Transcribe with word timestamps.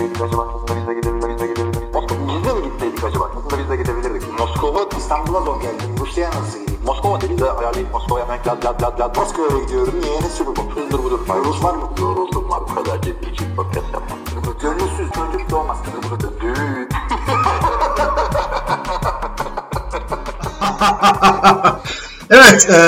gitseydik 0.00 0.22
acaba? 0.22 0.48
Aslında 0.54 0.80
biz 0.80 0.88
de 0.88 0.94
gidebilirdik. 0.94 1.82
Biz 2.28 2.44
de 2.44 2.52
mi 2.54 2.62
gitseydik 2.64 3.04
acaba? 3.04 3.30
Aslında 3.36 3.62
biz 3.62 3.70
de 3.70 3.76
gidebilirdik. 3.76 4.38
Moskova 4.38 4.88
İstanbul'a 4.98 5.40
zor 5.40 5.60
geldi. 5.60 5.82
Rusya'ya 6.00 6.30
nasıl 6.30 6.58
gideyim? 6.60 6.80
Moskova 6.84 7.20
dedi 7.20 7.38
de 7.38 7.50
ayarlayıp 7.50 7.92
Moskova'ya 7.92 8.24
hemen 8.24 8.38
lad 8.46 8.64
lad 8.64 8.82
lad 8.82 9.00
lad. 9.00 9.16
Moskova'ya 9.16 9.64
gidiyorum. 9.64 9.94
Niye? 10.02 10.20
Ne 10.20 10.28
Super 10.28 10.56
Bowl? 10.56 10.80
Hızdır 10.80 10.98
budur. 10.98 11.20
Rus 11.44 11.64
var 11.64 11.74
mı? 11.74 11.90
Yoruldum 12.00 12.50
var. 12.50 12.60
Bu 12.70 12.74
kadar 12.74 13.02
ciddi 13.02 13.30
için 13.30 13.56
podcast 13.56 13.86
yapmam. 13.92 14.18
Gönülsüz 14.62 15.10
çocuk 15.12 15.50
doğmaz. 15.50 15.78
Düğün. 16.40 16.88
Evet, 22.32 22.70
e, 22.70 22.78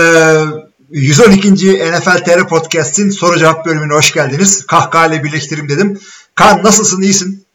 112. 0.91 1.53
NFL 1.93 2.25
TR 2.25 2.49
Podcast'in 2.49 3.11
soru 3.11 3.39
cevap 3.39 3.67
bölümüne 3.67 3.93
hoş 3.93 4.13
geldiniz. 4.13 4.67
Kahkaha 4.67 5.11
birleştirim 5.25 5.69
dedim. 5.69 6.01
Kaan 6.35 6.63
nasılsın, 6.63 7.03
iyisin? 7.03 7.47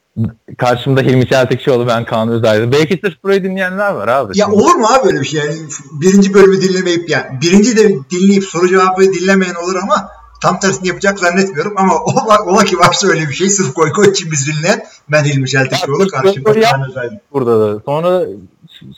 Karşımda 0.57 1.01
Hilmi 1.01 1.29
Çeltikçioğlu 1.29 1.87
ben 1.87 2.05
Kaan 2.05 2.29
Özaydın. 2.29 2.71
Belki 2.71 2.99
sırf 3.03 3.23
burayı 3.23 3.43
dinleyenler 3.43 3.91
var 3.91 4.07
abi. 4.07 4.39
Ya 4.39 4.45
Şimdi. 4.45 4.57
olur 4.57 4.75
mu 4.75 4.87
abi 4.87 5.05
böyle 5.05 5.21
bir 5.21 5.25
şey? 5.25 5.39
Yani 5.39 5.55
birinci 5.91 6.33
bölümü 6.33 6.61
dinlemeyip 6.61 7.09
yani 7.09 7.41
birinci 7.41 7.77
de 7.77 7.95
dinleyip 8.09 8.43
soru 8.43 8.67
cevabı 8.67 9.01
dinlemeyen 9.01 9.55
olur 9.55 9.75
ama 9.75 10.09
tam 10.41 10.59
tersini 10.59 10.87
yapacak 10.87 11.19
zannetmiyorum 11.19 11.73
ama 11.77 11.93
ola, 12.03 12.43
ola 12.45 12.63
ki 12.65 12.79
varsa 12.79 13.07
öyle 13.07 13.29
bir 13.29 13.33
şey 13.33 13.49
sırf 13.49 13.73
koy 13.73 13.91
koy 13.91 14.09
için 14.09 14.31
biz 14.31 14.47
dinleyen 14.47 14.83
ben 15.11 15.23
Hilmi 15.23 15.49
Çeltikçioğlu 15.49 16.07
karşımda 16.07 16.61
Kaan 16.61 16.89
Özaydın. 16.89 17.19
Burada 17.33 17.59
da. 17.59 17.81
Sonra 17.85 18.25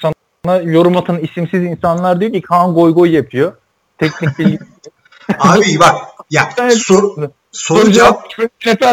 sana 0.02 0.58
yorum 0.58 0.98
atan 0.98 1.20
isimsiz 1.20 1.64
insanlar 1.64 2.20
diyor 2.20 2.32
ki 2.32 2.42
Kaan 2.42 2.74
goy 2.74 2.94
goy 2.94 3.10
yapıyor. 3.10 3.54
Teknik 3.98 4.40
bilgi. 4.40 4.60
Abi 5.40 5.80
bak 5.80 5.96
ya 6.32 6.50
sor, 6.76 7.30
soru 7.52 7.92
cevap 7.92 8.30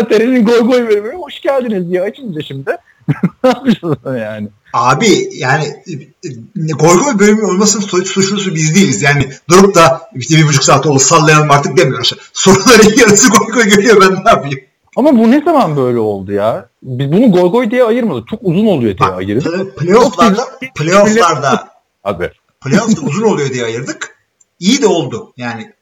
TR'nin 0.09 0.45
goy 0.45 0.61
goy 0.61 0.89
bölümüne 0.89 1.15
hoş 1.15 1.41
geldiniz 1.41 1.91
diye 1.91 2.03
açınca 2.03 2.41
şimdi. 2.43 2.77
ne 3.45 3.51
yapıyorsun 3.51 3.99
yani? 4.19 4.49
Abi 4.73 5.29
yani 5.33 5.65
e, 5.65 6.73
goy 6.73 6.97
goy 7.05 7.19
bölümü 7.19 7.45
olmasının 7.45 7.83
suç- 7.83 8.09
suçlusu 8.09 8.55
biz 8.55 8.75
değiliz. 8.75 9.03
Yani 9.03 9.29
durup 9.51 9.75
da 9.75 10.11
işte 10.15 10.37
bir 10.37 10.47
buçuk 10.49 10.65
saat 10.65 10.87
oldu 10.87 10.99
sallayalım 10.99 11.51
artık 11.51 11.77
demiyoruz. 11.77 12.13
Soruların 12.33 12.97
yarısı 13.01 13.29
goy 13.29 13.55
goy 13.55 13.65
geliyor 13.65 14.01
ben 14.01 14.25
ne 14.25 14.31
yapayım? 14.31 14.61
Ama 14.97 15.13
bu 15.19 15.31
ne 15.31 15.43
zaman 15.43 15.77
böyle 15.77 15.99
oldu 15.99 16.33
ya? 16.33 16.69
Biz 16.83 17.13
bunu 17.13 17.33
goy 17.33 17.51
goy 17.51 17.71
diye 17.71 17.85
ayırmadık. 17.85 18.29
Çok 18.29 18.41
uzun 18.43 18.67
oluyor 18.67 18.99
diye 18.99 19.09
ayırdık. 19.09 19.47
play- 19.47 19.75
playoff'larda 19.75 20.45
playoff'larda 20.75 21.69
Abi. 22.05 22.31
playoff'da 22.61 23.01
uzun 23.01 23.23
oluyor 23.23 23.51
diye 23.51 23.65
ayırdık. 23.65 24.17
İyi 24.61 24.83
de 24.83 24.87
oldu. 24.87 25.33
Yani 25.37 25.73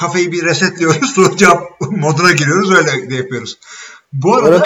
kafayı 0.00 0.32
bir 0.32 0.44
resetliyoruz. 0.44 1.10
Soru 1.14 1.36
cevap 1.36 1.80
moduna 1.80 2.32
giriyoruz. 2.32 2.72
Öyle 2.74 3.10
de 3.10 3.14
yapıyoruz. 3.14 3.58
Bu 4.12 4.36
arada 4.36 4.64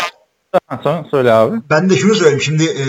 Sen 0.83 1.07
söyle 1.11 1.33
abi. 1.33 1.57
ben 1.71 1.91
de 1.91 1.97
şunu 1.97 2.15
söyleyeyim. 2.15 2.41
Şimdi 2.43 2.65
e, 2.65 2.85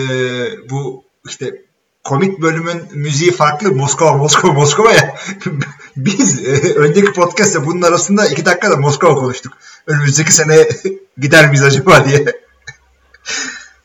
bu 0.70 1.04
işte 1.28 1.62
komik 2.04 2.42
bölümün 2.42 2.82
müziği 2.94 3.32
farklı. 3.32 3.72
Moskova, 3.72 4.18
Moskova, 4.18 4.52
Moskova 4.54 4.92
ya. 4.92 5.16
Biz 5.98 6.40
e, 6.48 6.74
önceki 6.74 7.14
podcast'te 7.14 7.66
bunun 7.66 7.82
arasında 7.82 8.28
iki 8.28 8.46
dakikada 8.46 8.78
Moskova 8.78 9.16
konuştuk. 9.16 9.54
Önümüzdeki 9.88 10.34
sene 10.34 10.68
gider 11.18 11.50
miyiz 11.50 11.64
acaba 11.64 12.06
diye. 12.06 12.18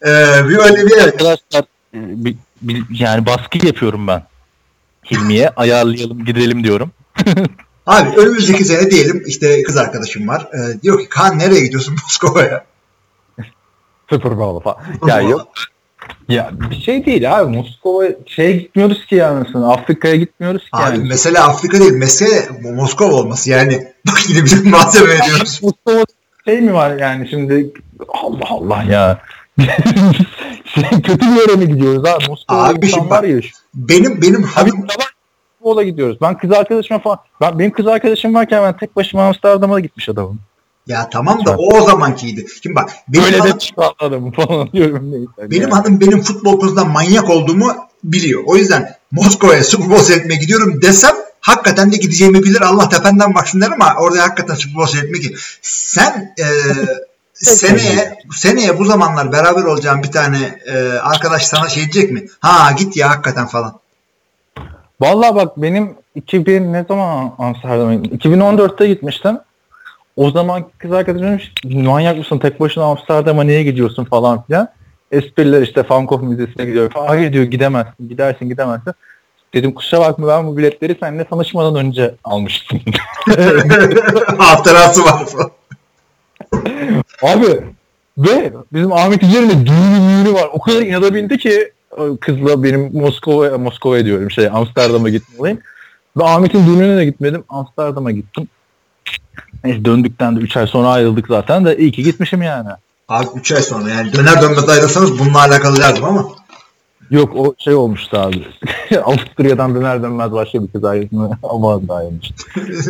e, 0.02 0.08
bir 0.48 0.58
öyle 0.58 0.86
bir 0.86 0.98
Arkadaşlar 1.02 1.60
e, 1.94 1.98
bir- 2.24 2.36
bir- 2.62 2.84
yani 2.90 3.26
baskı 3.26 3.66
yapıyorum 3.66 4.06
ben. 4.06 4.22
Hilmi'ye 5.10 5.48
ayarlayalım 5.48 6.24
gidelim 6.24 6.64
diyorum. 6.64 6.90
Abi 7.90 8.16
önümüzdeki 8.16 8.64
sene 8.64 8.90
diyelim 8.90 9.22
işte 9.26 9.62
kız 9.62 9.76
arkadaşım 9.76 10.28
var. 10.28 10.48
E, 10.52 10.82
diyor 10.82 10.98
ki 11.00 11.08
Kaan 11.08 11.38
nereye 11.38 11.60
gidiyorsun 11.60 11.96
Moskova'ya? 12.04 12.64
Super 14.10 14.38
Bowl 14.38 14.64
falan. 14.64 14.76
Ya 15.06 15.20
yok. 15.28 15.48
Ya 16.28 16.50
bir 16.70 16.80
şey 16.80 17.06
değil 17.06 17.38
abi. 17.38 17.56
Moskova 17.56 18.04
şeye 18.26 18.52
gitmiyoruz 18.52 19.06
ki 19.06 19.14
yani. 19.14 19.46
Afrika'ya 19.66 20.16
gitmiyoruz 20.16 20.62
ki 20.62 20.68
Abi 20.72 20.96
yani. 20.98 21.08
mesele 21.08 21.40
Afrika 21.40 21.78
değil. 21.80 21.92
Mesele 21.92 22.48
Moskova 22.74 23.12
olması. 23.14 23.50
Yani 23.50 23.92
bak 24.06 24.18
yine 24.28 24.44
bir 24.44 24.64
malzeme 24.70 25.14
ediyoruz. 25.14 25.60
Moskova 25.62 26.04
şey 26.44 26.60
mi 26.60 26.74
var 26.74 26.96
yani 26.98 27.28
şimdi 27.30 27.72
Allah 28.08 28.44
Allah 28.48 28.82
ya. 28.82 29.20
şey, 30.64 30.84
kötü 30.90 31.20
bir 31.20 31.36
yere 31.40 31.56
mi 31.56 31.68
gidiyoruz 31.68 32.04
abi? 32.04 32.24
Moskova'da 32.28 32.68
Abi 32.78 32.88
şimdi 32.88 33.10
bak- 33.10 33.28
yaşıyor. 33.28 33.54
Benim 33.74 34.22
benim 34.22 34.44
Abi 34.44 34.48
hanım 34.50 34.86
Moskova 35.60 35.82
gidiyoruz. 35.82 36.18
Ben 36.22 36.38
kız 36.38 36.52
arkadaşıma 36.52 36.98
falan. 37.00 37.18
Ben, 37.40 37.58
benim 37.58 37.70
kız 37.72 37.86
arkadaşım 37.86 38.34
varken 38.34 38.62
ben 38.62 38.76
tek 38.76 38.96
başıma 38.96 39.26
Amsterdam'a 39.26 39.80
gitmiş 39.80 40.08
adamım. 40.08 40.40
ya 40.86 41.08
tamam 41.10 41.44
da 41.46 41.56
o 41.56 41.76
o 41.76 41.86
zamankiydi. 41.86 42.46
Şimdi 42.62 42.76
bak 42.76 42.90
benim 43.08 43.24
Böyle 43.24 43.38
hanım, 43.38 43.54
de 43.54 43.58
çıkan 43.58 43.92
adamım 43.98 44.32
falan 44.32 44.68
diyorum 44.72 45.12
neyse. 45.12 45.50
benim 45.50 45.62
Yani. 45.62 45.72
hanım 45.72 46.00
benim 46.00 46.22
futbol 46.22 46.60
konusunda 46.60 46.84
manyak 46.84 47.30
olduğumu 47.30 47.74
biliyor. 48.04 48.42
O 48.46 48.56
yüzden 48.56 48.94
Moskova'ya 49.10 49.64
Super 49.64 49.90
Bowl 49.90 50.02
seyretmeye 50.02 50.40
gidiyorum 50.40 50.82
desem 50.82 51.14
hakikaten 51.40 51.92
de 51.92 51.96
gideceğimi 51.96 52.42
bilir. 52.42 52.60
Allah 52.60 52.88
tependen 52.88 53.34
baksın 53.34 53.60
der 53.60 53.70
ama 53.70 53.94
orada 54.00 54.22
hakikaten 54.22 54.54
Super 54.54 54.76
Bowl 54.76 54.92
seyretmek 54.92 55.24
için. 55.24 55.36
Sen 55.62 56.34
e, 56.38 56.44
seneye 57.34 58.18
seneye 58.36 58.78
bu 58.78 58.84
zamanlar 58.84 59.32
beraber 59.32 59.62
olacağın 59.62 60.02
bir 60.02 60.12
tane 60.12 60.58
e, 60.66 60.78
arkadaş 60.98 61.46
sana 61.46 61.68
şey 61.68 61.92
diyecek 61.92 62.12
mi? 62.12 62.26
Ha 62.40 62.72
git 62.72 62.96
ya 62.96 63.10
hakikaten 63.10 63.46
falan. 63.46 63.80
Vallahi 65.00 65.34
bak 65.34 65.56
benim 65.56 65.94
2000 66.14 66.72
ne 66.72 66.84
zaman 66.88 67.34
Amsterdam'a 67.38 67.94
gittim? 67.94 68.32
2014'te 68.32 68.86
gitmiştim. 68.86 69.38
O 70.16 70.30
zaman 70.30 70.64
kız 70.78 70.92
arkadaşım 70.92 71.26
demiş, 71.26 71.52
manyak 71.64 72.18
mısın 72.18 72.38
tek 72.38 72.60
başına 72.60 72.84
Amsterdam'a 72.84 73.42
niye 73.42 73.62
gidiyorsun 73.62 74.04
falan 74.04 74.42
filan. 74.42 74.68
Espriler 75.12 75.62
işte 75.62 75.82
Funkoff 75.82 76.22
Müzesi'ne 76.22 76.64
gidiyor. 76.64 76.90
Hayır 76.94 77.32
diyor 77.32 77.44
gidemezsin 77.44 78.08
gidersin 78.08 78.48
gidemezsin. 78.48 78.92
Dedim 79.54 79.72
kusura 79.72 80.00
bakma 80.00 80.28
ben 80.28 80.46
bu 80.46 80.56
biletleri 80.56 80.96
seninle 81.00 81.24
tanışmadan 81.24 81.74
önce 81.74 82.14
almıştım. 82.24 82.80
Hatırası 84.38 85.04
var. 85.04 85.22
Abi 87.22 87.60
ve 88.18 88.52
bizim 88.72 88.92
Ahmet 88.92 89.22
üzerinde 89.22 89.66
düğünü 89.66 90.00
müğünü 90.00 90.32
var. 90.34 90.48
O 90.52 90.60
kadar 90.60 90.82
inada 90.82 91.14
bindi 91.14 91.38
ki 91.38 91.72
kızla 92.20 92.62
benim 92.62 92.90
Moskova 92.92 93.58
Moskova 93.58 94.04
diyorum 94.04 94.30
şey 94.30 94.48
Amsterdam'a 94.52 95.08
gitmeliyim. 95.08 95.60
Ve 96.16 96.24
Ahmet'in 96.24 96.66
düğününe 96.66 96.96
de 96.96 97.04
gitmedim. 97.04 97.44
Amsterdam'a 97.48 98.10
gittim. 98.10 98.48
Neyse 99.64 99.84
döndükten 99.84 100.36
de 100.36 100.40
3 100.40 100.56
ay 100.56 100.66
sonra 100.66 100.88
ayrıldık 100.88 101.26
zaten 101.28 101.64
de 101.64 101.76
iyi 101.78 101.92
ki 101.92 102.02
gitmişim 102.02 102.42
yani. 102.42 102.68
Abi 103.08 103.26
3 103.36 103.52
ay 103.52 103.62
sonra 103.62 103.90
yani 103.90 104.12
döner 104.12 104.42
dönmez 104.42 104.68
ayrılsanız 104.68 105.18
bununla 105.18 105.38
alakalı 105.38 105.76
derdim 105.76 106.04
ama. 106.04 106.28
Yok 107.10 107.36
o 107.36 107.54
şey 107.58 107.74
olmuştu 107.74 108.18
abi. 108.18 108.46
Avusturya'dan 109.04 109.74
döner 109.74 110.02
dönmez 110.02 110.32
başka 110.32 110.62
bir 110.62 110.68
kız 110.72 110.84
ayrılma 110.84 111.38
ama 111.42 111.88
da 111.88 111.94
ayrılmıştı. 111.94 112.34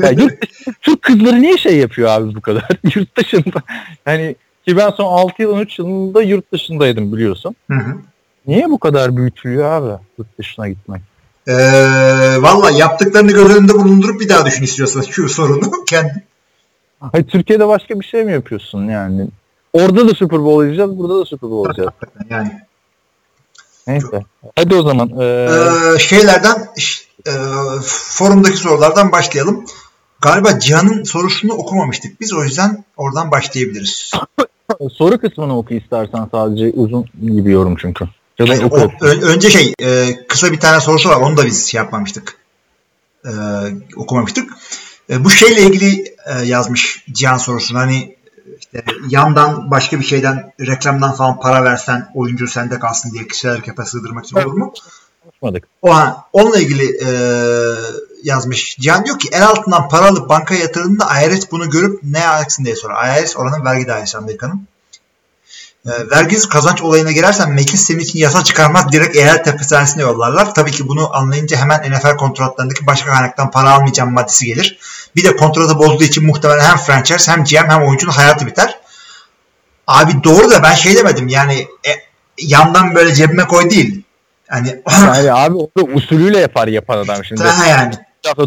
Ya 0.02 0.10
yurt 0.18 0.42
dışı- 0.42 0.72
Türk 0.80 1.02
kızları 1.02 1.42
niye 1.42 1.58
şey 1.58 1.76
yapıyor 1.78 2.08
abi 2.08 2.34
bu 2.34 2.40
kadar? 2.40 2.68
yurt 2.94 3.16
dışında. 3.16 3.62
Yani 4.06 4.36
ki 4.66 4.76
ben 4.76 4.90
son 4.90 5.04
6 5.12 5.42
yıl 5.42 5.50
13 5.50 5.78
yılında 5.78 6.22
yurt 6.22 6.52
dışındaydım 6.52 7.12
biliyorsun. 7.12 7.56
Hı 7.70 7.76
hı. 7.76 7.94
Niye 8.46 8.70
bu 8.70 8.78
kadar 8.78 9.16
büyütülüyor 9.16 9.70
abi 9.70 10.02
yurt 10.18 10.38
dışına 10.38 10.68
gitmek? 10.68 11.02
Ee, 11.48 11.52
Valla 12.42 12.70
yaptıklarını 12.70 13.32
göz 13.32 13.56
önünde 13.56 13.74
bulundurup 13.74 14.20
bir 14.20 14.28
daha 14.28 14.46
düşün 14.46 14.64
istiyorsan 14.64 15.00
şu 15.00 15.28
sorunu 15.28 15.70
kendi. 15.88 16.24
Hayır, 17.00 17.26
Türkiye'de 17.26 17.68
başka 17.68 18.00
bir 18.00 18.04
şey 18.04 18.24
mi 18.24 18.32
yapıyorsun 18.32 18.88
yani? 18.88 19.28
Orada 19.72 20.08
da 20.08 20.14
Super 20.14 20.44
Bowl 20.44 20.62
izleyeceğiz, 20.62 20.98
burada 20.98 21.20
da 21.20 21.24
Super 21.24 21.50
Bowl 21.50 21.70
izleyeceğiz. 21.70 21.92
Yani 22.30 22.60
Neyse. 23.86 24.24
Hadi 24.56 24.74
o 24.74 24.82
zaman. 24.82 25.10
Ee, 25.20 25.48
ee, 25.94 25.98
şeylerden 25.98 26.68
e, 27.26 27.32
forumdaki 27.86 28.56
sorulardan 28.56 29.12
başlayalım. 29.12 29.64
Galiba 30.20 30.58
Cihan'ın 30.58 31.04
sorusunu 31.04 31.52
okumamıştık 31.52 32.20
biz 32.20 32.32
o 32.32 32.44
yüzden 32.44 32.84
oradan 32.96 33.30
başlayabiliriz. 33.30 34.10
soru 34.92 35.18
kısmını 35.18 35.58
oku 35.58 35.74
istersen 35.74 36.28
sadece 36.32 36.70
uzun 36.70 37.04
gibi 37.22 37.50
yorum 37.50 37.76
çünkü. 37.76 38.04
Ya 38.40 38.46
da 38.60 38.66
oku. 38.66 38.76
o- 39.02 39.04
önce 39.06 39.50
şey 39.50 39.74
e, 39.82 40.16
kısa 40.28 40.52
bir 40.52 40.60
tane 40.60 40.80
sorusu 40.80 41.08
var 41.08 41.16
onu 41.16 41.36
da 41.36 41.46
biz 41.46 41.66
şey 41.66 41.78
yapmamıştık. 41.78 42.36
E, 43.24 43.30
okumamıştık. 43.96 44.50
E, 45.10 45.24
bu 45.24 45.30
şeyle 45.30 45.62
ilgili 45.62 46.14
e, 46.26 46.42
yazmış 46.44 47.04
Cihan 47.12 47.38
sorusunu 47.38 47.78
hani 47.78 48.16
işte 48.60 48.84
yandan 49.08 49.70
başka 49.70 50.00
bir 50.00 50.04
şeyden 50.04 50.52
reklamdan 50.60 51.12
falan 51.14 51.40
para 51.40 51.64
versen 51.64 52.08
oyuncu 52.14 52.48
sende 52.48 52.78
kalsın 52.78 53.10
diye 53.12 53.26
kişisel 53.28 53.50
harekete 53.52 53.84
sığdırmak 53.84 54.24
için 54.24 54.36
olur 54.36 54.52
mu? 54.52 54.72
Konuşmadık. 55.22 55.64
O 55.82 55.90
an 55.92 56.16
onunla 56.32 56.58
ilgili 56.58 56.98
e, 57.04 57.10
yazmış. 58.24 58.76
Cihan 58.80 59.04
diyor 59.04 59.18
ki 59.18 59.28
el 59.32 59.46
altından 59.46 59.88
para 59.88 60.06
alıp 60.06 60.28
bankaya 60.28 60.60
yatırdığında 60.60 61.22
IRS 61.22 61.50
bunu 61.50 61.70
görüp 61.70 62.00
ne 62.02 62.18
yapacaksın 62.18 62.64
diye 62.64 62.76
sorar. 62.76 63.22
IRS 63.22 63.36
oranın 63.36 63.64
vergi 63.64 63.86
dairesi 63.88 64.18
Amerika'nın. 64.18 64.66
E, 65.86 66.10
vergisiz 66.10 66.48
kazanç 66.48 66.82
olayına 66.82 67.12
girersen 67.12 67.50
meclis 67.50 67.86
senin 67.86 67.98
için 67.98 68.18
yasa 68.18 68.44
çıkarmaz 68.44 68.92
direkt 68.92 69.16
eyalet 69.16 69.46
hapishanesine 69.46 70.02
yollarlar. 70.02 70.54
Tabii 70.54 70.70
ki 70.70 70.88
bunu 70.88 71.16
anlayınca 71.16 71.56
hemen 71.56 71.92
NFL 71.92 72.16
kontratlarındaki 72.16 72.86
başka 72.86 73.10
kaynaktan 73.10 73.50
para 73.50 73.70
almayacağım 73.70 74.12
maddesi 74.12 74.46
gelir. 74.46 74.78
Bir 75.16 75.24
de 75.24 75.36
kontratı 75.36 75.78
bozduğu 75.78 76.04
için 76.04 76.26
muhtemelen 76.26 76.64
hem 76.64 76.76
franchise 76.76 77.32
hem 77.32 77.44
GM 77.44 77.70
hem 77.70 77.82
oyuncunun 77.82 78.12
hayatı 78.12 78.46
biter. 78.46 78.78
Abi 79.86 80.24
doğru 80.24 80.50
da 80.50 80.62
ben 80.62 80.74
şey 80.74 80.96
demedim 80.96 81.28
yani 81.28 81.68
e, 81.86 81.90
yandan 82.38 82.94
böyle 82.94 83.14
cebime 83.14 83.46
koy 83.46 83.70
değil. 83.70 84.02
Hani 84.48 84.82
Yani 84.90 85.32
abi 85.32 85.56
o 85.56 85.70
da 85.78 85.82
usulüyle 85.82 86.38
yapar 86.38 86.68
yapan 86.68 86.98
adam 86.98 87.24
şimdi. 87.24 87.42
ha 87.44 87.66
yani. 87.66 87.94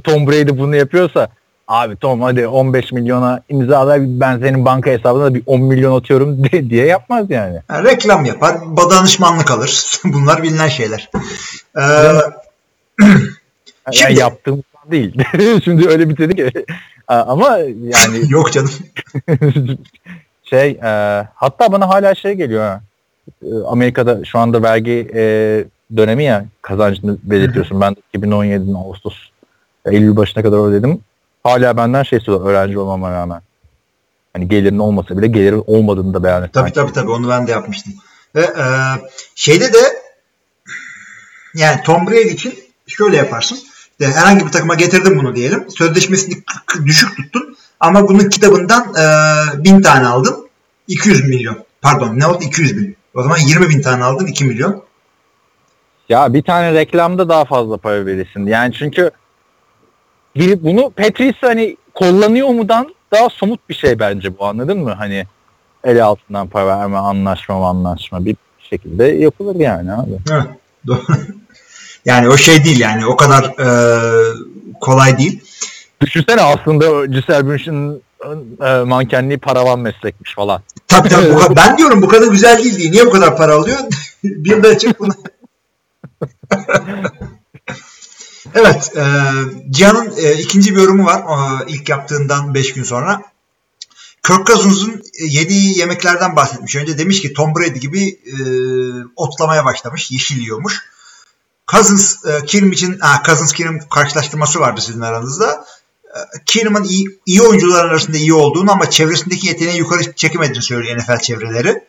Tom 0.04 0.28
Brady 0.28 0.58
bunu 0.58 0.76
yapıyorsa 0.76 1.30
abi 1.68 1.96
Tom 1.96 2.22
hadi 2.22 2.48
15 2.48 2.92
milyona 2.92 3.42
imzala 3.50 3.96
ben 4.00 4.40
senin 4.40 4.66
banka 4.66 4.92
hesabına 4.92 5.26
da 5.26 5.34
bir 5.36 5.44
10 5.46 5.62
milyon 5.62 5.98
atıyorum 6.00 6.44
de, 6.52 6.70
diye 6.70 6.86
yapmaz 6.86 7.26
yani. 7.30 7.60
Ha, 7.68 7.84
reklam 7.84 8.26
yapar, 8.26 8.58
danışmanlık 8.92 9.52
alır. 9.52 10.00
Bunlar 10.06 10.44
bilinen 10.44 10.68
şeyler. 10.68 11.10
Ee, 11.78 11.82
Yani 13.86 13.96
Şimdi- 13.96 14.20
yaptığım 14.20 14.64
değil. 14.92 15.18
Şimdi 15.64 15.88
öyle 15.88 16.10
bir 16.10 16.18
dedi 16.18 16.36
ki 16.36 16.66
ama 17.08 17.58
yani 17.82 18.18
yok 18.30 18.52
canım. 18.52 18.70
şey 20.44 20.70
e, 20.70 21.24
hatta 21.36 21.72
bana 21.72 21.90
hala 21.90 22.16
şey 22.16 22.34
geliyor 22.34 22.64
ha. 22.64 22.82
E, 23.44 23.48
Amerika'da 23.68 24.26
şu 24.26 24.40
anda 24.40 24.64
vergi 24.64 25.12
e, 25.14 25.24
dönemi 25.98 26.24
ya 26.24 26.46
kazancını 26.62 27.18
belirtiyorsun. 27.24 27.82
Ben 27.82 27.96
de 27.96 28.00
2017'nin 28.18 28.74
Ağustos 28.74 29.16
Eylül 29.86 30.16
başına 30.16 30.44
kadar 30.44 30.70
ödedim. 30.70 31.00
Hala 31.44 31.78
benden 31.78 32.04
şey 32.04 32.18
istiyorlar 32.18 32.50
öğrenci 32.50 32.80
olmama 32.80 33.12
rağmen. 33.12 33.42
Hani 34.34 34.48
gelirin 34.48 34.80
olmasa 34.80 35.18
bile 35.18 35.28
gelirin 35.28 35.64
olmadığını 35.68 36.14
da 36.14 36.24
beyan 36.24 36.44
et. 36.44 36.54
Tabii 36.54 36.74
tabii 36.74 36.94
tabii 36.94 37.12
onu 37.12 37.30
ben 37.30 37.48
de 37.48 37.52
yapmıştım. 37.52 37.94
Ve 38.36 38.42
e, 38.42 38.66
şeyde 39.36 39.74
de 39.74 39.80
yani 41.56 41.82
Tom 41.84 42.08
Brady 42.08 42.28
için 42.28 42.60
şöyle 42.88 43.18
yaparsın. 43.18 43.60
İşte 44.00 44.12
herhangi 44.12 44.46
bir 44.46 44.52
takıma 44.52 44.76
getirdin 44.76 45.20
bunu 45.20 45.36
diyelim. 45.36 45.66
Sözleşmesini 45.70 46.44
düşük 46.86 47.18
tuttun 47.18 47.58
ama 47.80 48.08
bunun 48.08 48.30
kitabından 48.30 48.94
e, 49.60 49.64
1000 49.64 49.82
tane 49.82 50.08
aldın. 50.08 50.50
200 50.88 51.28
milyon. 51.30 51.58
Pardon 51.82 52.20
ne 52.20 52.28
oldu? 52.28 52.44
200 52.44 52.78
bin. 52.78 52.96
O 53.14 53.24
zaman 53.24 53.38
20 53.38 53.70
bin 53.70 53.82
tane 53.82 54.04
aldın 54.04 54.28
2 54.28 54.46
milyon. 54.46 54.84
Ya 56.10 56.34
bir 56.34 56.42
tane 56.44 56.74
reklamda 56.74 57.30
daha 57.30 57.46
fazla 57.46 57.78
para 57.78 58.06
verirsin. 58.06 58.46
Yani 58.46 58.74
çünkü 58.74 59.12
bir, 60.36 60.64
bunu 60.64 60.90
Patrice 60.90 61.38
hani 61.42 61.78
kullanıyor 61.94 62.50
mudan 62.50 62.96
daha 63.12 63.30
somut 63.30 63.70
bir 63.70 63.74
şey 63.74 64.00
bence 64.00 64.40
bu 64.40 64.46
anladın 64.46 64.80
mı? 64.80 64.92
Hani 64.92 65.26
el 65.84 66.04
altından 66.06 66.48
para 66.48 66.68
verme, 66.68 66.98
anlaşma 66.98 67.70
anlaşma 67.70 68.26
bir 68.26 68.36
şekilde 68.60 69.06
yapılır 69.06 69.56
yani 69.56 69.94
abi. 69.94 70.18
Evet, 70.32 70.48
doğru. 70.88 71.02
yani 72.06 72.30
o 72.30 72.38
şey 72.38 72.64
değil 72.64 72.80
yani 72.80 73.06
o 73.06 73.16
kadar 73.16 73.44
e, 73.44 73.68
kolay 74.82 75.18
değil. 75.18 75.44
Düşünsene 76.02 76.42
aslında 76.42 77.06
Giselle 77.06 77.50
Bündchen'in 77.50 78.04
e, 78.62 78.84
mankenliği 78.84 79.38
paravan 79.38 79.80
meslekmiş 79.80 80.36
falan. 80.36 80.62
Tabii 80.88 81.10
tabii. 81.10 81.36
Bu 81.36 81.56
ben 81.56 81.78
diyorum 81.78 82.02
bu 82.02 82.08
kadar 82.08 82.28
güzel 82.28 82.64
değil 82.64 82.78
diye. 82.78 82.92
Niye 82.92 83.06
bu 83.06 83.12
kadar 83.12 83.38
para 83.38 83.56
alıyor? 83.56 83.78
bir 84.24 84.64
de 84.64 84.78
çık 84.78 85.00
bunu. 85.00 85.14
Evet. 88.56 88.98
E, 88.98 89.04
Cihan'ın 89.70 90.14
e, 90.18 90.34
ikinci 90.34 90.76
bir 90.76 90.82
yorumu 90.82 91.06
var. 91.06 91.20
E, 91.20 91.72
ilk 91.72 91.90
yaptığından 91.90 92.54
5 92.54 92.74
gün 92.74 92.84
sonra. 92.84 93.22
Kirk 94.28 94.48
Cousins'ın 94.48 95.04
yediği 95.20 95.80
yemeklerden 95.80 96.36
bahsetmiş. 96.36 96.76
Önce 96.76 96.98
demiş 96.98 97.22
ki 97.22 97.34
Tom 97.34 97.56
Brady 97.56 97.80
gibi 97.80 98.08
e, 98.10 98.36
otlamaya 99.16 99.66
başlamış. 99.66 100.12
Yeşil 100.12 100.38
yiyormuş. 100.38 100.82
Cousins, 101.72 102.26
e, 102.26 102.46
Keenum 102.46 102.72
için 102.72 103.00
ha, 103.00 103.24
Cousins 103.26 103.52
Keenum 103.52 103.80
karşılaştırması 103.90 104.60
vardı 104.60 104.82
sizin 104.82 105.02
aranızda. 105.02 105.66
E, 106.06 106.20
Keenum'un 106.46 106.84
iyi, 106.84 107.20
iyi 107.26 107.42
oyuncular 107.42 107.86
arasında 107.86 108.18
iyi 108.18 108.34
olduğunu 108.34 108.72
ama 108.72 108.90
çevresindeki 108.90 109.48
yeteneği 109.48 109.78
yukarı 109.78 110.14
çekemediğini 110.14 110.64
söylüyor 110.64 110.98
NFL 110.98 111.20
çevreleri. 111.20 111.84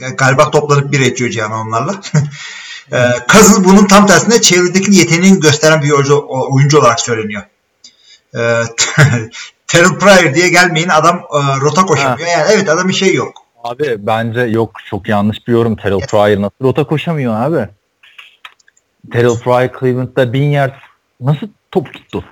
E, 0.00 0.10
Galiba 0.10 0.50
toplanıp 0.50 0.92
bir 0.92 1.00
ediyor 1.00 1.30
Cihan 1.30 1.52
onlarla. 1.52 2.00
e, 2.92 2.98
Cousins 3.32 3.64
bunun 3.64 3.86
tam 3.86 4.06
tersine 4.06 4.40
çevredeki 4.40 4.94
yeteneğini 4.94 5.40
gösteren 5.40 5.82
bir 5.82 5.90
oyuncu, 5.90 6.24
oyuncu 6.28 6.78
olarak 6.78 7.00
söyleniyor. 7.00 7.42
E, 8.34 8.38
Terrell 9.66 9.98
Pryor 9.98 10.34
diye 10.34 10.48
gelmeyin 10.48 10.88
adam 10.88 11.16
e, 11.16 11.60
rota 11.60 11.86
koşamıyor. 11.86 12.28
Yani 12.28 12.46
evet 12.52 12.68
adamın 12.68 12.92
şey 12.92 13.14
yok. 13.14 13.44
Abi 13.64 13.96
bence 13.98 14.40
yok 14.40 14.70
çok 14.90 15.08
yanlış 15.08 15.48
bir 15.48 15.52
yorum. 15.52 15.76
Terrell 15.76 16.00
Pryor 16.00 16.42
nasıl 16.42 16.54
rota 16.62 16.84
koşamıyor 16.84 17.34
abi? 17.34 17.68
Terrell 19.12 19.38
Pryor 19.38 19.80
Cleveland'da 19.80 20.32
bin 20.32 20.50
yard 20.50 20.74
nasıl 21.20 21.46
top 21.70 21.92
tuttu? 21.94 22.24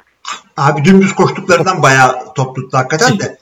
Abi 0.57 0.85
dümdüz 0.85 1.15
koştuklarından 1.15 1.83
bayağı 1.83 2.35
top 2.35 2.57
tuttu 2.57 2.77
hakikaten 2.79 3.19
de. 3.19 3.39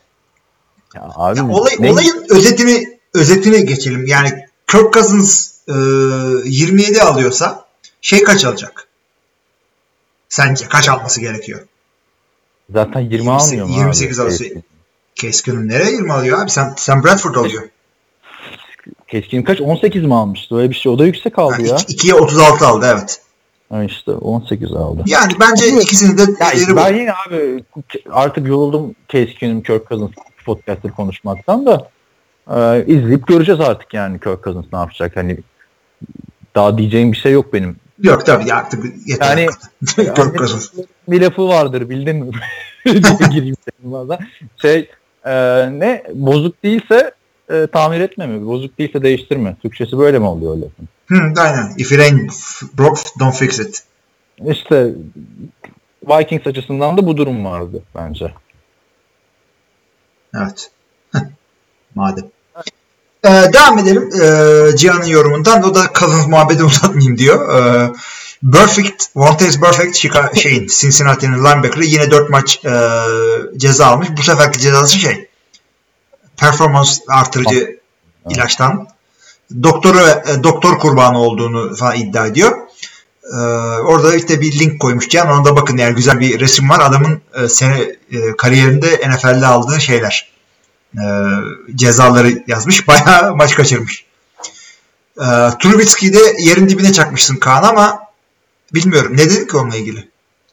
Ya 0.95 1.03
abi 1.15 1.39
Ya 1.39 1.49
olay, 1.49 1.73
ne- 1.79 1.93
olayın 1.93 2.27
özetini 2.31 2.99
özetine 3.15 3.61
geçelim. 3.61 4.07
Yani 4.07 4.31
Kirk 4.67 4.93
Cousins 4.93 5.50
27 5.75 7.03
alıyorsa 7.03 7.65
şey 8.01 8.23
kaç 8.25 8.45
alacak? 8.45 8.87
Sence 10.29 10.69
kaç 10.69 10.89
alması 10.89 11.21
gerekiyor? 11.21 11.61
zaten 12.75 13.01
20 13.01 13.13
28 13.15 13.47
almıyor 13.49 13.67
mu 13.67 13.73
28 13.75 14.21
abi? 14.21 14.27
alıyor. 14.35 14.63
Keskin'in 15.15 15.69
nereye 15.69 15.91
20 15.93 16.13
alıyor 16.13 16.43
abi? 16.43 16.51
Sen, 16.51 16.75
sen 16.77 17.05
Bradford 17.05 17.35
alıyor. 17.35 17.63
Keskin 19.09 19.43
kaç? 19.43 19.61
18 19.61 20.05
mi 20.05 20.15
almıştı? 20.15 20.57
Öyle 20.57 20.71
bir 20.71 20.75
şey. 20.75 20.93
O 20.93 20.99
da 20.99 21.07
yüksek 21.07 21.39
aldı 21.39 21.55
Yani 21.59 21.69
ya. 21.69 21.77
2'ye 21.77 22.15
36 22.15 22.67
aldı 22.67 22.87
evet. 22.95 23.21
Ha 23.73 23.85
işte 23.85 24.11
18 24.13 24.73
aldı. 24.73 25.03
Yani 25.07 25.33
bence 25.41 25.69
ikisini 25.69 26.19
de 26.19 26.23
Ya 26.23 26.53
değeri 26.53 26.73
bu. 26.73 26.77
ben 26.77 26.95
yine 26.97 27.13
abi 27.13 27.65
artık 28.11 28.47
yoruldum 28.49 28.95
Keskin'im 29.09 29.63
Kirk 29.63 29.89
Cousins 29.89 30.11
podcast'ları 30.45 30.93
konuşmaktan 30.93 31.67
da 31.67 31.91
e, 32.51 32.85
izleyip 32.87 33.27
göreceğiz 33.27 33.61
artık 33.61 33.95
yani 33.95 34.21
Kirk 34.21 34.45
Cousins 34.45 34.67
ne 34.73 34.79
yapacak. 34.79 35.17
Hani 35.17 35.39
daha 36.55 36.79
diyeceğim 36.79 37.13
bir 37.13 37.17
şey 37.17 37.33
yok 37.33 37.53
benim. 37.53 37.77
Yok 38.03 38.27
tabii 38.27 38.49
ya 38.49 38.57
artık 38.57 38.85
yeter. 39.07 39.37
Yani- 39.37 39.49
Cousins. 40.39 40.71
Bir 41.09 41.21
lafı 41.21 41.49
vardır 41.49 41.91
bildin 41.91 42.17
mi? 42.17 42.31
diye 42.87 43.29
gireyim 43.31 43.57
senin 43.71 43.93
bazen. 43.93 44.19
Şey 44.63 44.91
e, 45.25 45.33
ne 45.79 46.03
bozuk 46.15 46.63
değilse 46.65 47.11
e, 47.51 47.67
tamir 47.73 48.01
etme 48.01 48.27
mi? 48.27 48.47
Bozuk 48.47 48.79
değilse 48.79 49.03
değiştirme. 49.03 49.57
Türkçesi 49.63 49.99
böyle 49.99 50.19
mi 50.19 50.27
oluyor 50.27 50.57
lafın? 50.57 50.89
Hı, 51.07 51.41
aynen. 51.43 51.75
If 51.79 51.93
it 51.93 52.01
ain't 52.01 52.33
broke, 52.79 53.01
don't 53.21 53.35
fix 53.35 53.61
it. 53.61 53.83
İşte 54.47 54.95
Vikings 56.09 56.47
açısından 56.47 56.97
da 56.97 57.07
bu 57.07 57.17
durum 57.17 57.45
vardı 57.45 57.83
bence. 57.95 58.35
Evet. 60.35 60.71
Madem. 61.95 62.25
Ee, 63.25 63.53
devam 63.53 63.79
edelim 63.79 64.11
ee, 64.23 64.77
Cihan'ın 64.77 65.07
yorumundan. 65.07 65.63
O 65.63 65.75
da 65.75 65.91
Cousins 65.99 66.27
muhabbeti 66.29 66.65
uzatmayayım 66.65 67.19
diyor. 67.19 67.55
Ee, 67.55 67.93
Perfect, 68.53 69.05
Vontaze 69.17 69.61
Perfect 69.61 69.97
Chica- 69.97 70.37
şeyin, 70.41 70.67
Cincinnati'nin 70.67 71.39
linebacker'ı 71.39 71.85
yine 71.85 72.11
4 72.11 72.31
maç 72.31 72.61
ee, 72.65 72.71
ceza 73.57 73.87
almış. 73.87 74.09
Bu 74.19 74.23
seferki 74.23 74.59
cezası 74.59 74.99
şey 74.99 75.29
performans 76.37 76.99
artırıcı 77.09 77.81
ilaçtan 78.31 78.87
doktoru 79.63 79.99
e, 79.99 80.43
doktor 80.43 80.79
kurbanı 80.79 81.19
olduğunu 81.19 81.77
falan 81.77 81.97
iddia 81.97 82.27
ediyor. 82.27 82.59
Ee, 83.33 83.37
orada 83.81 84.15
işte 84.15 84.41
bir 84.41 84.59
link 84.59 84.81
koymuş 84.81 85.09
Cihan. 85.09 85.29
Ona 85.29 85.45
da 85.45 85.57
bakın 85.57 85.77
yani 85.77 85.95
güzel 85.95 86.21
bir 86.21 86.41
resim 86.41 86.69
var. 86.71 86.81
Adamın 86.81 87.21
e, 87.35 87.49
sene 87.49 87.81
e, 88.13 88.37
kariyerinde 88.39 89.01
NFL'de 89.11 89.47
aldığı 89.47 89.81
şeyler. 89.81 90.31
E, 90.95 91.05
cezaları 91.75 92.43
yazmış. 92.47 92.89
Bayağı 92.89 93.37
maç 93.37 93.55
kaçırmış. 93.55 94.05
E, 95.19 95.27
Trubisky'yi 95.63 96.13
de 96.13 96.19
yerin 96.39 96.69
dibine 96.69 96.93
çakmışsın 96.93 97.37
Kaan 97.37 97.63
ama 97.63 97.99
bilmiyorum. 98.75 99.13
Ne 99.13 99.19
dedin 99.31 99.47
ki 99.47 99.57
onunla 99.57 99.77
ilgili? 99.77 100.09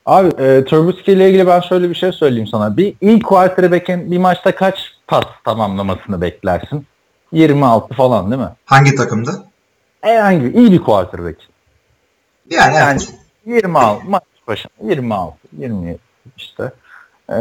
Abi 0.06 0.28
e, 0.28 0.66
Trubisky 0.66 1.18
ile 1.18 1.30
ilgili 1.30 1.48
ben 1.48 1.60
şöyle 1.60 1.90
bir 1.90 1.96
şey 1.96 2.12
söyleyeyim 2.12 2.48
sana. 2.48 2.78
Bir 2.78 2.94
ilk 3.02 3.26
quarterback'in 3.26 4.12
bir 4.12 4.18
maçta 4.18 4.56
kaç 4.56 4.80
pas 5.08 5.26
tamamlamasını 5.46 6.22
beklersin? 6.22 6.86
26 7.32 7.94
falan 7.94 8.32
değil 8.32 8.42
mi? 8.42 8.50
Hangi 8.66 8.96
takımda? 8.96 9.32
Herhangi 10.02 10.44
bir 10.44 10.54
iyi 10.54 10.72
bir 10.72 10.80
quarterback. 10.80 11.38
Yani, 12.50 12.76
Yani 12.76 13.00
evet. 13.02 13.14
26 13.46 14.06
maç 14.10 14.24
başına 14.48 14.72
26 14.84 15.38
27 15.58 16.00
işte. 16.38 16.72
E, 17.30 17.36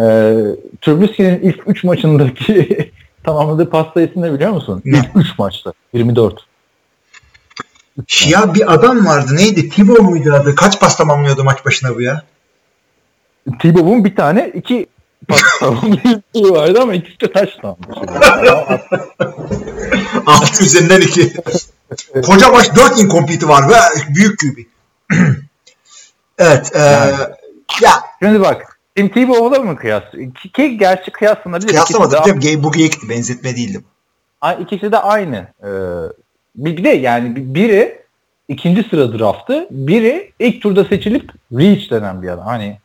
Trubisky'nin 0.81 1.41
ilk 1.41 1.69
3 1.69 1.85
maçındaki 1.85 2.93
tamamladığı 3.25 3.71
pas 3.71 3.87
sayısı 3.95 4.23
ne 4.23 4.33
biliyor 4.33 4.51
musun? 4.51 4.83
Ne? 4.85 4.99
İlk 4.99 5.07
3 5.15 5.39
maçta 5.39 5.73
24. 5.93 6.47
Ya 8.29 8.55
bir 8.55 8.75
adam 8.75 9.07
vardı. 9.07 9.37
Neydi? 9.37 9.69
Tibo 9.69 10.03
muydu 10.03 10.33
adı? 10.33 10.55
Kaç 10.55 10.81
pas 10.81 10.97
tamamlıyordu 10.97 11.45
maç 11.45 11.65
başına 11.65 11.95
bu 11.95 12.01
ya? 12.01 12.23
T-Bob'un 13.61 14.05
bir 14.05 14.17
tane 14.17 14.53
iki 14.55 14.87
pas 15.29 15.43
tamamlayıcı 15.61 16.23
vardı 16.35 16.79
ama 16.83 16.95
ikisi 16.95 17.21
de 17.21 17.33
taş 17.33 17.59
Altı 20.27 20.65
üzerinden 20.65 21.01
iki. 21.01 21.33
Koca 22.27 22.49
maç 22.51 22.77
4 22.77 23.01
incomplete 23.01 23.49
var 23.49 23.69
ve 23.69 23.75
büyük 24.15 24.39
QB. 24.39 24.59
evet. 26.39 26.77
E, 26.77 26.79
Yani. 26.79 27.17
Ya 27.83 27.93
Şimdi 28.23 28.41
bak 28.41 28.76
Tim 28.97 29.09
Tebow'la 29.09 29.63
mı 29.63 29.77
kıyas? 29.77 30.03
Ki, 30.55 30.79
gerçi 30.79 31.11
kıyaslanabilir. 31.11 31.69
kıyaslamadım 31.69 32.19
canım. 32.27 32.41
Gay, 32.41 32.63
bu 32.63 32.73
geyikti. 32.73 33.09
Benzetme 33.09 33.57
değildi. 33.57 33.81
bu. 33.85 34.63
ikisi 34.63 34.93
de 34.93 34.99
aynı. 34.99 35.47
Ee, 35.63 35.69
bir 36.57 36.85
de 36.85 36.89
yani 36.89 37.55
biri 37.55 38.03
ikinci 38.49 38.83
sıra 38.83 39.19
draftı, 39.19 39.67
biri 39.71 40.33
ilk 40.39 40.63
turda 40.63 40.85
seçilip 40.85 41.33
reach 41.53 41.91
denen 41.91 42.23
bir 42.23 42.29
adam. 42.29 42.47
Hani 42.47 42.79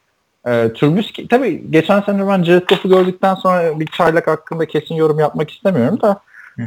e, 0.45 0.73
Trubisky 0.73 1.27
tabii 1.27 1.71
geçen 1.71 2.01
sene 2.01 2.27
ben 2.27 2.43
Jared 2.43 2.67
Goff'u 2.67 2.89
gördükten 2.89 3.35
sonra 3.35 3.79
bir 3.79 3.85
çaylak 3.85 4.27
hakkında 4.27 4.65
kesin 4.65 4.95
yorum 4.95 5.19
yapmak 5.19 5.51
istemiyorum 5.51 6.01
da 6.01 6.21
e, 6.59 6.63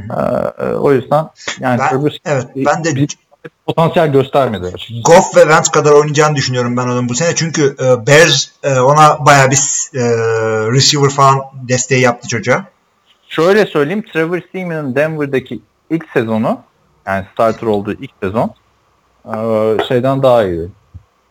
e, 0.64 0.74
o 0.74 0.92
yüzden 0.92 1.26
yani 1.60 1.78
ben, 1.78 1.88
Trubisky 1.88 2.34
evet 2.34 2.46
ben 2.56 2.84
de 2.84 2.94
bir 2.94 3.08
potansiyel 3.66 4.12
göstermedi. 4.12 4.72
Goff 5.04 5.36
ve 5.36 5.40
Wentz 5.40 5.68
kadar 5.68 5.92
oynayacağını 5.92 6.36
düşünüyorum 6.36 6.76
ben 6.76 6.82
onun 6.82 7.08
bu 7.08 7.14
sene. 7.14 7.34
Çünkü 7.34 7.76
e, 7.80 8.06
Bears 8.06 8.48
e, 8.62 8.80
ona 8.80 9.26
bayağı 9.26 9.50
bir 9.50 9.56
e, 9.94 10.02
receiver 10.72 11.10
falan 11.10 11.40
desteği 11.68 12.00
yaptı 12.00 12.28
çocuğa. 12.28 12.64
Şöyle 13.28 13.66
söyleyeyim. 13.66 14.04
Trevor 14.12 14.40
Seaman'ın 14.52 14.94
Denver'daki 14.94 15.60
ilk 15.90 16.04
sezonu 16.12 16.60
yani 17.06 17.26
starter 17.32 17.66
olduğu 17.66 17.92
ilk 17.92 18.10
sezon 18.22 18.54
e, 19.24 19.36
şeyden 19.88 20.22
daha 20.22 20.44
iyiydi. 20.44 20.68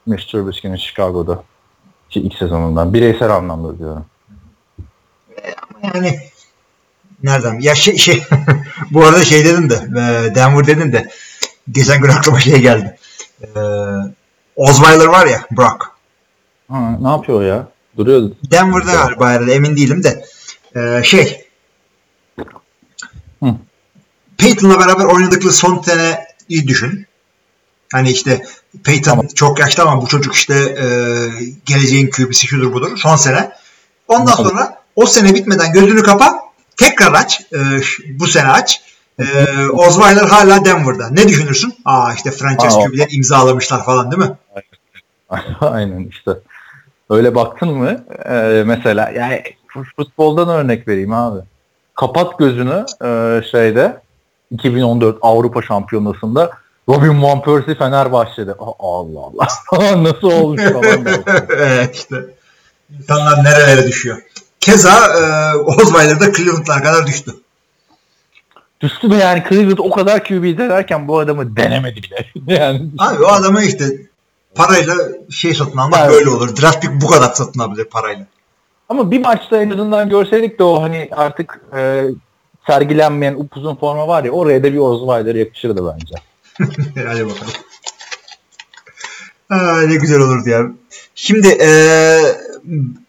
Mitch 0.06 0.32
Trubisky'nin 0.32 0.76
Chicago'da 0.76 1.44
ki 2.10 2.20
ilk 2.20 2.34
sezonundan. 2.34 2.94
Bireysel 2.94 3.32
anlamda 3.32 3.80
diyorum. 3.80 4.06
Yani 5.84 6.20
nereden? 7.24 7.60
Ya 7.60 7.76
şey, 7.76 7.98
şey 7.98 8.24
bu 8.92 9.04
arada 9.06 9.24
şey 9.24 9.46
dedim 9.46 9.70
de 9.70 9.76
e, 9.76 10.36
Denver 10.36 10.68
dedim 10.68 10.94
de 10.94 11.10
geçen 11.72 12.02
gün 12.02 12.10
aklıma 12.10 12.40
şey 12.40 12.62
geldi. 12.62 12.98
E, 13.42 13.48
Osweiler 14.56 15.06
var 15.06 15.26
ya 15.28 15.46
Brock. 15.52 15.92
Ha, 16.70 16.98
ne 17.02 17.08
yapıyor 17.10 17.44
ya? 17.44 17.68
Duruyor. 17.98 18.32
Denver'da 18.52 18.92
galiba 18.92 19.30
herhalde 19.30 19.54
emin 19.54 19.78
değilim 19.78 20.04
de 20.04 20.26
e, 20.76 21.04
şey 21.04 21.48
Hı. 23.44 23.56
Peyton'la 24.38 24.80
beraber 24.80 25.06
oynadıkları 25.06 25.54
son 25.54 25.82
seneyi 25.82 26.68
düşün. 26.68 27.08
Hani 27.94 28.12
işte 28.12 28.46
Peyton 28.84 29.12
Tamam. 29.12 29.28
çok 29.28 29.60
yaşlı 29.60 29.84
ama 29.84 30.02
bu 30.02 30.08
çocuk 30.08 30.36
işte 30.36 30.54
e, 30.56 30.86
geleceğin 31.66 32.10
QB'si 32.10 32.48
şudur 32.48 32.74
budur. 32.74 32.98
Son 32.98 33.16
sene. 33.16 33.52
Ondan 34.08 34.36
Tamam. 34.36 34.52
sonra 34.52 34.82
o 34.96 35.06
sene 35.06 35.34
bitmeden 35.36 35.74
gözünü 35.74 36.04
kapa. 36.04 36.40
Tekrar 36.78 37.14
aç. 37.14 37.42
e, 37.54 37.60
bu 38.20 38.28
sene 38.28 38.48
aç. 38.48 38.82
E, 39.20 39.24
Osweiler 39.74 40.24
hala 40.24 40.66
Denver'da. 40.66 41.10
Ne 41.10 41.28
düşünürsün? 41.28 41.76
Aa 41.86 42.14
işte 42.14 42.32
franchise. 42.32 42.80
QB'ler 42.80 43.08
imzalamışlar 43.12 43.86
falan 43.86 44.12
değil 44.12 44.30
mi? 44.30 44.38
Aynen 45.62 46.08
işte. 46.08 46.32
Öyle 47.10 47.36
baktın 47.36 47.70
mı 47.70 48.06
e, 48.26 48.64
mesela 48.66 49.10
yani 49.10 49.44
futboldan 49.96 50.50
örnek 50.50 50.88
vereyim 50.88 51.14
abi. 51.14 51.40
Kapat 51.96 52.40
gözünü 52.40 52.86
e, 53.06 53.42
şeyde 53.52 54.02
2014 54.52 55.18
Avrupa 55.22 55.62
Şampiyonası'nda 55.62 56.52
Robin 56.90 57.24
Van 57.24 57.42
Persie 57.42 57.76
Fenerbahçe'de. 57.76 58.52
Aa, 58.52 58.74
Allah 58.80 59.20
Allah. 59.20 59.48
Nasıl 60.04 60.32
olmuş 60.32 60.62
falan. 60.64 61.06
evet 61.50 61.96
işte. 61.96 62.16
İnsanlar 63.00 63.44
nerelere 63.44 63.88
düşüyor. 63.88 64.18
Keza 64.60 65.08
e, 65.08 65.56
Osweiler 65.56 66.20
da 66.20 66.34
Cleveland'lar 66.34 66.84
kadar 66.84 67.08
düştü. 67.08 67.32
Mü 69.04 69.16
yani 69.16 69.44
Cleveland 69.50 69.78
o 69.78 69.90
kadar 69.90 70.24
QB 70.24 70.58
derken 70.58 71.08
bu 71.08 71.20
adamı 71.20 71.56
denemedi 71.56 72.02
bile. 72.04 72.26
yani 72.60 72.90
Abi 72.98 73.24
o 73.24 73.28
adamı 73.28 73.64
işte 73.64 73.86
parayla 74.56 74.96
şey 75.30 75.54
satın 75.54 75.78
almak 75.78 76.00
Evet. 76.00 76.12
böyle 76.12 76.30
olur. 76.30 76.62
Draft 76.62 76.82
pick 76.82 76.94
bu 77.02 77.08
kadar 77.08 77.34
satın 77.34 77.60
alabilir 77.60 77.86
parayla. 77.86 78.26
Ama 78.90 79.12
bir 79.12 79.20
maçta 79.22 79.62
en 79.62 79.70
azından 79.70 80.10
görseydik 80.10 80.60
de 80.60 80.64
o 80.64 80.82
hani 80.82 81.10
artık 81.12 81.62
e, 81.76 82.06
sergilenmeyen 82.68 83.34
upuzun 83.34 83.76
forma 83.76 84.08
var 84.08 84.24
ya 84.24 84.32
oraya 84.32 84.64
da 84.64 84.74
bir 84.74 84.78
Osweiler 84.78 85.36
yakışırdı 85.36 85.94
bence. 85.94 86.16
Hadi 87.08 87.26
bakalım. 87.26 87.54
Aa, 89.50 89.82
ne 89.82 89.96
güzel 89.96 90.20
olurdu 90.20 90.50
ya. 90.50 90.62
Şimdi 91.16 91.48
e, 91.48 91.68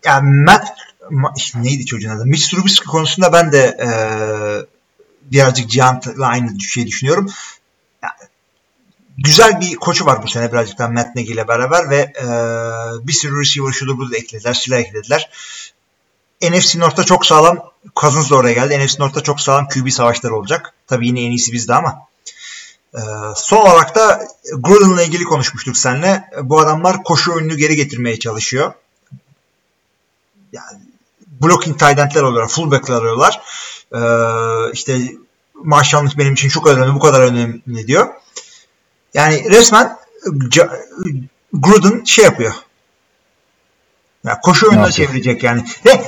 yani 0.04 0.44
Matt 0.44 0.68
Ma- 1.10 1.62
neydi 1.62 1.86
çocuğun 1.86 2.10
adı? 2.10 2.26
Mitch 2.26 2.50
Trubisky 2.50 2.86
konusunda 2.86 3.32
ben 3.32 3.52
de 3.52 3.58
e, 3.58 3.88
birazcık 5.32 5.70
Cihan'la 5.70 6.26
aynı 6.26 6.60
şey 6.60 6.86
düşünüyorum. 6.86 7.30
Yani, 8.02 8.30
güzel 9.18 9.60
bir 9.60 9.74
koçu 9.74 10.06
var 10.06 10.22
bu 10.22 10.28
sene 10.28 10.52
birazcık 10.52 10.78
daha 10.78 10.88
Matt 10.88 11.14
Nagy 11.14 11.32
ile 11.32 11.48
beraber 11.48 11.90
ve 11.90 11.96
e, 11.96 12.26
bir 13.06 13.12
sürü 13.12 13.40
receiver 13.40 13.72
şudur 13.72 13.98
burada 13.98 14.16
eklediler, 14.16 14.54
silah 14.54 14.78
eklediler. 14.78 15.30
NFC 16.42 16.78
North'ta 16.78 17.04
çok 17.04 17.26
sağlam 17.26 17.70
Cousins 17.96 18.30
da 18.30 18.36
oraya 18.36 18.52
geldi. 18.52 18.86
NFC 18.86 19.02
North'ta 19.02 19.22
çok 19.22 19.40
sağlam 19.40 19.68
QB 19.68 19.90
savaşları 19.90 20.36
olacak. 20.36 20.74
Tabii 20.86 21.06
yine 21.06 21.20
en 21.20 21.30
iyisi 21.30 21.52
bizde 21.52 21.74
ama. 21.74 22.06
Ee, 22.94 23.00
son 23.36 23.56
olarak 23.56 23.94
da 23.94 24.28
Gruden'la 24.58 25.02
ilgili 25.02 25.24
konuşmuştuk 25.24 25.76
seninle. 25.76 26.30
Bu 26.42 26.60
adamlar 26.60 27.02
koşu 27.02 27.32
oyununu 27.32 27.56
geri 27.56 27.76
getirmeye 27.76 28.18
çalışıyor. 28.18 28.72
Yani 30.52 30.78
blocking 31.26 31.78
tight 31.78 31.98
end'ler 31.98 32.22
alıyorlar, 32.22 32.48
fullback'ler 32.48 32.94
alıyorlar. 32.94 33.40
Ee, 33.92 33.98
işte 34.72 34.98
Marshall'lık 35.54 36.18
benim 36.18 36.32
için 36.34 36.60
kadar 36.60 36.76
önemli, 36.76 36.94
bu 36.94 36.98
kadar 36.98 37.20
önemli 37.20 37.86
diyor. 37.86 38.08
Yani 39.14 39.50
resmen 39.50 39.96
Gruden 41.52 42.04
şey 42.04 42.24
yapıyor. 42.24 42.54
Ya 44.24 44.40
koşu 44.40 44.68
oyununa 44.68 44.90
çevirecek 44.90 45.42
yani. 45.42 45.64
Ve 45.86 46.04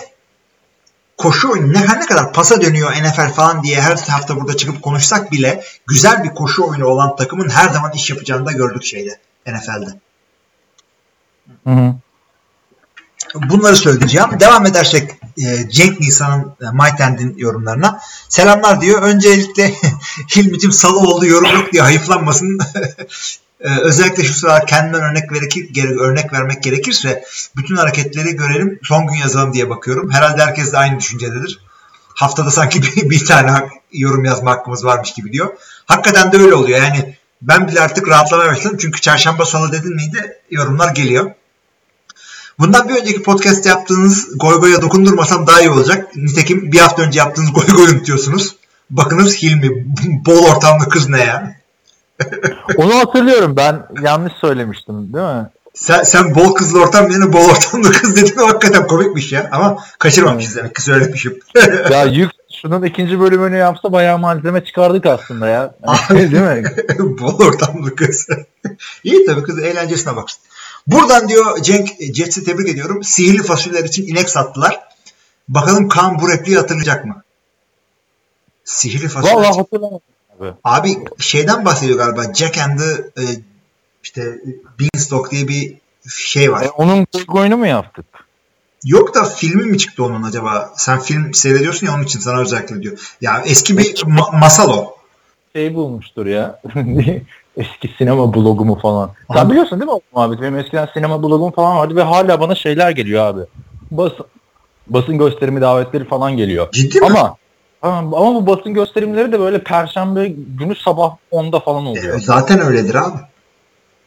koşu 1.16 1.52
oyunu 1.52 1.72
ne, 1.72 1.78
her 1.78 2.00
ne 2.00 2.06
kadar 2.06 2.32
pasa 2.32 2.60
dönüyor 2.60 2.92
NFL 2.92 3.32
falan 3.32 3.62
diye 3.62 3.80
her 3.80 3.96
hafta 3.96 4.36
burada 4.36 4.56
çıkıp 4.56 4.82
konuşsak 4.82 5.32
bile 5.32 5.64
güzel 5.86 6.24
bir 6.24 6.28
koşu 6.28 6.64
oyunu 6.68 6.86
olan 6.86 7.16
takımın 7.16 7.48
her 7.48 7.68
zaman 7.68 7.92
iş 7.92 8.10
yapacağını 8.10 8.46
da 8.46 8.52
gördük 8.52 8.84
şeyde 8.84 9.18
NFL'de. 9.46 10.00
Hı 11.64 11.70
hı. 11.70 11.94
Bunları 13.50 13.76
söyleyeceğim. 13.76 14.28
Devam 14.40 14.66
edersek 14.66 15.10
e, 15.38 15.70
Cenk 15.70 16.00
Nisan'ın 16.00 16.56
e, 16.60 16.64
My 16.72 16.96
Tend'in 16.98 17.34
yorumlarına. 17.38 18.00
Selamlar 18.28 18.80
diyor. 18.80 19.02
Öncelikle 19.02 19.74
Hilmi'cim 20.36 20.72
salı 20.72 20.98
oldu 20.98 21.26
yorum 21.26 21.54
yok 21.54 21.72
diye 21.72 21.82
hayıflanmasın. 21.82 22.58
E, 23.60 23.80
özellikle 23.80 24.24
şu 24.24 24.34
sıralar 24.34 24.66
kendimden 24.66 25.02
örnek, 25.02 25.32
verekir, 25.32 25.90
örnek 26.00 26.32
vermek 26.32 26.62
gerekirse 26.62 27.24
bütün 27.56 27.76
hareketleri 27.76 28.36
görelim 28.36 28.78
son 28.82 29.06
gün 29.06 29.14
yazalım 29.14 29.52
diye 29.52 29.70
bakıyorum. 29.70 30.10
Herhalde 30.10 30.42
herkes 30.42 30.72
de 30.72 30.78
aynı 30.78 31.00
düşüncededir. 31.00 31.60
Haftada 32.14 32.50
sanki 32.50 32.82
bir, 32.96 33.10
bir 33.10 33.24
tane 33.24 33.68
yorum 33.92 34.24
yazma 34.24 34.50
hakkımız 34.50 34.84
varmış 34.84 35.12
gibi 35.12 35.32
diyor. 35.32 35.56
Hakikaten 35.86 36.32
de 36.32 36.36
öyle 36.36 36.54
oluyor. 36.54 36.82
Yani 36.82 37.16
ben 37.42 37.68
bile 37.68 37.80
artık 37.80 38.08
rahatlamaya 38.08 38.50
başladım. 38.50 38.78
Çünkü 38.80 39.00
çarşamba 39.00 39.44
salı 39.44 39.72
dedin 39.72 39.94
miydi 39.94 40.38
yorumlar 40.50 40.94
geliyor. 40.94 41.30
Bundan 42.58 42.88
bir 42.88 42.94
önceki 42.94 43.22
podcast 43.22 43.66
yaptığınız 43.66 44.38
goy 44.38 44.60
goya 44.60 44.82
dokundurmasam 44.82 45.46
daha 45.46 45.60
iyi 45.60 45.70
olacak. 45.70 46.16
Nitekim 46.16 46.72
bir 46.72 46.78
hafta 46.78 47.02
önce 47.02 47.18
yaptığınız 47.18 47.52
goy 47.52 47.66
goy 47.66 47.94
unutuyorsunuz. 47.94 48.56
Bakınız 48.90 49.36
Hilmi 49.36 49.86
bol 50.26 50.44
ortamlı 50.44 50.88
kız 50.88 51.08
ne 51.08 51.20
ya? 51.20 51.56
Onu 52.76 52.94
hatırlıyorum 52.94 53.56
ben 53.56 53.86
yanlış 54.02 54.32
söylemiştim 54.40 55.12
değil 55.14 55.26
mi? 55.26 55.50
Sen, 55.74 56.02
sen 56.02 56.34
bol 56.34 56.54
kızlı 56.54 56.82
ortam 56.82 57.10
yerine 57.10 57.32
bol 57.32 57.44
ortamlı 57.50 57.92
kız 57.92 58.16
dedin 58.16 58.36
hakikaten 58.36 58.86
komikmiş 58.86 59.32
ya. 59.32 59.48
Ama 59.52 59.76
kaçırmamışız 59.98 60.56
demek 60.56 60.74
ki 60.74 60.82
söylemişim. 60.82 61.38
ya 61.90 62.04
yük 62.04 62.30
şunun 62.62 62.82
ikinci 62.82 63.20
bölümünü 63.20 63.56
yapsa 63.56 63.92
bayağı 63.92 64.18
malzeme 64.18 64.64
çıkardık 64.64 65.06
aslında 65.06 65.48
ya. 65.48 65.74
değil 66.10 66.32
mi? 66.32 66.64
bol 66.98 67.46
ortamlı 67.46 67.96
kız. 67.96 68.26
İyi 69.04 69.26
tabii 69.26 69.42
kız 69.42 69.58
eğlencesine 69.58 70.16
baksın. 70.16 70.42
Buradan 70.86 71.28
diyor 71.28 71.62
Cenk 71.62 71.88
Jets'i 72.14 72.44
tebrik 72.44 72.68
ediyorum. 72.68 73.04
Sihirli 73.04 73.42
fasulyeler 73.42 73.84
için 73.84 74.06
inek 74.06 74.30
sattılar. 74.30 74.80
Bakalım 75.48 75.88
Kaan 75.88 76.20
bu 76.20 76.28
repliği 76.28 76.56
hatırlayacak 76.56 77.04
mı? 77.04 77.22
Sihirli 78.64 79.08
fasulye. 79.08 79.34
Vallahi 79.34 79.56
hatırlamadım. 79.56 80.00
Abi. 80.40 80.52
Abi 80.64 81.04
şeyden 81.18 81.64
bahsediyor 81.64 81.98
galiba. 81.98 82.34
Jack 82.34 82.58
and 82.58 82.78
the 82.78 83.22
e, 83.22 83.24
işte 84.02 84.38
Beanstalk 84.80 85.30
diye 85.30 85.48
bir 85.48 85.76
şey 86.08 86.52
var. 86.52 86.62
E, 86.62 86.70
onun 86.70 87.06
oyunu 87.28 87.56
mu 87.56 87.66
yaptık? 87.66 88.06
Yok 88.84 89.14
da 89.14 89.24
filmi 89.24 89.64
mi 89.64 89.78
çıktı 89.78 90.04
onun 90.04 90.22
acaba? 90.22 90.72
Sen 90.76 91.00
film 91.00 91.34
seyrediyorsun 91.34 91.86
ya 91.86 91.94
onun 91.94 92.02
için 92.02 92.20
sana 92.20 92.40
özellikle 92.40 92.82
diyor. 92.82 93.16
Ya 93.20 93.42
eski 93.46 93.78
bir 93.78 93.94
ma- 93.94 94.40
masal 94.40 94.70
o. 94.70 94.96
Şey 95.52 95.74
bulmuştur 95.74 96.26
ya. 96.26 96.60
Eski 97.56 97.88
sinema 97.98 98.34
blogumu 98.34 98.78
falan. 98.78 99.10
Sen 99.32 99.40
Abi. 99.40 99.50
biliyorsun 99.50 99.80
değil 99.80 99.92
mi 99.92 99.98
abi? 100.14 100.40
Benim 100.42 100.58
eskiden 100.58 100.88
sinema 100.94 101.22
blogum 101.22 101.50
falan 101.50 101.76
vardı 101.76 101.96
ve 101.96 102.02
hala 102.02 102.40
bana 102.40 102.54
şeyler 102.54 102.90
geliyor 102.90 103.26
abi. 103.26 103.40
Basın, 103.90 104.26
basın 104.86 105.18
gösterimi 105.18 105.60
davetleri 105.60 106.04
falan 106.04 106.36
geliyor. 106.36 106.72
Ciddi 106.72 107.00
mi? 107.00 107.06
Ama 107.06 107.36
ama 107.82 108.18
ama 108.18 108.34
bu 108.34 108.46
basın 108.46 108.74
gösterimleri 108.74 109.32
de 109.32 109.40
böyle 109.40 109.62
perşembe 109.62 110.28
günü 110.28 110.74
sabah 110.76 111.16
10'da 111.32 111.60
falan 111.60 111.86
oluyor. 111.86 112.14
E, 112.18 112.20
zaten 112.20 112.60
öyledir 112.60 112.94
abi. 112.94 113.18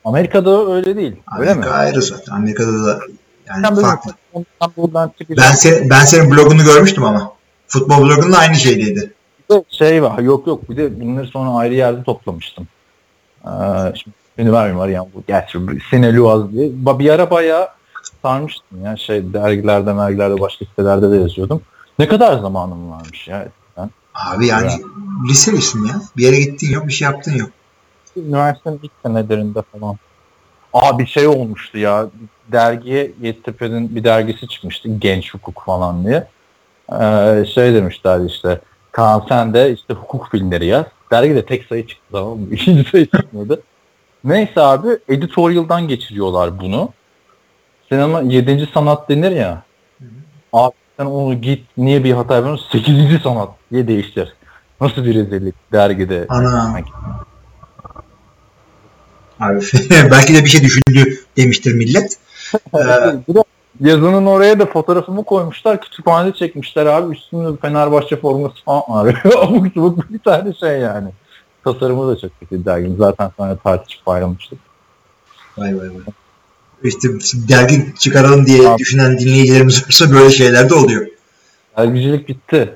Amerika'da 0.05 0.73
öyle 0.73 0.95
değil. 0.95 1.15
Öyle 1.39 1.53
mi? 1.53 1.59
Amerika 1.59 1.75
ayrı 1.75 2.01
zaten. 2.01 2.33
Amerika'da 2.35 2.85
da 2.85 2.99
yani 3.47 3.65
Sen 3.65 3.75
böyle 3.75 3.87
farklı. 3.87 4.11
ondan. 4.77 5.11
Ben, 5.29 5.51
se- 5.51 5.89
ben 5.89 6.05
senin 6.05 6.31
blogunu 6.31 6.63
görmüştüm 6.63 7.03
ama. 7.03 7.31
Futbol 7.67 7.97
blogunun 7.97 8.31
aynı 8.31 8.55
şeydeydi. 8.55 9.13
de 9.51 9.63
şey 9.69 10.03
var. 10.03 10.19
Yok 10.19 10.47
yok 10.47 10.69
bir 10.69 10.77
de 10.77 11.01
bunları 11.01 11.27
sonra 11.27 11.49
ayrı 11.49 11.73
yerde 11.73 12.03
toplamıştım. 12.03 12.67
Ee, 13.45 13.49
şimdi 14.35 14.51
vermiyorum 14.53 14.79
arayan 14.81 15.07
bu. 15.15 15.23
Gerçi 15.27 15.59
Sineluaz 15.89 16.51
diye. 16.51 16.69
Ba- 16.69 16.99
Bir 16.99 17.09
ara 17.09 17.31
bayağı 17.31 17.67
sarmıştım 18.21 18.85
ya. 18.85 18.97
Şey 18.97 19.33
dergilerde 19.33 19.93
mergilerde 19.93 20.41
başka 20.41 20.65
sitelerde 20.65 21.11
de 21.11 21.15
yazıyordum. 21.15 21.61
Ne 21.99 22.07
kadar 22.07 22.37
zamanım 22.39 22.91
varmış 22.91 23.27
ya. 23.27 23.37
eskiden. 23.43 23.89
Abi 24.15 24.47
yani 24.47 24.71
liselisin 25.29 25.85
ya. 25.85 26.01
Bir 26.17 26.23
yere 26.23 26.39
gittin 26.39 26.71
yok 26.71 26.87
bir 26.87 26.93
şey 26.93 27.05
yaptın 27.05 27.35
yok. 27.35 27.49
Üniversitenin 28.17 28.79
ilk 28.83 28.91
senelerinde 29.05 29.61
falan. 29.61 29.95
Aa 30.73 30.99
bir 30.99 31.05
şey 31.07 31.27
olmuştu 31.27 31.77
ya. 31.77 32.07
Dergiye 32.51 33.11
Yeditepe'nin 33.21 33.95
bir 33.95 34.03
dergisi 34.03 34.47
çıkmıştı. 34.47 34.89
Genç 34.99 35.33
hukuk 35.33 35.63
falan 35.65 36.05
diye. 36.05 36.27
Ee, 37.01 37.45
şey 37.55 37.73
demişler 37.73 38.25
işte. 38.25 38.61
Kaan 38.91 39.25
sen 39.29 39.53
de 39.53 39.73
işte 39.73 39.93
hukuk 39.93 40.31
filmleri 40.31 40.65
yaz. 40.65 40.85
Dergide 41.11 41.45
tek 41.45 41.65
sayı 41.65 41.87
çıktı 41.87 42.05
tamam 42.11 42.39
mı? 42.39 42.47
İkinci 42.51 42.89
sayı 42.89 43.05
çıkmadı. 43.05 43.61
Neyse 44.23 44.61
abi 44.61 44.87
editorial'dan 45.09 45.87
geçiriyorlar 45.87 46.59
bunu. 46.59 46.89
Sinema 47.89 48.21
7. 48.21 48.69
sanat 48.73 49.09
denir 49.09 49.31
ya. 49.31 49.63
Abi 50.53 50.73
sen 50.97 51.05
onu 51.05 51.41
git 51.41 51.63
niye 51.77 52.03
bir 52.03 52.11
hata 52.11 52.35
yapıyorsun? 52.35 52.65
8. 52.71 53.21
sanat 53.23 53.49
diye 53.71 53.87
değiştir. 53.87 54.33
Nasıl 54.81 55.05
bir 55.05 55.15
rezillik 55.15 55.55
dergide. 55.71 56.25
Ana. 56.29 56.81
Abi 59.39 59.59
belki 60.11 60.35
de 60.35 60.43
bir 60.45 60.49
şey 60.49 60.61
düşündü 60.61 61.25
demiştir 61.37 61.73
millet. 61.73 62.19
Ee, 62.73 63.33
yazının 63.79 64.25
oraya 64.25 64.59
da 64.59 64.65
fotoğrafımı 64.65 65.23
koymuşlar. 65.23 65.81
Kütüphanede 65.81 66.37
çekmişler 66.37 66.85
abi. 66.85 67.15
Üstünde 67.15 67.57
Fenerbahçe 67.61 68.15
forması 68.15 68.63
falan 68.65 68.83
var. 68.87 69.21
Abuk 69.37 69.73
subuk 69.73 70.13
bir 70.13 70.19
tane 70.19 70.53
şey 70.53 70.79
yani. 70.79 71.09
Tasarımı 71.63 72.15
da 72.15 72.19
çok 72.19 72.39
kötü 72.39 72.65
derginin. 72.65 72.97
Zaten 72.97 73.31
sonra 73.37 73.55
tartışıp 73.55 74.07
ayrılmıştık. 74.07 74.59
vay 75.57 75.77
vay 75.77 75.89
vay. 75.89 75.99
İşte 76.83 77.07
dergi 77.33 77.93
çıkaralım 77.99 78.45
diye 78.45 78.69
Abi. 78.69 78.77
düşünen 78.77 79.19
dinleyicilerimiz 79.19 79.85
varsa 79.85 80.11
böyle 80.11 80.29
şeyler 80.29 80.69
de 80.69 80.73
oluyor. 80.73 81.07
Dergicilik 81.77 82.27
bitti. 82.27 82.73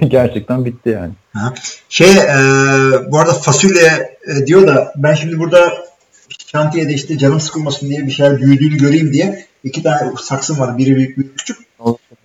Gerçekten 0.08 0.64
bitti 0.64 0.88
yani. 0.88 1.12
Ha. 1.32 1.54
Şey 1.88 2.10
e, 2.10 2.36
bu 3.10 3.18
arada 3.18 3.32
fasulye 3.32 4.16
e, 4.26 4.46
diyor 4.46 4.66
da 4.66 4.92
ben 4.96 5.14
şimdi 5.14 5.38
burada 5.38 5.72
şantiyede 6.52 6.92
işte 6.92 7.18
canım 7.18 7.40
sıkılmasın 7.40 7.88
diye 7.88 8.06
bir 8.06 8.10
şeyler 8.10 8.40
büyüdüğünü 8.40 8.76
göreyim 8.76 9.12
diye 9.12 9.46
iki 9.64 9.82
tane 9.82 10.12
saksım 10.22 10.58
var. 10.58 10.78
Biri 10.78 10.96
büyük 10.96 11.18
biri 11.18 11.34
küçük. 11.36 11.58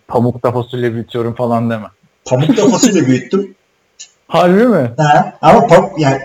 Pamukta 0.07 0.51
fasulye 0.51 0.93
büyütüyorum 0.93 1.35
falan 1.35 1.69
deme. 1.69 1.87
Pamukta 2.25 2.69
fasulye 2.69 3.07
büyüttüm. 3.07 3.55
Harbi 4.27 4.67
mi? 4.67 4.91
Ha. 4.97 5.37
Ama 5.41 5.67
pamuk 5.67 5.99
yani 5.99 6.21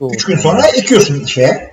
üç 0.00 0.24
gün 0.24 0.36
sonra 0.36 0.66
ekiyorsun 0.66 1.24
şeye. 1.24 1.70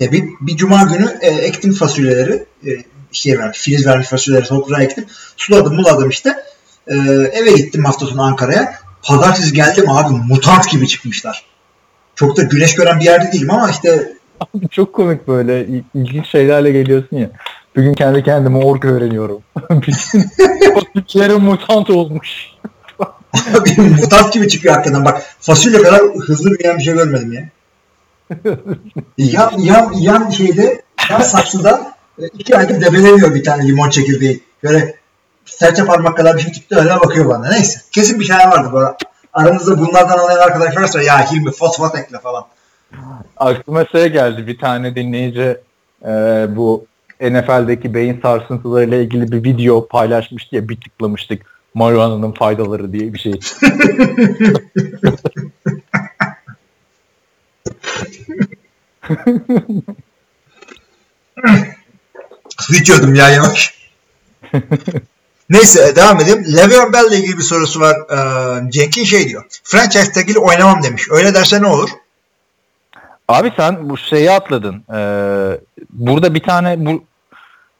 E, 0.00 0.12
bir, 0.12 0.24
bir 0.40 0.56
cuma 0.56 0.82
günü 0.82 1.18
e, 1.20 1.28
ektim 1.28 1.72
fasulyeleri. 1.72 2.44
E, 2.66 2.70
şey 3.12 3.38
vermiş, 3.38 3.58
filiz 3.58 3.86
vermiş 3.86 4.08
fasulyeleri 4.08 4.48
toprağa 4.48 4.82
ektim. 4.82 5.06
Suladım 5.36 5.74
muladım 5.74 6.08
işte. 6.08 6.36
E, 6.86 6.94
eve 7.32 7.52
gittim 7.52 7.84
hafta 7.84 8.06
sonu 8.06 8.22
Ankara'ya. 8.22 8.74
Pazartesi 9.02 9.52
geldim 9.52 9.90
abi 9.90 10.14
mutant 10.28 10.70
gibi 10.70 10.88
çıkmışlar. 10.88 11.44
Çok 12.14 12.36
da 12.36 12.42
güneş 12.42 12.74
gören 12.74 13.00
bir 13.00 13.04
yerde 13.04 13.32
değilim 13.32 13.50
ama 13.50 13.70
işte 13.70 14.12
Abi 14.40 14.68
çok 14.68 14.92
komik 14.92 15.28
böyle 15.28 15.66
il- 15.66 15.84
ilginç 15.94 16.26
şeylerle 16.26 16.70
geliyorsun 16.70 17.16
ya. 17.16 17.30
Bugün 17.76 17.94
kendi 17.94 18.24
kendime 18.24 18.58
ork 18.58 18.84
öğreniyorum. 18.84 19.42
Bütün 19.70 20.24
fasulyerim 20.94 21.40
mutant 21.40 21.90
olmuş. 21.90 22.46
Abi 23.54 23.80
mutant 23.80 24.32
gibi 24.32 24.48
çıkıyor 24.48 24.74
hakikaten. 24.74 25.04
Bak 25.04 25.22
fasulye 25.40 25.82
kadar 25.82 26.00
hızlı 26.00 26.50
büyüyen 26.50 26.78
bir 26.78 26.82
şey 26.82 26.94
görmedim 26.94 27.32
ya. 27.32 27.48
yan, 29.18 29.52
yan, 29.58 29.92
yan 29.92 30.30
şeyde, 30.30 30.82
yan 31.10 31.20
saksıda 31.20 31.92
e, 32.18 32.26
iki 32.38 32.56
aydır 32.56 32.80
debeleniyor 32.80 33.34
bir 33.34 33.44
tane 33.44 33.68
limon 33.68 33.90
çekirdeği. 33.90 34.42
Böyle 34.64 34.94
serçe 35.44 35.84
parmak 35.84 36.16
kadar 36.16 36.36
bir 36.36 36.40
şey 36.42 36.52
çıktı 36.52 36.76
öyle 36.80 36.90
bakıyor 37.00 37.28
bana. 37.28 37.48
Neyse. 37.50 37.80
Kesin 37.92 38.20
bir 38.20 38.24
şey 38.24 38.36
vardı 38.36 38.70
böyle. 38.72 38.86
Aranızda 39.32 39.78
bunlardan 39.78 40.18
anlayan 40.18 40.38
arkadaş 40.38 40.76
varsa 40.76 41.02
ya 41.02 41.32
Hilmi 41.32 41.52
fosfat 41.52 41.98
ekle 41.98 42.18
falan. 42.18 42.44
Aklıma 43.40 43.84
şey 43.84 44.08
geldi 44.08 44.46
bir 44.46 44.58
tane 44.58 44.94
dinleyici 44.94 45.56
e, 46.04 46.10
bu 46.56 46.86
NFL'deki 47.20 47.94
beyin 47.94 48.20
sarsıntılarıyla 48.22 48.96
ilgili 48.96 49.32
bir 49.32 49.44
video 49.44 49.88
paylaşmıştı 49.88 50.56
ya 50.56 50.68
bir 50.68 50.80
tıklamıştık 50.80 51.60
marihuana'nın 51.74 52.32
faydaları 52.32 52.92
diye 52.92 53.14
bir 53.14 53.18
şey. 53.18 53.40
Su 62.58 63.14
ya 63.14 63.30
yavaş. 63.30 63.74
Neyse 65.50 65.96
devam 65.96 66.20
edelim. 66.20 66.44
Le'Veon 66.56 66.92
Bell 66.92 67.08
ile 67.08 67.16
ilgili 67.16 67.38
bir 67.38 67.42
sorusu 67.42 67.80
var. 67.80 67.96
Ee, 67.96 68.70
Cenk'in 68.70 69.04
şey 69.04 69.28
diyor. 69.28 69.44
Franchise 69.64 70.12
tag'iyle 70.12 70.38
oynamam 70.38 70.82
demiş. 70.82 71.06
Öyle 71.10 71.34
derse 71.34 71.62
ne 71.62 71.66
olur? 71.66 71.90
Abi 73.30 73.52
sen 73.56 73.90
bu 73.90 73.96
şeyi 73.96 74.30
atladın. 74.30 74.84
Ee, 74.94 75.60
burada 75.90 76.34
bir 76.34 76.42
tane 76.42 76.86
bu 76.86 77.04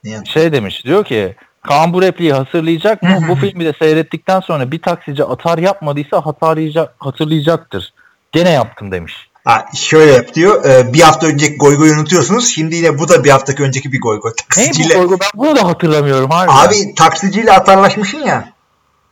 Ne 0.05 0.25
şey 0.25 0.53
demiş 0.53 0.85
diyor 0.85 1.05
ki 1.05 1.37
Kaan 1.63 1.93
bu 1.93 2.03
repliği 2.03 2.33
hatırlayacak 2.33 3.03
mı? 3.03 3.19
bu 3.29 3.35
filmi 3.35 3.65
de 3.65 3.73
seyrettikten 3.79 4.41
sonra 4.41 4.71
bir 4.71 4.83
taksici 4.83 5.25
atar 5.25 5.59
yapmadıysa 5.59 6.27
hatırlayacak, 6.27 6.95
hatırlayacaktır. 6.99 7.93
Gene 8.33 8.51
yaptım 8.51 8.93
demiş. 8.93 9.31
Ha, 9.45 9.65
şöyle 9.75 10.13
yap 10.13 10.35
diyor. 10.35 10.65
e, 10.65 10.93
bir 10.93 11.01
hafta 11.01 11.27
önceki 11.27 11.59
goy 11.59 11.77
goyu 11.77 11.93
unutuyorsunuz. 11.93 12.49
Şimdi 12.49 12.77
yine 12.77 12.99
bu 12.99 13.09
da 13.09 13.25
bir 13.25 13.31
haftaki 13.31 13.63
önceki 13.63 13.93
bir 13.93 14.01
goy 14.01 14.21
goy. 14.21 14.31
Ne 14.31 14.35
bu 14.35 14.55
Taksiciyle, 14.55 14.95
sorgu? 14.95 15.17
Ben 15.21 15.29
bunu 15.35 15.57
da 15.57 15.69
hatırlamıyorum 15.69 16.33
abi. 16.33 16.51
abi 16.51 16.95
taksiciyle 16.95 17.53
atarlaşmışsın 17.53 18.19
ya. 18.19 18.53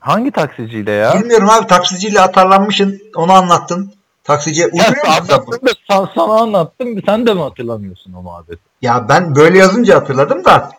Hangi 0.00 0.30
taksiciyle 0.30 0.92
ya? 0.92 1.20
Bilmiyorum 1.20 1.50
abi 1.50 1.66
taksiciyle 1.66 2.20
atarlanmışsın. 2.20 3.00
Onu 3.16 3.32
anlattın. 3.32 3.92
Taksiciye 4.28 4.66
musun? 4.66 4.94
anlattım 5.06 5.68
da 5.68 5.70
sana, 5.90 6.10
sana 6.14 6.32
anlattım. 6.32 7.02
Sen 7.06 7.26
de 7.26 7.34
mi 7.34 7.40
hatırlamıyorsun 7.40 8.12
o 8.12 8.22
muhabbeti? 8.22 8.60
Ya 8.82 9.06
ben 9.08 9.34
böyle 9.36 9.58
yazınca 9.58 9.96
hatırladım 9.96 10.44
da. 10.44 10.70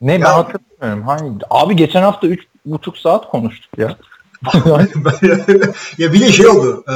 Ne 0.00 0.12
ben 0.14 0.20
Ya- 0.20 0.36
hatırlamıyorum. 0.36 1.08
Hangi? 1.08 1.44
Abi 1.50 1.76
geçen 1.76 2.02
hafta 2.02 2.26
üç 2.26 2.40
buçuk 2.66 2.98
saat 2.98 3.28
konuştuk 3.30 3.78
ya. 3.78 3.96
ya 5.98 6.12
bir 6.12 6.20
de 6.20 6.32
şey 6.32 6.46
oldu. 6.46 6.84
e, 6.88 6.94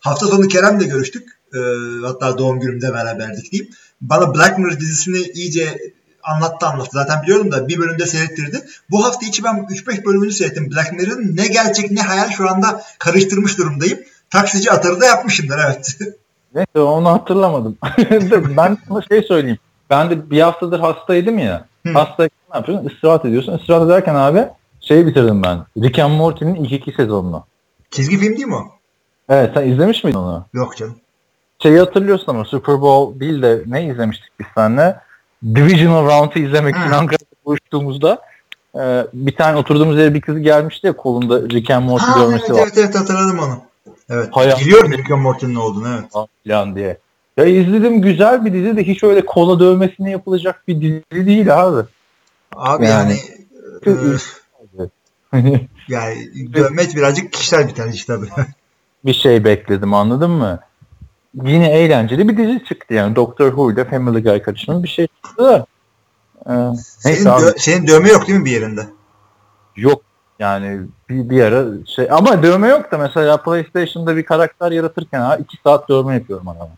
hafta 0.00 0.26
sonu 0.26 0.48
Kerem'le 0.48 0.78
görüştük. 0.88 1.28
E, 1.54 1.58
hatta 2.06 2.38
doğum 2.38 2.60
günümde 2.60 2.92
beraberdik 2.92 3.52
diyeyim. 3.52 3.72
Bana 4.00 4.34
Black 4.34 4.58
Mirror 4.58 4.80
dizisini 4.80 5.18
iyice 5.18 5.78
anlattı 6.22 6.66
anlattı. 6.66 6.90
Zaten 6.92 7.22
biliyordum 7.22 7.52
da 7.52 7.68
bir 7.68 7.78
bölümde 7.78 8.06
seyrettirdi. 8.06 8.64
Bu 8.90 9.04
hafta 9.04 9.26
içi 9.26 9.44
ben 9.44 9.54
3-5 9.54 10.04
bölümünü 10.04 10.32
seyrettim. 10.32 10.70
Black 10.70 10.92
Mirror'ın 10.92 11.36
ne 11.36 11.46
gerçek 11.46 11.90
ne 11.90 12.00
hayal 12.00 12.30
şu 12.30 12.50
anda 12.50 12.82
karıştırmış 12.98 13.58
durumdayım. 13.58 13.98
Taksici 14.30 14.70
atarı 14.70 15.00
da 15.00 15.06
yapmışımdır 15.06 15.58
evet. 15.66 15.98
Neyse 16.54 16.80
onu 16.80 17.08
hatırlamadım. 17.08 17.78
Ben 18.56 18.78
sana 18.88 19.02
şey 19.02 19.22
söyleyeyim. 19.22 19.58
Ben 19.90 20.10
de 20.10 20.30
bir 20.30 20.40
haftadır 20.40 20.80
hastaydım 20.80 21.38
ya. 21.38 21.64
Hı. 21.86 21.92
Hastayken 21.92 22.38
ne 22.52 22.56
yapıyorsun? 22.56 22.88
İstirahat 22.88 23.24
ediyorsun. 23.24 23.58
İstirahat 23.58 23.86
ederken 23.86 24.14
abi 24.14 24.44
şeyi 24.80 25.06
bitirdim 25.06 25.42
ben. 25.42 25.58
Rick 25.82 25.98
and 25.98 26.12
Morty'nin 26.12 26.54
ilk 26.54 26.72
iki 26.72 26.92
sezonunu. 26.92 27.44
Çizgi 27.90 28.18
film 28.18 28.36
değil 28.36 28.46
mi 28.46 28.54
o? 28.54 28.62
Evet 29.28 29.50
sen 29.54 29.68
izlemiş 29.68 30.04
miydin 30.04 30.18
onu? 30.18 30.44
Yok 30.52 30.76
canım. 30.76 30.96
Şeyi 31.62 31.78
hatırlıyorsun 31.78 32.26
ama 32.28 32.44
Super 32.44 32.80
Bowl 32.80 33.20
değil 33.20 33.42
de 33.42 33.62
ne 33.66 33.86
izlemiştik 33.86 34.30
biz 34.40 34.46
seninle? 34.54 35.00
Divisional 35.54 36.06
Round'ı 36.06 36.38
izlemek 36.38 36.76
için. 36.76 36.90
Ankara'da 36.90 37.24
buluştuğumuzda 37.44 38.18
e, 38.74 39.06
bir 39.12 39.36
tane 39.36 39.56
oturduğumuz 39.56 39.98
yere 39.98 40.14
bir 40.14 40.20
kız 40.20 40.38
gelmişti 40.38 40.86
ya 40.86 40.96
kolunda 40.96 41.40
Rick 41.40 41.70
and 41.70 41.84
Morty 41.84 42.04
Ha, 42.04 42.20
dövmesi 42.20 42.44
evet, 42.48 42.56
var. 42.56 42.62
evet 42.62 42.78
evet 42.78 42.94
hatırladım 42.94 43.38
onu. 43.38 43.67
Evet. 44.10 44.28
Hayat- 44.32 44.60
Biliyorum 44.60 44.92
Rick 44.92 45.10
and 45.10 45.20
Morty'nin 45.22 45.54
olduğunu 45.54 45.88
evet. 45.88 46.26
falan 46.48 46.76
diye. 46.76 46.98
Ya 47.36 47.44
izledim 47.44 48.02
güzel 48.02 48.44
bir 48.44 48.52
dizi 48.52 48.76
de 48.76 48.84
hiç 48.86 49.02
öyle 49.04 49.26
kola 49.26 49.60
dövmesine 49.60 50.10
yapılacak 50.10 50.68
bir 50.68 50.80
dizi 50.80 51.26
değil 51.26 51.62
abi. 51.62 51.82
Abi 52.56 52.86
Yani- 52.86 53.18
yani 53.86 54.00
e, 55.32 55.60
yani 55.88 56.28
dövmek 56.54 56.96
birazcık 56.96 57.32
kişisel 57.32 57.68
bir 57.68 57.74
tercih 57.74 58.04
tabii. 58.06 58.26
bir 59.04 59.14
şey 59.14 59.44
bekledim 59.44 59.94
anladın 59.94 60.30
mı? 60.30 60.60
Yine 61.44 61.70
eğlenceli 61.70 62.28
bir 62.28 62.36
dizi 62.36 62.64
çıktı 62.64 62.94
yani. 62.94 63.16
Doctor 63.16 63.46
Who 63.48 63.72
ile 63.72 63.84
Family 63.84 64.22
Guy 64.22 64.42
karışımı 64.42 64.82
bir 64.82 64.88
şey 64.88 65.06
çıktı 65.06 65.44
da. 65.44 65.66
Ee, 66.46 66.76
senin, 66.76 67.24
dö- 67.24 67.58
senin 67.58 67.86
dövme 67.86 68.08
yok 68.08 68.26
değil 68.28 68.38
mi 68.38 68.44
bir 68.44 68.50
yerinde? 68.50 68.86
Yok 69.76 70.02
yani 70.38 70.80
bir, 71.08 71.30
bir 71.30 71.42
ara 71.42 71.64
şey 71.96 72.08
ama 72.10 72.42
dövme 72.42 72.68
yok 72.68 72.92
da 72.92 72.98
mesela 72.98 73.42
PlayStation'da 73.42 74.16
bir 74.16 74.22
karakter 74.22 74.72
yaratırken 74.72 75.20
ha 75.20 75.36
iki 75.36 75.56
saat 75.64 75.88
dövme 75.88 76.14
yapıyorum 76.14 76.48
adama. 76.48 76.70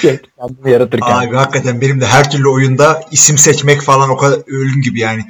Şey, 0.00 0.20
Kendimi 0.40 0.70
yaratırken. 0.70 1.16
Abi 1.16 1.36
hakikaten 1.36 1.80
benim 1.80 2.00
de 2.00 2.06
her 2.06 2.30
türlü 2.30 2.48
oyunda 2.48 3.00
isim 3.10 3.38
seçmek 3.38 3.82
falan 3.82 4.10
o 4.10 4.16
kadar 4.16 4.38
ölüm 4.46 4.80
gibi 4.82 5.00
yani. 5.00 5.24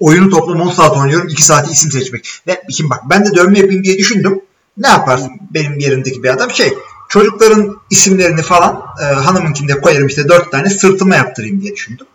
oyunu 0.00 0.30
toplam 0.30 0.60
10 0.60 0.70
saat 0.70 0.96
oynuyorum. 0.96 1.28
2 1.28 1.44
saati 1.44 1.72
isim 1.72 1.90
seçmek. 1.90 2.28
Ve 2.46 2.62
şimdi 2.70 2.90
bak 2.90 3.00
ben 3.10 3.26
de 3.26 3.34
dövme 3.34 3.58
yapayım 3.58 3.84
diye 3.84 3.98
düşündüm. 3.98 4.40
Ne 4.76 4.88
yaparsın 4.88 5.30
benim 5.54 5.78
yerimdeki 5.78 6.22
bir 6.22 6.28
adam? 6.28 6.50
Şey 6.50 6.74
çocukların 7.08 7.76
isimlerini 7.90 8.42
falan 8.42 8.82
e, 9.02 9.04
hanımınkinde 9.04 9.80
koyarım 9.80 10.06
işte 10.06 10.28
4 10.28 10.50
tane 10.52 10.70
sırtıma 10.70 11.16
yaptırayım 11.16 11.60
diye 11.60 11.72
düşündüm. 11.74 12.06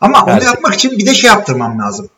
Ama 0.00 0.24
onu 0.24 0.32
Evet. 0.32 0.44
yapmak 0.44 0.74
için 0.74 0.98
bir 0.98 1.06
de 1.06 1.14
şey 1.14 1.28
yaptırmam 1.28 1.78
lazım. 1.78 2.08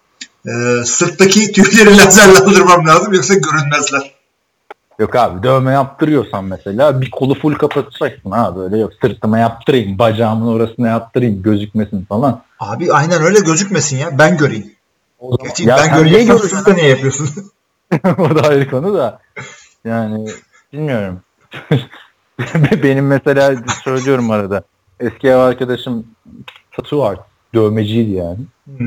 E, 0.47 0.85
sırttaki 0.85 1.53
tüyleri 1.53 1.97
lazerle 1.97 2.39
aldırmam 2.39 2.87
lazım 2.87 3.13
yoksa 3.13 3.35
görünmezler. 3.35 4.17
Yok 4.99 5.17
abi 5.17 5.43
dövme 5.43 5.73
yaptırıyorsan 5.73 6.45
mesela 6.45 7.01
bir 7.01 7.11
kolu 7.11 7.35
full 7.35 7.55
kapatacaksın 7.55 8.31
ha 8.31 8.57
böyle 8.57 8.79
yok 8.79 8.93
sırtıma 9.01 9.39
yaptırayım 9.39 9.99
bacağımın 9.99 10.47
orasına 10.47 10.89
yaptırayım 10.89 11.43
gözükmesin 11.43 12.05
falan. 12.05 12.43
Abi 12.61 12.93
aynen 12.93 13.23
öyle 13.23 13.41
gözükmesin 13.41 13.97
ya. 13.97 14.19
Ben 14.19 14.37
göreyim. 14.37 14.73
O 15.21 15.37
zaman- 15.37 15.47
Gerçi 15.47 15.65
Ya 15.65 15.77
ben 15.77 16.05
görüyorsun? 16.05 16.49
Siz 16.49 16.67
de 16.67 16.75
niye 16.75 16.89
yapıyorsun? 16.89 17.29
o 18.19 18.35
da 18.35 18.49
ayrı 18.49 18.71
konu 18.71 18.95
da. 18.95 19.19
Yani 19.85 20.29
bilmiyorum. 20.73 21.21
Benim 22.83 23.07
mesela 23.07 23.57
söylüyorum 23.85 24.31
arada. 24.31 24.63
Eski 25.01 25.29
ev 25.29 25.37
arkadaşım 25.37 26.07
tattoo 26.77 27.03
art 27.03 27.21
dövmeciydi 27.55 28.11
yani. 28.11 28.39
Hı. 28.79 28.85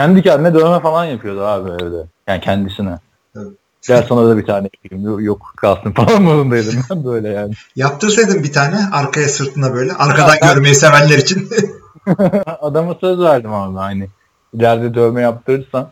Kendi 0.00 0.22
kendine 0.22 0.54
dövme 0.54 0.80
falan 0.80 1.04
yapıyordu 1.04 1.40
abi 1.40 1.70
evde. 1.70 2.06
Yani 2.26 2.40
kendisine. 2.40 2.98
Evet. 3.36 3.46
Gel 3.88 4.06
sana 4.08 4.28
da 4.28 4.38
bir 4.38 4.46
tane 4.46 4.68
yapayım. 4.84 5.20
Yok, 5.20 5.52
kalsın 5.56 5.92
falan 5.92 6.22
modundaydım 6.22 6.74
ben 6.90 7.04
böyle 7.04 7.28
yani. 7.28 7.54
Yaptırsaydın 7.76 8.42
bir 8.42 8.52
tane 8.52 8.76
arkaya 8.92 9.28
sırtına 9.28 9.74
böyle. 9.74 9.92
Arkadan 9.92 10.36
görmeyi 10.42 10.74
sevenler 10.74 11.18
için. 11.18 11.48
Adama 12.46 12.96
söz 13.00 13.20
verdim 13.20 13.52
abi 13.52 13.76
hani. 13.76 14.08
İleride 14.52 14.94
dövme 14.94 15.22
yaptırırsan 15.22 15.90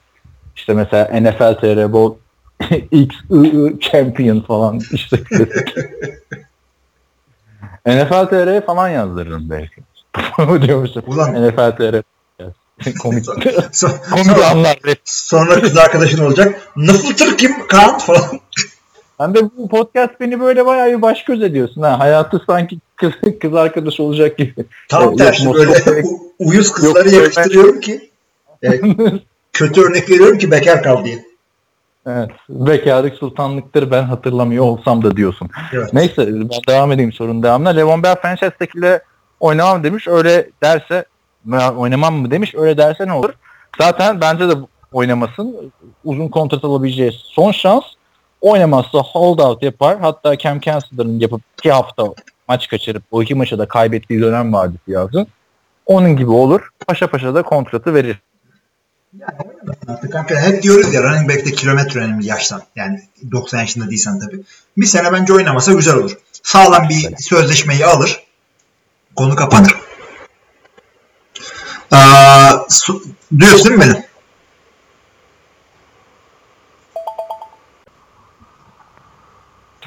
işte 0.57 0.75
mesela 0.75 1.21
NFL 1.21 1.55
TR 1.61 1.92
Bowl 1.92 2.18
X 2.90 3.16
Champion 3.81 4.40
falan 4.40 4.81
işte 4.92 5.16
NFL 7.87 8.27
TR 8.27 8.66
falan 8.66 8.88
yazdırırım 8.88 9.51
belki. 9.51 9.83
Diyormuşum. 10.66 11.03
Ulan. 11.07 11.49
NFL 11.49 11.77
TR 11.77 12.03
komik 13.03 13.25
Son- 13.73 13.91
komik 14.11 14.27
sonra, 14.27 14.47
anlar. 14.51 14.79
sonra 15.05 15.61
kız 15.61 15.77
arkadaşın 15.77 16.25
olacak. 16.25 16.69
Nasıl 16.77 17.14
tır 17.17 17.37
kim 17.38 17.67
Kaan 17.67 17.99
falan. 17.99 18.41
Sen 19.21 19.35
de 19.35 19.41
bu 19.57 19.69
podcast 19.69 20.21
beni 20.21 20.41
böyle 20.41 20.67
bayağı 20.67 20.88
bir 20.97 21.03
baş 21.03 21.25
göz 21.25 21.43
ediyorsun 21.43 21.83
ha. 21.83 21.99
Hayatı 21.99 22.43
sanki 22.47 22.79
kız, 22.97 23.12
kız 23.41 23.55
arkadaş 23.55 24.01
olacak 24.01 24.38
gibi. 24.38 24.55
Tam 24.88 25.17
tersi 25.17 25.55
böyle 25.55 26.03
u- 26.03 26.33
uyuz 26.38 26.73
kızları 26.73 27.09
Yok, 27.14 27.23
yakıştırıyorum 27.23 27.81
ki. 27.81 28.11
Evet, 28.62 28.85
kötü 29.53 29.81
örnek 29.83 30.11
veriyorum 30.11 30.38
ki 30.38 30.51
bekar 30.51 30.83
kal 30.83 31.05
diye. 31.05 31.25
Evet. 32.07 32.31
Bekarlık 32.49 33.14
sultanlıktır 33.14 33.91
ben 33.91 34.03
hatırlamıyor 34.03 34.64
olsam 34.64 35.05
da 35.05 35.17
diyorsun. 35.17 35.51
Evet. 35.73 35.93
Neyse 35.93 36.14
ben 36.27 36.49
devam 36.69 36.93
edeyim 36.93 37.12
sorunun 37.12 37.43
devamına. 37.43 37.69
Levon 37.69 38.03
Bell 38.03 38.17
franchise'dekiyle 38.17 39.03
oynamam 39.41 39.85
demiş. 39.85 40.09
Öyle 40.09 40.51
derse 40.62 41.05
veya 41.49 41.75
oynamam 41.75 42.15
mı 42.15 42.31
demiş. 42.31 42.55
Öyle 42.55 42.77
derse 42.77 43.07
ne 43.07 43.13
olur? 43.13 43.33
Zaten 43.79 44.21
bence 44.21 44.49
de 44.49 44.53
oynamasın. 44.93 45.73
Uzun 46.05 46.29
kontrat 46.29 46.65
alabileceği 46.65 47.13
son 47.15 47.53
şans. 47.53 47.83
Oynamazsa 48.41 48.99
holdout 48.99 49.63
yapar. 49.63 50.01
Hatta 50.01 50.39
Cam 50.39 50.61
Chancellor'ın 50.61 51.21
yapıp 51.21 51.43
iki 51.59 51.73
hafta 51.73 52.05
maç 52.49 52.69
kaçırıp 52.69 53.03
o 53.11 53.23
iki 53.23 53.35
maçı 53.35 53.59
da 53.59 53.69
kaybettiği 53.69 54.21
dönem 54.21 54.53
vardı 54.53 54.75
Siyah'ın. 54.85 55.27
Onun 55.87 56.17
gibi 56.17 56.31
olur. 56.31 56.69
Paşa 56.87 57.07
paşa 57.07 57.35
da 57.35 57.43
kontratı 57.43 57.95
verir. 57.95 58.19
Artık 59.89 60.13
kanka 60.13 60.41
hep 60.41 60.63
diyoruz 60.63 60.95
ya 60.95 61.03
running 61.03 61.31
back'te 61.31 61.53
kilometre 61.53 62.01
önemli 62.01 62.27
yaştan. 62.27 62.63
Yani 62.77 63.03
90 63.33 63.61
yaşında 63.61 63.91
değilsen 63.91 64.21
tabii. 64.21 64.41
Bir 64.77 64.87
sene 64.87 65.13
bence 65.13 65.33
oynamasa 65.33 65.73
güzel 65.73 65.95
olur. 65.95 66.19
Sağlam 66.43 66.89
bir 66.89 67.17
sözleşmeyi 67.17 67.87
alır. 67.87 68.23
Konu 69.17 69.35
kapanır. 69.35 69.88
Su- 72.68 73.03
duyuyorsun 73.38 73.68
değil 73.68 73.79
mi 73.79 73.85
beni? 73.94 74.09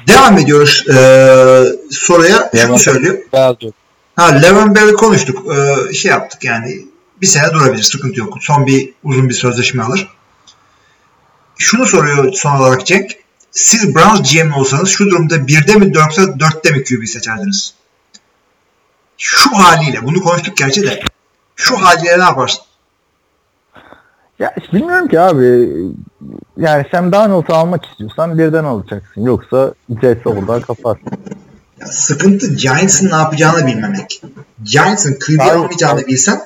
Devam 0.08 0.38
ediyoruz 0.38 0.84
ee, 0.88 1.64
soruya. 1.90 2.50
Şunu 2.66 2.78
söylüyor. 2.78 3.18
Ha 4.16 4.26
Levan 4.26 4.74
Bell'i 4.74 4.92
konuştuk. 4.92 5.54
Ee, 5.54 5.92
şey 5.94 6.10
yaptık 6.10 6.44
yani 6.44 6.86
bir 7.20 7.26
sene 7.26 7.52
durabilir. 7.52 7.82
Sıkıntı 7.82 8.20
yok. 8.20 8.38
Son 8.40 8.66
bir 8.66 8.92
uzun 9.04 9.28
bir 9.28 9.34
sözleşme 9.34 9.82
alır. 9.82 10.08
Şunu 11.58 11.86
soruyor 11.86 12.32
son 12.32 12.56
olarak 12.56 12.86
Cenk. 12.86 13.10
Siz 13.50 13.94
Browns 13.94 14.32
GM 14.32 14.52
olsanız 14.52 14.88
şu 14.88 15.10
durumda 15.10 15.46
birde 15.46 15.74
mi 15.74 15.92
yoksa 15.96 16.40
dörtte 16.40 16.70
mi 16.70 16.84
QB 16.84 17.06
seçerdiniz? 17.06 17.74
Şu 19.18 19.50
haliyle. 19.50 20.02
Bunu 20.04 20.22
konuştuk 20.22 20.56
gerçi 20.56 20.82
de. 20.82 21.02
Şu 21.62 21.76
haliyle 21.76 22.18
ne 22.18 22.22
yaparsın? 22.22 22.62
Ya 24.38 24.52
işte 24.56 24.72
bilmiyorum 24.72 25.08
ki 25.08 25.20
abi. 25.20 25.70
Yani 26.56 26.86
Sam 26.90 27.12
Darnold'u 27.12 27.54
almak 27.54 27.86
istiyorsan 27.86 28.38
birden 28.38 28.64
alacaksın. 28.64 29.22
Yoksa 29.22 29.74
Jets 30.00 30.26
oradan 30.26 30.60
kapar. 30.60 30.98
Ya 31.80 31.86
sıkıntı 31.86 32.54
Giants'ın 32.54 33.10
ne 33.10 33.14
yapacağını 33.14 33.66
bilmemek. 33.66 34.22
Giants'ın 34.62 35.18
QB 35.26 35.40
almayacağını 35.40 36.06
bilsen 36.06 36.40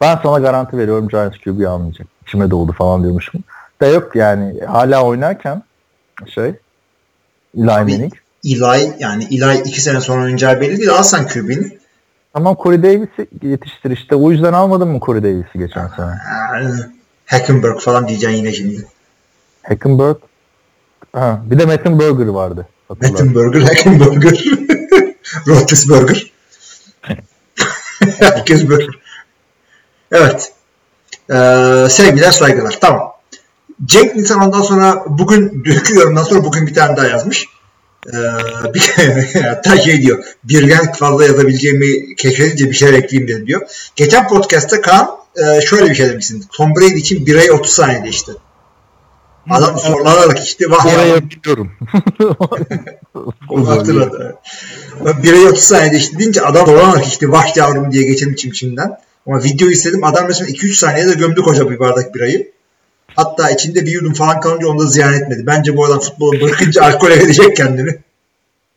Ben 0.00 0.18
sana 0.22 0.38
garanti 0.38 0.78
veriyorum 0.78 1.08
Giants 1.08 1.38
QB 1.38 1.66
almayacak. 1.66 2.06
İçime 2.26 2.50
doğdu 2.50 2.72
falan 2.72 3.02
diyormuşum. 3.02 3.44
Da 3.80 3.86
yok 3.86 4.16
yani 4.16 4.60
hala 4.60 5.04
oynarken 5.04 5.62
şey 6.34 6.54
Eli 7.56 7.64
Manning. 7.64 8.12
Eli 8.44 8.94
yani 8.98 9.24
Eli 9.24 9.60
iki 9.60 9.80
sene 9.80 10.00
sonra 10.00 10.22
oynayacağı 10.22 10.60
belli 10.60 10.78
değil. 10.78 10.90
Alsan 10.90 11.26
QB'ni. 11.28 11.78
Tamam 12.36 12.56
Corey 12.62 12.82
Davis'i 12.82 13.28
yetiştir 13.42 13.90
işte. 13.90 14.14
O 14.14 14.30
yüzden 14.30 14.52
almadın 14.52 14.88
mı 14.88 15.00
Corey 15.06 15.22
Davis'i 15.22 15.58
geçen 15.58 15.88
sene? 15.88 16.10
Hackenberg 17.26 17.80
falan 17.80 18.08
diyeceksin 18.08 18.36
yine 18.36 18.52
şimdi. 18.52 18.86
Hackenberg. 19.62 20.16
Ha, 21.12 21.42
bir 21.44 21.58
de 21.58 21.66
Mettenberger 21.66 22.26
vardı. 22.26 22.68
hatırlarsın. 22.88 23.26
Mettenberger, 23.26 23.60
Hackenberger, 23.60 24.44
Roethlisberger. 25.46 26.32
Herkes 28.18 28.68
burger. 28.68 28.98
Evet. 30.12 30.52
Ee, 31.30 31.86
sevgiler 31.90 32.30
saygılar. 32.30 32.78
Tamam. 32.80 33.12
Cenk 33.84 34.16
Nisan 34.16 34.40
ondan 34.40 34.62
sonra 34.62 35.04
bugün 35.06 35.64
dünkü 35.64 35.94
yorumdan 35.94 36.22
sonra 36.22 36.44
bugün 36.44 36.66
bir 36.66 36.74
tane 36.74 36.96
daha 36.96 37.06
yazmış. 37.06 37.48
Ee, 38.06 38.74
bir, 38.74 38.80
hatta 39.42 39.76
şey 39.76 40.02
diyor. 40.02 40.24
Birden 40.44 40.92
fazla 40.92 41.24
yazabileceğimi 41.24 42.16
keşfedince 42.16 42.70
bir 42.70 42.74
şeyler 42.74 42.98
ekleyeyim 42.98 43.28
dedi 43.28 43.46
diyor. 43.46 43.60
Geçen 43.96 44.28
podcast'ta 44.28 44.80
Kaan 44.80 45.10
e, 45.36 45.60
şöyle 45.60 45.90
bir 45.90 45.94
şey 45.94 46.08
demişsin. 46.08 46.44
Tom 46.52 46.76
Brady 46.76 46.98
için 46.98 47.26
bir 47.26 47.36
ay 47.36 47.50
30 47.50 47.72
saniye 47.72 48.02
değişti. 48.02 48.32
Adam 49.50 49.78
zorlanarak 49.78 50.40
içti. 50.40 50.70
Vah. 50.70 50.86
Oraya 50.86 51.30
biliyorum. 51.30 51.72
Onu 53.50 53.68
hatırladı. 53.68 54.36
Bir 55.22 55.32
ay 55.32 55.46
30 55.46 55.64
saniyede 55.64 55.96
işte 55.96 56.18
deyince 56.18 56.42
adam 56.42 56.66
dolanarak 56.66 57.06
işte 57.06 57.30
vah 57.30 57.56
yavrum 57.56 57.92
diye 57.92 58.02
geçelim 58.02 58.34
çimçimden. 58.34 58.98
Ama 59.26 59.44
video 59.44 59.68
istedim. 59.68 60.04
Adam 60.04 60.24
mesela 60.28 60.50
2-3 60.50 60.74
saniyede 60.74 61.14
gömdü 61.14 61.42
koca 61.42 61.70
bir 61.70 61.78
bardak 61.78 62.14
birayı. 62.14 62.52
Hatta 63.16 63.50
içinde 63.50 63.86
bir 63.86 63.90
yudum 63.92 64.12
falan 64.12 64.40
kalınca 64.40 64.68
onu 64.68 64.78
da 64.78 64.86
ziyan 64.86 65.14
etmedi. 65.14 65.46
Bence 65.46 65.76
bu 65.76 65.84
adam 65.84 66.00
futbolu 66.00 66.40
bırakınca 66.40 66.82
alkole 66.82 67.16
verecek 67.16 67.56
kendini. 67.56 67.90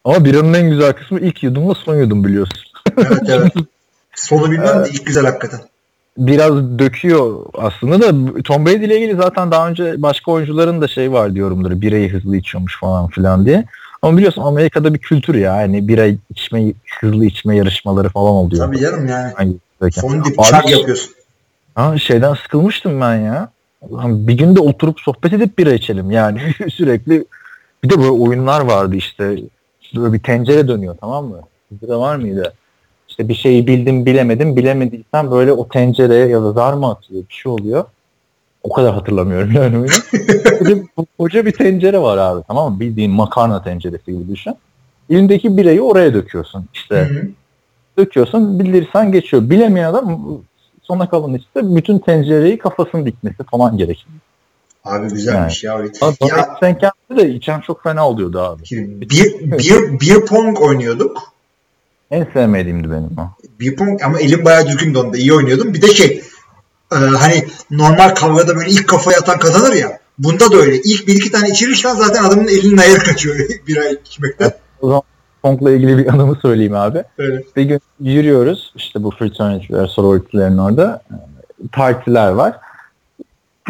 Ama 0.06 0.25
biranın 0.25 0.54
en 0.54 0.69
güzel 0.69 0.93
kısmı 0.93 1.19
ilk 1.19 1.43
yudumla 1.43 1.73
son 1.75 1.95
yudum 1.95 2.23
biliyorsun. 2.23 2.63
Evet 2.97 3.23
evet. 3.30 3.54
Sonu 4.15 4.52
bilmem 4.52 4.86
de 4.86 4.89
ilk 4.89 5.06
güzel 5.06 5.25
hakikaten. 5.25 5.60
Biraz 6.17 6.80
döküyor 6.80 7.45
aslında 7.54 8.02
da 8.02 8.41
Tom 8.43 8.65
Brady 8.65 8.86
ile 8.86 8.97
ilgili 8.97 9.15
zaten 9.15 9.52
daha 9.52 9.69
önce 9.69 10.02
başka 10.02 10.32
oyuncuların 10.32 10.82
da 10.82 10.88
şey 10.88 11.12
var 11.12 11.36
diyorumdur. 11.36 11.82
Birayı 11.82 12.12
hızlı 12.13 12.38
içiyormuş 12.38 12.80
falan 12.80 13.08
filan 13.08 13.45
diye. 13.45 13.65
Ama 14.02 14.17
biliyorsun 14.17 14.41
Amerika'da 14.41 14.93
bir 14.93 14.99
kültür 14.99 15.36
ya. 15.36 15.54
Hani 15.54 15.88
bira 15.88 16.06
içme, 16.30 16.73
hızlı 17.02 17.25
içme 17.25 17.56
yarışmaları 17.56 18.10
falan 18.10 18.32
oluyor. 18.32 18.65
Tabii 18.65 18.80
canım 18.80 19.08
yani. 19.08 19.34
Hangi- 19.36 19.58
Son 19.91 20.23
dip 20.25 20.43
çak 20.43 20.69
yapıyorsun. 20.69 21.12
Ha, 21.75 21.97
şeyden 21.97 22.34
sıkılmıştım 22.34 23.02
ben 23.02 23.15
ya. 23.15 23.49
Lan 23.91 24.27
Bir 24.27 24.33
gün 24.37 24.55
de 24.55 24.59
oturup 24.59 24.99
sohbet 24.99 25.33
edip 25.33 25.57
bira 25.57 25.73
içelim. 25.73 26.11
Yani 26.11 26.39
sürekli 26.73 27.25
bir 27.83 27.89
de 27.89 27.97
böyle 27.97 28.09
oyunlar 28.09 28.61
vardı 28.61 28.95
işte. 28.95 29.37
Böyle 29.95 30.13
bir 30.13 30.19
tencere 30.19 30.67
dönüyor 30.67 30.95
tamam 31.01 31.25
mı? 31.25 31.41
Bizde 31.71 31.87
de 31.87 31.95
var 31.95 32.15
mıydı? 32.15 32.53
İşte 33.09 33.29
bir 33.29 33.33
şeyi 33.33 33.67
bildim 33.67 34.05
bilemedim. 34.05 34.55
Bilemediysen 34.55 35.31
böyle 35.31 35.53
o 35.53 35.67
tencereye 35.69 36.27
ya 36.27 36.41
da 36.43 36.51
zar 36.51 36.73
mı 36.73 36.89
atıyor 36.89 37.23
bir 37.29 37.33
şey 37.33 37.51
oluyor. 37.51 37.85
O 38.63 38.73
kadar 38.73 38.93
hatırlamıyorum 38.93 39.51
yani 39.55 39.77
oyunu. 39.77 41.05
koca 41.19 41.45
bir 41.45 41.51
tencere 41.51 41.99
var 41.99 42.17
abi 42.17 42.43
tamam 42.47 42.73
mı? 42.73 42.79
Bildiğin 42.79 43.11
makarna 43.11 43.63
tenceresi 43.63 44.05
gibi 44.11 44.27
düşün. 44.33 44.53
Elindeki 45.09 45.57
birayı 45.57 45.81
oraya 45.81 46.13
döküyorsun. 46.13 46.65
İşte 46.73 46.95
Hı 46.95 47.19
hı. 47.19 47.27
döküyorsun 47.97 48.59
bilirsen 48.59 49.11
geçiyor. 49.11 49.49
Bilemeyen 49.49 49.89
adam 49.89 50.41
sona 50.89 51.10
kalan 51.10 51.34
işte 51.34 51.75
bütün 51.75 51.99
tencereyi 51.99 52.58
kafasını 52.58 53.06
dikmesi 53.06 53.43
falan 53.52 53.78
gerekiyor. 53.78 54.10
Abi 54.86 55.10
güzelmiş 55.10 55.63
ya. 55.63 55.73
Ama 55.73 55.84
Ya 56.21 56.38
ya, 56.38 56.58
sen 56.60 56.78
kendin 56.78 57.23
de 57.23 57.36
içen 57.36 57.60
çok 57.60 57.84
fena 57.84 58.08
oluyordu 58.10 58.39
abi. 58.39 58.62
bir, 58.71 59.39
bir, 59.58 59.99
bir 59.99 60.25
pong 60.25 60.62
oynuyorduk. 60.62 61.17
En 62.12 62.28
sevmediğimdi 62.34 62.91
benim 62.91 63.10
o. 63.17 63.30
Bir 63.60 63.75
pong 63.75 64.02
ama 64.04 64.19
elim 64.19 64.45
bayağı 64.45 64.67
düzgündü 64.67 64.97
onda. 64.97 65.17
iyi 65.17 65.34
oynuyordum. 65.34 65.73
Bir 65.73 65.82
de 65.82 65.88
şey 65.88 66.21
e, 66.91 66.95
hani 66.95 67.47
normal 67.71 68.10
kavgada 68.10 68.56
böyle 68.56 68.69
ilk 68.69 68.88
kafaya 68.88 69.17
atan 69.19 69.39
kazanır 69.39 69.73
ya. 69.75 69.99
Bunda 70.19 70.52
da 70.52 70.58
öyle. 70.58 70.75
İlk 70.78 71.08
bir 71.08 71.15
iki 71.15 71.32
tane 71.32 71.49
içirirsen 71.49 71.95
zaten 71.95 72.23
adamın 72.23 72.47
elinin 72.47 72.78
ayarı 72.78 72.99
kaçıyor 72.99 73.36
bira 73.67 73.89
içmekten. 73.89 74.52
O 74.82 74.88
zaman 74.88 75.02
Pong'la 75.41 75.71
ilgili 75.71 75.97
bir 75.97 76.08
anımı 76.13 76.36
söyleyeyim 76.36 76.75
abi. 76.75 77.04
Öyle. 77.17 77.43
Bir 77.56 77.63
gün 77.63 77.80
yürüyoruz 77.99 78.73
işte 78.75 79.04
bu 79.04 79.12
fraternity'ler, 79.12 79.88
sorority'lerin 79.88 80.58
orada 80.58 81.02
partiler 81.71 82.32
var. 82.32 82.56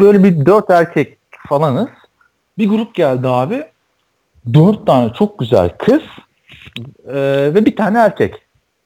Böyle 0.00 0.24
bir 0.24 0.46
dört 0.46 0.70
erkek 0.70 1.18
falanız. 1.48 1.88
Bir 2.58 2.68
grup 2.68 2.94
geldi 2.94 3.28
abi. 3.28 3.64
Dört 4.54 4.86
tane 4.86 5.12
çok 5.12 5.38
güzel 5.38 5.70
kız 5.78 6.02
e, 7.08 7.14
ve 7.54 7.66
bir 7.66 7.76
tane 7.76 7.98
erkek. 7.98 8.34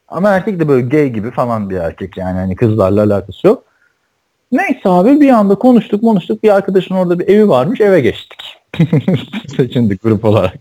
Ama 0.09 0.31
erkek 0.31 0.61
de 0.61 0.69
böyle 0.69 0.87
gay 0.87 1.09
gibi 1.09 1.31
falan 1.31 1.71
bir 1.71 1.77
erkek 1.77 2.17
yani 2.17 2.39
hani 2.39 2.57
kızlarla 2.57 3.03
alakası 3.03 3.47
yok. 3.47 3.65
Neyse 4.53 4.89
abi 4.89 5.21
bir 5.21 5.31
anda 5.31 5.55
konuştuk 5.55 6.01
konuştuk 6.01 6.43
bir 6.43 6.55
arkadaşın 6.55 6.95
orada 6.95 7.19
bir 7.19 7.29
evi 7.29 7.49
varmış 7.49 7.81
eve 7.81 8.01
geçtik. 8.01 8.44
Seçindik 9.57 10.03
grup 10.03 10.25
olarak. 10.25 10.61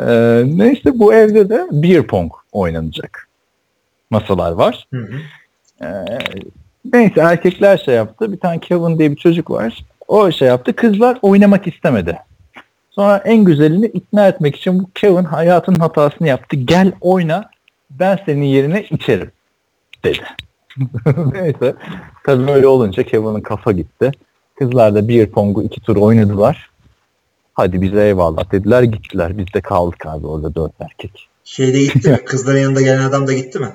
Ee, 0.00 0.42
neyse 0.46 0.98
bu 0.98 1.14
evde 1.14 1.48
de 1.48 1.66
beer 1.72 2.02
pong 2.02 2.32
oynanacak. 2.52 3.28
Masalar 4.10 4.52
var. 4.52 4.86
Hı 4.94 5.00
hı. 5.00 5.18
Ee, 5.84 6.04
neyse 6.92 7.20
erkekler 7.20 7.78
şey 7.78 7.94
yaptı. 7.94 8.32
Bir 8.32 8.40
tane 8.40 8.58
Kevin 8.58 8.98
diye 8.98 9.10
bir 9.10 9.16
çocuk 9.16 9.50
var. 9.50 9.84
O 10.08 10.30
şey 10.30 10.48
yaptı. 10.48 10.76
Kızlar 10.76 11.18
oynamak 11.22 11.66
istemedi. 11.66 12.18
Sonra 12.90 13.16
en 13.16 13.44
güzelini 13.44 13.86
ikna 13.86 14.28
etmek 14.28 14.56
için 14.56 14.78
bu 14.78 14.90
Kevin 14.94 15.24
hayatının 15.24 15.80
hatasını 15.80 16.28
yaptı. 16.28 16.56
Gel 16.56 16.92
oyna 17.00 17.50
ben 17.90 18.18
senin 18.26 18.42
yerine 18.42 18.82
içerim 18.82 19.30
dedi. 20.04 20.24
Neyse. 21.32 21.74
Tabii 22.24 22.50
öyle 22.50 22.66
olunca 22.66 23.02
Kevin'in 23.02 23.40
kafa 23.40 23.72
gitti. 23.72 24.10
Kızlar 24.58 24.94
da 24.94 25.08
bir 25.08 25.26
pongu 25.26 25.62
iki 25.62 25.80
tur 25.80 25.96
oynadılar. 25.96 26.67
Hadi 27.58 27.82
bize 27.82 28.04
eyvallah 28.06 28.52
dediler 28.52 28.82
gittiler. 28.82 29.38
Biz 29.38 29.46
de 29.54 29.60
kaldık 29.60 30.06
abi 30.06 30.26
orada 30.26 30.54
dört 30.54 30.72
erkek. 30.80 31.28
Şeyde 31.44 31.82
gitti 31.82 32.10
mi? 32.10 32.16
Kızların 32.24 32.58
yanında 32.58 32.80
gelen 32.80 33.02
adam 33.02 33.26
da 33.26 33.32
gitti 33.32 33.58
mi? 33.58 33.68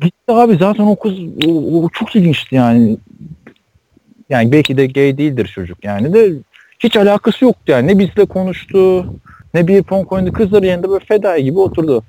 Gitti 0.00 0.32
abi 0.32 0.56
zaten 0.56 0.84
o 0.84 0.96
kız 0.96 1.12
o, 1.46 1.82
o 1.82 1.88
çok 1.88 2.16
ilginçti 2.16 2.54
yani. 2.54 2.98
Yani 4.30 4.52
belki 4.52 4.76
de 4.76 4.86
gay 4.86 5.18
değildir 5.18 5.50
çocuk 5.54 5.84
yani 5.84 6.14
de 6.14 6.32
hiç 6.78 6.96
alakası 6.96 7.44
yoktu 7.44 7.62
yani. 7.66 7.88
Ne 7.88 7.98
bizle 7.98 8.24
konuştu 8.24 9.06
ne 9.54 9.66
bir 9.66 9.82
pong 9.82 10.12
oynadı. 10.12 10.32
Kızların 10.32 10.66
yanında 10.66 10.90
böyle 10.90 11.04
fedai 11.04 11.44
gibi 11.44 11.58
oturdu. 11.58 12.02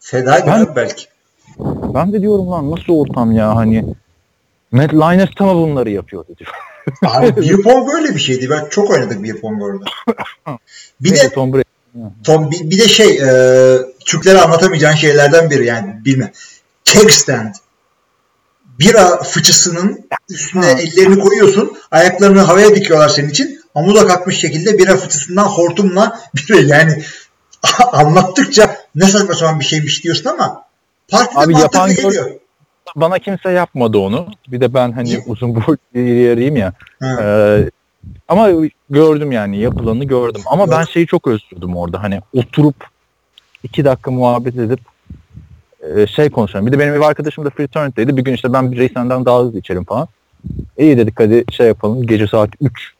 Feda 0.00 0.38
gibi 0.38 0.46
Ben- 0.46 0.64
abi 0.64 0.76
belki. 0.76 1.04
Ben 1.94 2.12
de 2.12 2.20
diyorum 2.20 2.50
lan 2.50 2.70
nasıl 2.70 2.92
ortam 2.92 3.32
ya 3.32 3.56
hani 3.56 3.84
Matt 4.72 4.94
Linus 4.94 5.40
mı 5.40 5.54
bunları 5.54 5.90
yapıyordu 5.90 6.28
diyor. 6.38 6.50
Abi 7.02 7.36
bir 7.42 7.62
pong 7.62 7.94
öyle 7.94 8.14
bir 8.14 8.20
şeydi. 8.20 8.50
Ben 8.50 8.66
çok 8.70 8.90
oynadık 8.90 9.22
bir 9.22 9.40
pong 9.40 9.62
orada. 9.62 9.84
Bir 11.00 11.10
de 11.10 11.28
Tom 11.28 11.52
Brady. 11.52 11.62
Tom, 12.24 12.50
bir, 12.50 12.70
bir 12.70 12.78
de 12.78 12.88
şey 12.88 13.16
e, 13.16 13.30
Türklere 14.04 14.40
anlatamayacağın 14.40 14.94
şeylerden 14.94 15.50
biri 15.50 15.66
yani 15.66 16.04
bilme. 16.04 16.32
Keg 16.84 17.10
stand. 17.10 17.54
Bira 18.78 19.22
fıçısının 19.22 20.08
üstüne 20.28 20.70
ellerini 20.70 21.18
koyuyorsun. 21.18 21.78
Ayaklarını 21.90 22.40
havaya 22.40 22.74
dikiyorlar 22.74 23.08
senin 23.08 23.28
için. 23.28 23.60
Amuda 23.74 24.06
kalkmış 24.06 24.40
şekilde 24.40 24.78
bira 24.78 24.96
fıçısından 24.96 25.44
hortumla 25.44 26.20
bira 26.34 26.60
yani 26.76 27.04
anlattıkça 27.92 28.76
ne 28.94 29.06
saçma 29.06 29.34
sapan 29.34 29.60
bir 29.60 29.64
şeymiş 29.64 30.04
diyorsun 30.04 30.30
ama 30.30 30.64
partide 31.08 31.40
Abi 31.40 31.52
yapan 31.52 31.94
geliyor. 31.94 32.30
Bana 32.96 33.18
kimse 33.18 33.50
yapmadı 33.50 33.98
onu. 33.98 34.26
Bir 34.48 34.60
de 34.60 34.74
ben 34.74 34.92
hani 34.92 35.18
uzun 35.26 35.54
boylu 35.54 35.78
bir 35.94 36.14
yarıyım 36.14 36.56
ya. 36.56 36.72
Ha. 37.00 37.22
Ee, 37.22 37.70
ama 38.28 38.48
gördüm 38.90 39.32
yani 39.32 39.58
yapılanı 39.58 40.04
gördüm. 40.04 40.42
Ama 40.46 40.70
ben 40.70 40.84
şeyi 40.84 41.06
çok 41.06 41.26
özlüyordum 41.26 41.76
orada. 41.76 42.02
Hani 42.02 42.20
oturup 42.34 42.86
iki 43.62 43.84
dakika 43.84 44.10
muhabbet 44.10 44.56
edip 44.56 44.80
e, 45.96 46.06
şey 46.06 46.30
konuşalım. 46.30 46.66
Bir 46.66 46.72
de 46.72 46.78
benim 46.78 46.94
ev 46.94 47.00
arkadaşım 47.00 47.44
da 47.44 47.50
fraternity'deydi. 47.50 48.16
Bir 48.16 48.24
gün 48.24 48.34
işte 48.34 48.52
ben 48.52 48.72
bir 48.72 48.94
senden 48.94 49.24
daha 49.24 49.40
hızlı 49.40 49.58
içerim 49.58 49.84
falan. 49.84 50.08
İyi 50.78 50.98
dedik 50.98 51.20
hadi 51.20 51.44
şey 51.52 51.66
yapalım. 51.66 52.06
Gece 52.06 52.26
saat 52.26 52.50
3 52.60 52.94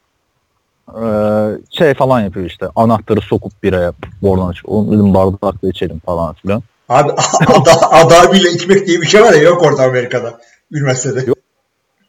ee, 0.97 1.57
şey 1.69 1.93
falan 1.93 2.21
yapıyor 2.21 2.45
işte. 2.45 2.67
Anahtarı 2.75 3.21
sokup 3.21 3.63
biraya 3.63 3.93
bordan 4.21 4.47
açıp. 4.47 4.69
Oğlum 4.69 4.91
dedim 4.91 5.13
bardakla 5.13 5.69
içelim 5.69 5.99
falan 5.99 6.33
filan. 6.33 6.63
Abi 6.89 7.11
ada, 7.47 7.91
adabiyle 7.91 8.51
içmek 8.51 8.87
diye 8.87 9.01
bir 9.01 9.07
şey 9.07 9.21
var 9.21 9.33
ya 9.33 9.41
yok 9.41 9.63
orada 9.63 9.83
Amerika'da. 9.83 10.39
Üniversitede. 10.71 11.23
Yok. 11.27 11.37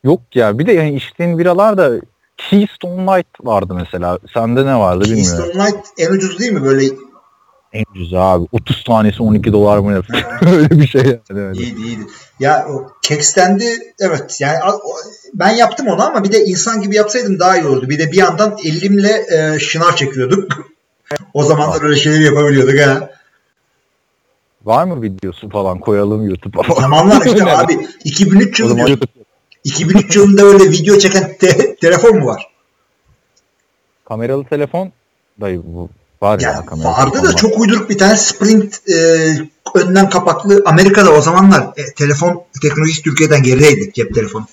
Yok 0.04 0.20
ya 0.34 0.58
bir 0.58 0.66
de 0.66 0.72
yani 0.72 0.94
içtiğin 0.94 1.38
biralar 1.38 1.78
da 1.78 1.90
Keystone 2.36 3.02
Light 3.02 3.26
vardı 3.40 3.74
mesela. 3.74 4.18
Sende 4.34 4.66
ne 4.66 4.78
vardı 4.78 5.04
bilmiyorum. 5.04 5.44
Keystone 5.44 5.66
Light 5.66 5.86
en 5.98 6.12
ucuz 6.12 6.38
değil 6.38 6.52
mi? 6.52 6.64
Böyle 6.64 6.84
En 7.72 7.84
ucuz 7.94 8.14
abi. 8.14 8.46
30 8.52 8.84
tanesi 8.84 9.22
12 9.22 9.52
dolar 9.52 9.78
mı 9.78 9.92
ne? 9.92 9.96
Öyle 10.52 10.70
bir 10.70 10.86
şey 10.86 11.02
yani. 11.02 11.20
Evet. 11.30 11.56
iyiydi 11.56 11.80
iyiydi. 11.80 12.06
Ya 12.40 12.66
o 12.70 12.92
kekstendi 13.02 13.94
evet 14.00 14.40
yani 14.40 14.58
ben 15.34 15.50
yaptım 15.50 15.88
onu 15.88 16.06
ama 16.06 16.24
bir 16.24 16.32
de 16.32 16.44
insan 16.44 16.80
gibi 16.80 16.96
yapsaydım 16.96 17.38
daha 17.38 17.56
iyi 17.58 17.66
olurdu. 17.66 17.90
Bir 17.90 17.98
de 17.98 18.12
bir 18.12 18.16
yandan 18.16 18.56
elimle 18.64 19.26
e, 19.30 19.58
şınav 19.58 19.92
çekiyorduk. 19.94 20.52
o 21.34 21.42
zamanlar 21.42 21.82
öyle 21.82 21.96
şeyler 21.96 22.20
yapabiliyorduk 22.20 22.80
ha. 22.80 23.10
Var 24.64 24.84
mı 24.84 25.02
videosu 25.02 25.48
falan 25.50 25.78
koyalım 25.80 26.28
YouTube'a 26.28 26.62
falan. 26.62 26.80
zamanlar 26.80 27.26
işte 27.26 27.52
abi 27.56 27.78
2003 28.04 28.60
O 28.60 28.68
zaman 28.68 28.76
yılında 28.78 28.90
YouTube 28.90 29.10
2003 29.64 30.16
yılında 30.16 30.42
öyle 30.42 30.64
video 30.70 30.98
çeken 30.98 31.36
te- 31.38 31.76
telefon 31.76 32.18
mu 32.18 32.26
var? 32.26 32.46
kameralı 34.08 34.44
telefon 34.44 34.92
dayı 35.40 35.62
bu 35.64 35.88
var 36.22 36.40
ya, 36.40 36.50
Ya 36.50 36.66
kameralı 36.66 36.92
vardı 36.92 37.10
telefon 37.12 37.28
da 37.32 37.36
çok 37.36 37.58
uyduruk 37.60 37.90
bir 37.90 37.98
tane 37.98 38.16
Sprint 38.16 38.88
e, 38.90 39.26
önden 39.74 40.10
kapaklı 40.10 40.62
Amerika'da 40.66 41.10
o 41.12 41.20
zamanlar 41.20 41.62
e, 41.76 41.94
telefon 41.96 42.42
teknolojisi 42.62 43.02
Türkiye'den 43.02 43.42
gerideydi 43.42 43.92
cep 43.94 44.14
telefonu. 44.14 44.46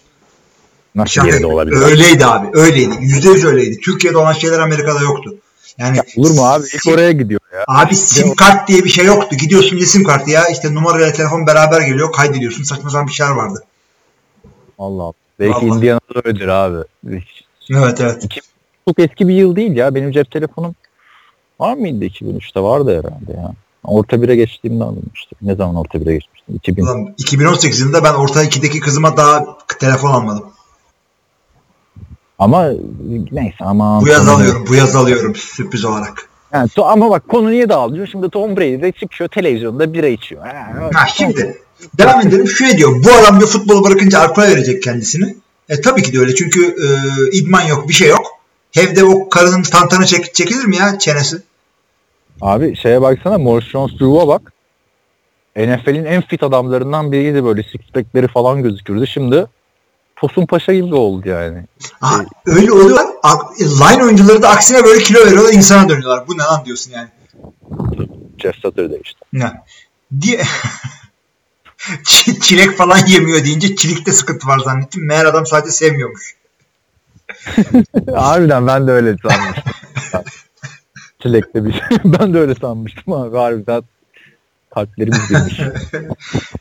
Nasıl 0.95 1.11
Şaka 1.11 1.27
geride 1.29 1.45
olabilir? 1.45 1.75
Öyleydi 1.81 2.25
abi 2.25 2.47
öyleydi. 2.59 2.95
Yüzde 2.99 3.29
yüz 3.29 3.45
öyleydi. 3.45 3.79
Türkiye'de 3.79 4.17
olan 4.17 4.33
şeyler 4.33 4.59
Amerika'da 4.59 5.01
yoktu. 5.01 5.35
Yani 5.77 5.97
Ya 5.97 6.03
olur 6.17 6.31
mu 6.31 6.45
abi? 6.45 6.65
İlk 6.73 6.87
oraya 6.93 7.11
gidiyor 7.11 7.39
ya. 7.57 7.63
abi 7.67 7.95
sim 7.95 8.35
kart 8.35 8.67
diye 8.67 8.83
bir 8.83 8.89
şey 8.89 9.05
yoktu. 9.05 9.35
Gidiyorsun 9.35 9.77
sim 9.77 10.03
kartı 10.03 10.31
ya 10.31 10.47
işte 10.47 10.73
numarayla 10.73 11.13
telefon 11.13 11.47
beraber 11.47 11.81
geliyor 11.81 12.11
kaydediyorsun 12.11 12.63
saçma 12.63 12.89
sapan 12.89 13.07
bir 13.07 13.11
şeyler 13.11 13.31
vardı. 13.31 13.63
Allah 14.79 15.03
Allah. 15.03 15.13
Belki. 15.39 15.65
Indiana'da 15.65 16.21
öyledir 16.25 16.47
abi. 16.47 16.77
Evet 17.69 18.01
evet. 18.01 18.23
Çok 18.87 18.99
eski 18.99 19.27
bir 19.27 19.33
yıl 19.33 19.55
değil 19.55 19.75
ya. 19.75 19.95
Benim 19.95 20.11
cep 20.11 20.31
telefonum 20.31 20.75
var 21.59 21.73
mıydı 21.73 22.05
2003'te? 22.05 22.59
Vardı 22.59 22.99
herhalde 22.99 23.31
ya. 23.41 23.51
Orta 23.83 24.21
bire 24.21 24.35
geçtiğimde 24.35 24.83
alınmıştı. 24.83 25.35
Ne 25.41 25.55
zaman 25.55 25.75
orta 25.75 26.01
bire 26.01 26.13
geçmiştim? 26.13 26.55
2000. 26.55 26.83
Ulan 26.83 27.13
2018 27.17 27.79
yılında 27.79 28.03
ben 28.03 28.13
orta 28.13 28.43
2'deki 28.43 28.79
kızıma 28.79 29.17
daha 29.17 29.45
telefon 29.79 30.11
almadım. 30.11 30.45
Ama 32.39 32.69
neyse 33.31 33.57
ama. 33.59 34.01
Bu 34.01 34.07
yaz 34.07 34.27
alıyorum. 34.27 34.65
Bu 34.69 34.75
yaz 34.75 34.95
alıyorum 34.95 35.35
sürpriz 35.35 35.85
olarak. 35.85 36.29
Yani, 36.53 36.69
to- 36.69 36.85
ama 36.85 37.09
bak 37.09 37.27
konu 37.27 37.51
niye 37.51 37.69
dağılıyor? 37.69 38.07
Şimdi 38.07 38.29
Tom 38.29 38.57
Brady 38.57 38.81
de 38.81 38.91
çıkıyor 38.91 39.29
televizyonda 39.29 39.93
bira 39.93 40.07
içiyor. 40.07 40.45
Ha, 40.45 40.89
Ha 40.93 41.07
şimdi 41.07 41.57
devam 41.97 42.27
edelim. 42.27 42.47
Şu 42.47 42.77
diyor. 42.77 43.03
Bu 43.03 43.11
adam 43.11 43.39
bir 43.39 43.45
futbolu 43.45 43.83
bırakınca 43.83 44.19
alkol 44.19 44.41
verecek 44.41 44.83
kendisini. 44.83 45.35
E 45.69 45.81
tabii 45.81 46.03
ki 46.03 46.13
de 46.13 46.19
öyle. 46.19 46.35
Çünkü 46.35 46.65
e, 46.65 46.87
idman 47.37 47.61
yok, 47.61 47.89
bir 47.89 47.93
şey 47.93 48.09
yok. 48.09 48.25
Evde 48.77 49.03
o 49.03 49.29
karının 49.29 49.61
tantanı 49.61 50.05
çek, 50.05 50.33
çekilir 50.35 50.65
mi 50.65 50.75
ya 50.75 50.99
çenesi? 50.99 51.37
Abi 52.41 52.75
şeye 52.75 53.01
baksana 53.01 53.37
Morris 53.37 53.67
Jones-Drew'a 53.67 54.27
bak. 54.27 54.53
NFL'in 55.57 56.05
en 56.05 56.21
fit 56.21 56.43
adamlarından 56.43 57.11
biriydi 57.11 57.45
böyle 57.45 57.63
six 57.63 57.81
pack'leri 57.93 58.27
falan 58.27 58.63
gözükürdü. 58.63 59.07
Şimdi 59.07 59.45
Tosun 60.17 60.45
Paşa 60.45 60.73
gibi 60.73 60.95
oldu 60.95 61.29
yani. 61.29 61.65
Aha, 62.01 62.25
öyle 62.45 62.71
oluyor. 62.71 62.99
Line 63.59 64.03
oyuncuları 64.03 64.41
da 64.41 64.49
aksine 64.49 64.83
böyle 64.83 65.03
kilo 65.03 65.25
veriyorlar, 65.25 65.53
insana 65.53 65.89
dönüyorlar. 65.89 66.27
Bu 66.27 66.37
ne 66.37 66.43
lan 66.43 66.65
diyorsun 66.65 66.91
yani. 66.91 67.07
Jeff 68.37 68.55
Saturday 68.55 68.99
işte. 69.03 69.19
Ne? 69.33 69.51
Diye 70.21 70.43
çilek 72.41 72.77
falan 72.77 73.05
yemiyor 73.07 73.43
deyince 73.43 73.75
çilikte 73.75 74.11
sıkıntı 74.11 74.47
var 74.47 74.59
zannettim. 74.59 75.07
Meğer 75.07 75.25
adam 75.25 75.45
sadece 75.45 75.71
sevmiyormuş. 75.71 76.35
harbiden 78.15 78.67
ben 78.67 78.87
de 78.87 78.91
öyle 78.91 79.15
sanmıştım. 79.29 79.73
Çilekte 81.21 81.65
bir 81.65 81.71
şey. 81.71 81.81
ben 82.05 82.33
de 82.33 82.39
öyle 82.39 82.55
sanmıştım 82.55 83.13
abi 83.13 83.37
harbiden 83.37 83.83
kalplerimiz 84.73 85.27
girmiş. 85.27 85.59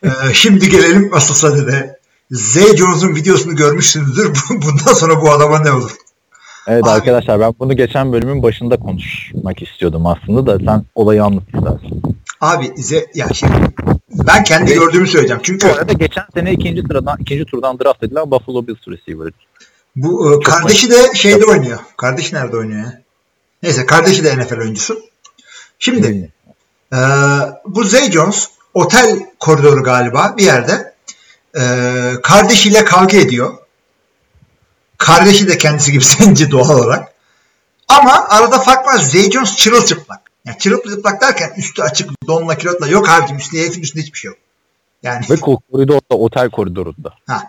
Ee, 0.02 0.34
şimdi 0.34 0.68
gelelim 0.70 1.10
asıl 1.14 1.34
sadede. 1.34 1.95
Zay 2.30 2.76
Jones'un 2.76 3.14
videosunu 3.14 3.56
görmüşsünüzdür. 3.56 4.32
Bundan 4.50 4.92
sonra 4.92 5.20
bu 5.22 5.30
adama 5.30 5.58
ne 5.58 5.72
olur? 5.72 5.90
Evet 6.66 6.84
Abi- 6.84 6.90
arkadaşlar 6.90 7.40
ben 7.40 7.54
bunu 7.58 7.76
geçen 7.76 8.12
bölümün 8.12 8.42
başında 8.42 8.76
konuşmak 8.76 9.62
istiyordum 9.62 10.06
aslında 10.06 10.46
da 10.46 10.58
sen 10.64 10.84
olayı 10.94 11.24
anlat 11.24 11.42
istersin. 11.54 12.02
Abi 12.40 12.72
ze, 12.76 13.06
ya 13.14 13.28
şimdi 13.34 13.52
ben 14.10 14.44
kendi 14.44 14.70
Evet. 14.72 14.80
gördüğümü 14.82 15.06
söyleyeceğim. 15.06 15.40
Bu 15.40 15.44
Çünkü 15.44 15.66
arada 15.66 15.92
geçen 15.92 16.24
sene 16.34 16.52
ikinci 16.52 16.82
sıradan 16.82 17.16
ikinci 17.20 17.44
turdan 17.44 17.78
draft 17.78 18.02
edilen 18.02 18.30
Buffalo 18.30 18.66
Bills 18.66 18.88
receiver. 18.88 19.32
bu 19.96 20.34
e, 20.34 20.42
kardeşi 20.42 20.90
de 20.90 21.14
şeyde 21.14 21.44
oynuyor. 21.44 21.78
Kardeşi 21.96 22.34
nerede 22.34 22.56
oynuyor 22.56 22.80
ya? 22.80 23.00
Neyse 23.62 23.86
kardeşi 23.86 24.24
de 24.24 24.38
NFL 24.38 24.58
oyuncusu. 24.60 25.00
Şimdi 25.78 26.30
e, 26.92 26.98
bu 27.66 27.84
Zay 27.84 28.10
Jones 28.10 28.48
otel 28.74 29.18
koridoru 29.40 29.82
galiba 29.82 30.34
bir 30.38 30.44
yerde 30.44 30.94
e, 31.58 31.62
kardeşiyle 32.22 32.84
kavga 32.84 33.16
ediyor. 33.16 33.58
Kardeşi 34.98 35.48
de 35.48 35.58
kendisi 35.58 35.92
gibi 35.92 36.04
zenci 36.18 36.50
doğal 36.50 36.78
olarak. 36.78 37.12
Ama 37.88 38.26
arada 38.28 38.58
fark 38.58 38.86
var. 38.86 38.98
Zay 38.98 39.30
Jones 39.30 39.56
çırılçıplak. 39.56 40.20
Yani 40.44 40.58
çırılçıplak 40.58 41.20
derken 41.20 41.52
üstü 41.56 41.82
açık 41.82 42.10
donla 42.26 42.58
kilotla 42.58 42.88
yok 42.88 43.08
abicim 43.08 43.36
üstünde 43.36 43.62
herifin 43.62 43.82
üstünde 43.82 44.02
hiçbir 44.04 44.18
şey 44.18 44.28
yok. 44.28 44.38
Yani 45.02 45.26
Ve 45.30 45.34
ko- 45.34 45.58
koridorda 45.72 46.14
otel 46.14 46.50
koridorunda. 46.50 47.14
ha. 47.26 47.42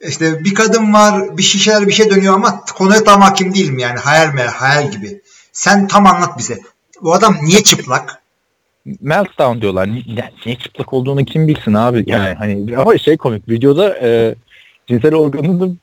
İşte 0.00 0.44
bir 0.44 0.54
kadın 0.54 0.92
var, 0.92 1.38
bir 1.38 1.42
şişeler 1.42 1.86
bir 1.86 1.92
şey 1.92 2.10
dönüyor 2.10 2.34
ama 2.34 2.60
konuya 2.64 3.04
tam 3.04 3.20
hakim 3.20 3.54
değilim 3.54 3.78
yani. 3.78 3.98
Hayal 3.98 4.34
mi? 4.34 4.42
Hayal 4.42 4.90
gibi. 4.90 5.22
Sen 5.52 5.88
tam 5.88 6.06
anlat 6.06 6.38
bize. 6.38 6.58
Bu 7.02 7.14
adam 7.14 7.36
niye 7.42 7.62
çıplak? 7.62 8.15
Meltdown 9.00 9.60
diyorlar. 9.60 9.86
Ya, 10.06 10.30
niye 10.46 10.56
çıplak 10.56 10.92
olduğunu 10.92 11.24
kim 11.24 11.48
bilsin 11.48 11.74
abi? 11.74 12.04
Yani 12.06 12.34
hani 12.34 12.76
ama 12.76 12.98
şey 12.98 13.16
komik 13.16 13.48
videoda 13.48 13.98
e, 14.02 14.34
cinsel 14.86 15.14
organını 15.14 15.76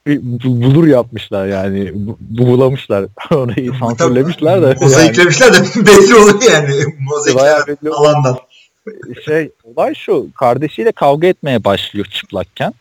bulur 0.43 0.87
yapmışlar 0.87 1.45
yani 1.47 1.91
bu- 1.95 2.17
bulamışlar 2.29 3.05
orayı 3.31 3.71
sansürlemişler 3.79 4.61
de 4.61 4.65
yani, 4.65 4.77
Mozaiklemişler 4.81 5.53
de 5.53 5.57
belli 5.85 6.15
oluyor 6.15 6.41
yani. 6.51 6.71
Mozaikler 6.99 7.91
alandan. 7.91 8.37
şey 9.25 9.51
olay 9.63 9.93
şu 9.93 10.27
kardeşiyle 10.35 10.91
kavga 10.91 11.27
etmeye 11.27 11.63
başlıyor 11.63 12.05
çıplakken 12.05 12.73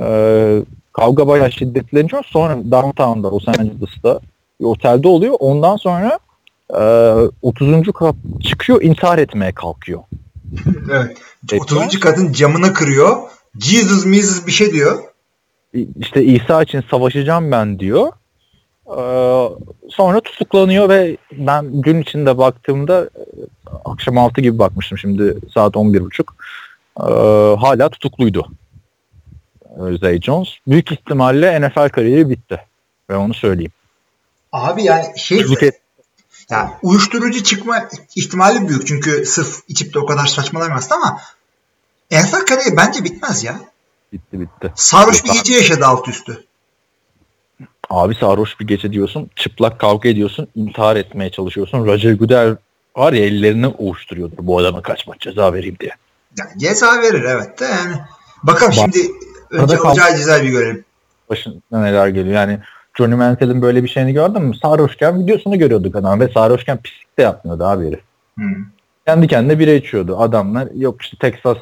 Ee, 0.00 0.58
kavga 0.92 1.26
bayağı 1.26 1.52
şiddetleniyor 1.52 2.24
sonra 2.26 2.56
downtown'da 2.70 3.30
Los 3.30 3.48
Angeles'ta 3.48 4.20
bir 4.60 4.64
otelde 4.64 5.08
oluyor 5.08 5.36
ondan 5.40 5.76
sonra 5.76 6.18
e, 6.78 6.84
30. 7.42 7.92
kat 7.92 8.14
çıkıyor 8.42 8.82
intihar 8.82 9.18
etmeye 9.18 9.52
kalkıyor 9.52 10.00
Evet. 10.92 11.16
Evet. 11.52 11.62
30. 11.62 12.00
kadın 12.00 12.32
camını 12.32 12.72
kırıyor. 12.72 13.16
Jesus 13.60 14.04
Mises 14.06 14.46
bir 14.46 14.52
şey 14.52 14.72
diyor. 14.72 14.98
işte 16.00 16.24
İsa 16.24 16.62
için 16.62 16.84
savaşacağım 16.90 17.50
ben 17.52 17.78
diyor. 17.78 18.08
Ee, 18.86 19.48
sonra 19.90 20.20
tutuklanıyor 20.20 20.88
ve 20.88 21.16
ben 21.32 21.80
gün 21.80 22.02
içinde 22.02 22.38
baktığımda 22.38 23.02
e, 23.04 23.22
akşam 23.84 24.18
6 24.18 24.40
gibi 24.40 24.58
bakmıştım 24.58 24.98
şimdi 24.98 25.34
saat 25.54 25.74
11.30 25.74 26.22
ee, 27.00 27.56
hala 27.60 27.88
tutukluydu. 27.88 28.46
Ee, 29.64 29.96
Zay 30.00 30.20
Jones. 30.20 30.48
Büyük 30.66 30.92
ihtimalle 30.92 31.60
NFL 31.68 31.88
kariyeri 31.88 32.30
bitti. 32.30 32.60
Ve 33.10 33.16
onu 33.16 33.34
söyleyeyim. 33.34 33.72
Abi 34.52 34.84
yani 34.84 35.04
şey 35.16 35.38
Çocuk 35.38 35.62
et- 35.62 35.80
yani 36.50 36.70
uyuşturucu 36.82 37.42
çıkma 37.42 37.88
ihtimali 38.16 38.68
büyük. 38.68 38.86
Çünkü 38.86 39.26
sırf 39.26 39.60
içip 39.68 39.94
de 39.94 39.98
o 39.98 40.06
kadar 40.06 40.26
saçmalamazdı 40.26 40.94
ama 40.94 41.20
NFL 42.12 42.46
kariyeri 42.46 42.76
bence 42.76 43.04
bitmez 43.04 43.44
ya. 43.44 43.60
bitti 44.12 44.40
bitti. 44.40 44.72
Sarhoş 44.74 45.24
bir 45.24 45.32
gece 45.32 45.54
yaşadı 45.54 45.86
alt 45.86 46.08
üstü. 46.08 46.44
Abi 47.90 48.14
sarhoş 48.14 48.60
bir 48.60 48.66
gece 48.66 48.92
diyorsun. 48.92 49.30
Çıplak 49.36 49.80
kavga 49.80 50.08
ediyorsun. 50.08 50.48
intihar 50.54 50.96
etmeye 50.96 51.30
çalışıyorsun. 51.30 51.86
Roger 51.86 52.12
Goodell 52.12 52.56
var 52.96 53.12
ya 53.12 53.24
ellerini 53.24 53.66
ovuşturuyordur 53.66 54.36
bu 54.40 54.58
adama 54.58 54.82
kaç 54.82 55.06
maç 55.06 55.20
ceza 55.20 55.52
vereyim 55.52 55.76
diye. 55.80 55.90
Yani 56.38 56.50
ceza 56.58 57.02
verir 57.02 57.22
evet 57.24 57.60
de 57.60 57.64
yani. 57.64 57.96
Bakalım 58.42 58.72
Bak- 58.76 58.94
şimdi 58.94 59.10
önce 59.50 59.76
alacağı 59.78 60.16
cezayı 60.16 60.44
bir 60.44 60.48
görelim. 60.48 60.84
başına 61.30 61.54
neler 61.70 62.08
geliyor. 62.08 62.34
Yani 62.34 62.58
Johnny 62.98 63.14
Manziel'in 63.14 63.62
böyle 63.62 63.82
bir 63.82 63.88
şeyini 63.88 64.12
gördün 64.12 64.42
mü? 64.42 64.56
Sarhoşken 64.56 65.22
videosunu 65.22 65.58
görüyorduk 65.58 65.96
adam 65.96 66.20
ve 66.20 66.28
sarhoşken 66.28 66.78
pislik 66.78 67.18
de 67.18 67.22
yapmıyordu 67.22 67.64
abi 67.64 67.86
herif. 67.86 68.00
Hmm. 68.34 68.64
Kendi 69.06 69.26
kendine 69.26 69.58
bira 69.58 69.70
içiyordu. 69.72 70.18
Adamlar 70.18 70.68
yok 70.74 71.02
işte 71.02 71.16
Texas 71.20 71.56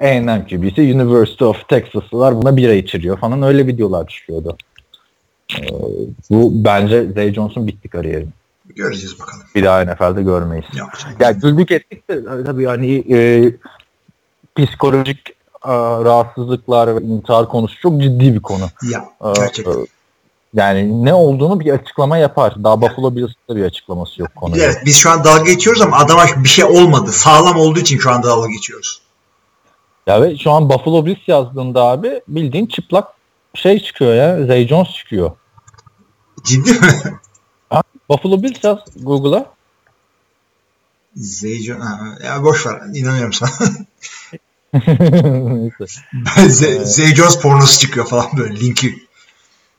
A&M 0.00 0.46
QB'si 0.50 0.94
University 0.94 1.44
of 1.44 1.68
Texas'lılar 1.68 2.36
buna 2.36 2.56
bira 2.56 2.72
içiriyor 2.72 3.18
falan 3.18 3.42
öyle 3.42 3.66
videolar 3.66 4.06
çıkıyordu. 4.06 4.56
Ee, 5.60 5.66
bu 6.30 6.64
bence 6.64 7.12
Zay 7.12 7.34
Jones'un 7.34 7.66
bitti 7.66 7.88
kariyeri. 7.88 8.26
Göreceğiz 8.76 9.20
bakalım. 9.20 9.42
Bir 9.54 9.64
daha 9.64 9.84
NFL'de 9.84 10.22
görmeyiz. 10.22 10.64
Yok. 10.78 10.88
Ya 11.20 11.30
güldük 11.30 11.70
ettik 11.70 12.10
de 12.10 12.44
tabii 12.44 12.64
hani 12.64 13.04
e, 13.16 13.52
psikolojik 14.56 15.30
e, 15.64 15.72
rahatsızlıklar 16.04 16.96
ve 16.96 17.00
intihar 17.00 17.48
konusu 17.48 17.80
çok 17.80 18.02
ciddi 18.02 18.34
bir 18.34 18.40
konu. 18.40 18.64
Ya 18.92 19.04
Ee, 19.24 19.32
gerçekten. 19.36 19.86
Yani 20.54 21.04
ne 21.04 21.14
olduğunu 21.14 21.60
bir 21.60 21.72
açıklama 21.72 22.16
yapar. 22.16 22.64
Daha 22.64 22.80
Buffalo 22.80 23.16
Bills'te 23.16 23.56
bir 23.56 23.64
açıklaması 23.64 24.20
yok 24.20 24.30
konuya. 24.36 24.64
Evet 24.64 24.78
biz 24.84 24.96
şu 24.96 25.10
an 25.10 25.24
dalga 25.24 25.44
geçiyoruz 25.52 25.82
ama 25.82 25.96
adama 25.96 26.24
bir 26.36 26.48
şey 26.48 26.64
olmadı. 26.64 27.12
Sağlam 27.12 27.56
olduğu 27.56 27.78
için 27.78 27.98
şu 27.98 28.10
anda 28.10 28.28
dalga 28.28 28.48
geçiyoruz. 28.48 29.00
Ya 30.06 30.22
ve 30.22 30.38
şu 30.38 30.50
an 30.50 30.68
Buffalo 30.68 31.06
Bills 31.06 31.28
yazdığında 31.28 31.82
abi 31.84 32.20
bildiğin 32.28 32.66
çıplak 32.66 33.08
şey 33.54 33.78
çıkıyor 33.82 34.14
ya. 34.14 34.46
Zay 34.46 34.68
Jones 34.68 34.88
çıkıyor. 34.90 35.30
Ciddi 36.44 36.72
mi? 36.72 37.20
Buffalo 38.08 38.42
Bills 38.42 38.64
yaz 38.64 38.78
Google'a. 38.96 39.46
Zeyco, 41.16 41.74
ha, 41.74 41.98
ya 42.24 42.42
boş 42.42 42.66
ver. 42.66 42.80
İnanıyorum 42.94 43.32
sana. 43.32 43.50
Neyse. 46.36 46.84
Zay 46.84 47.14
Jones 47.14 47.40
pornosu 47.40 47.78
çıkıyor 47.78 48.06
falan 48.06 48.26
böyle 48.36 48.60
linki. 48.60 49.06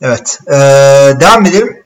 Evet. 0.03 0.39
Ee, 0.47 0.53
devam 1.19 1.45
edelim. 1.45 1.83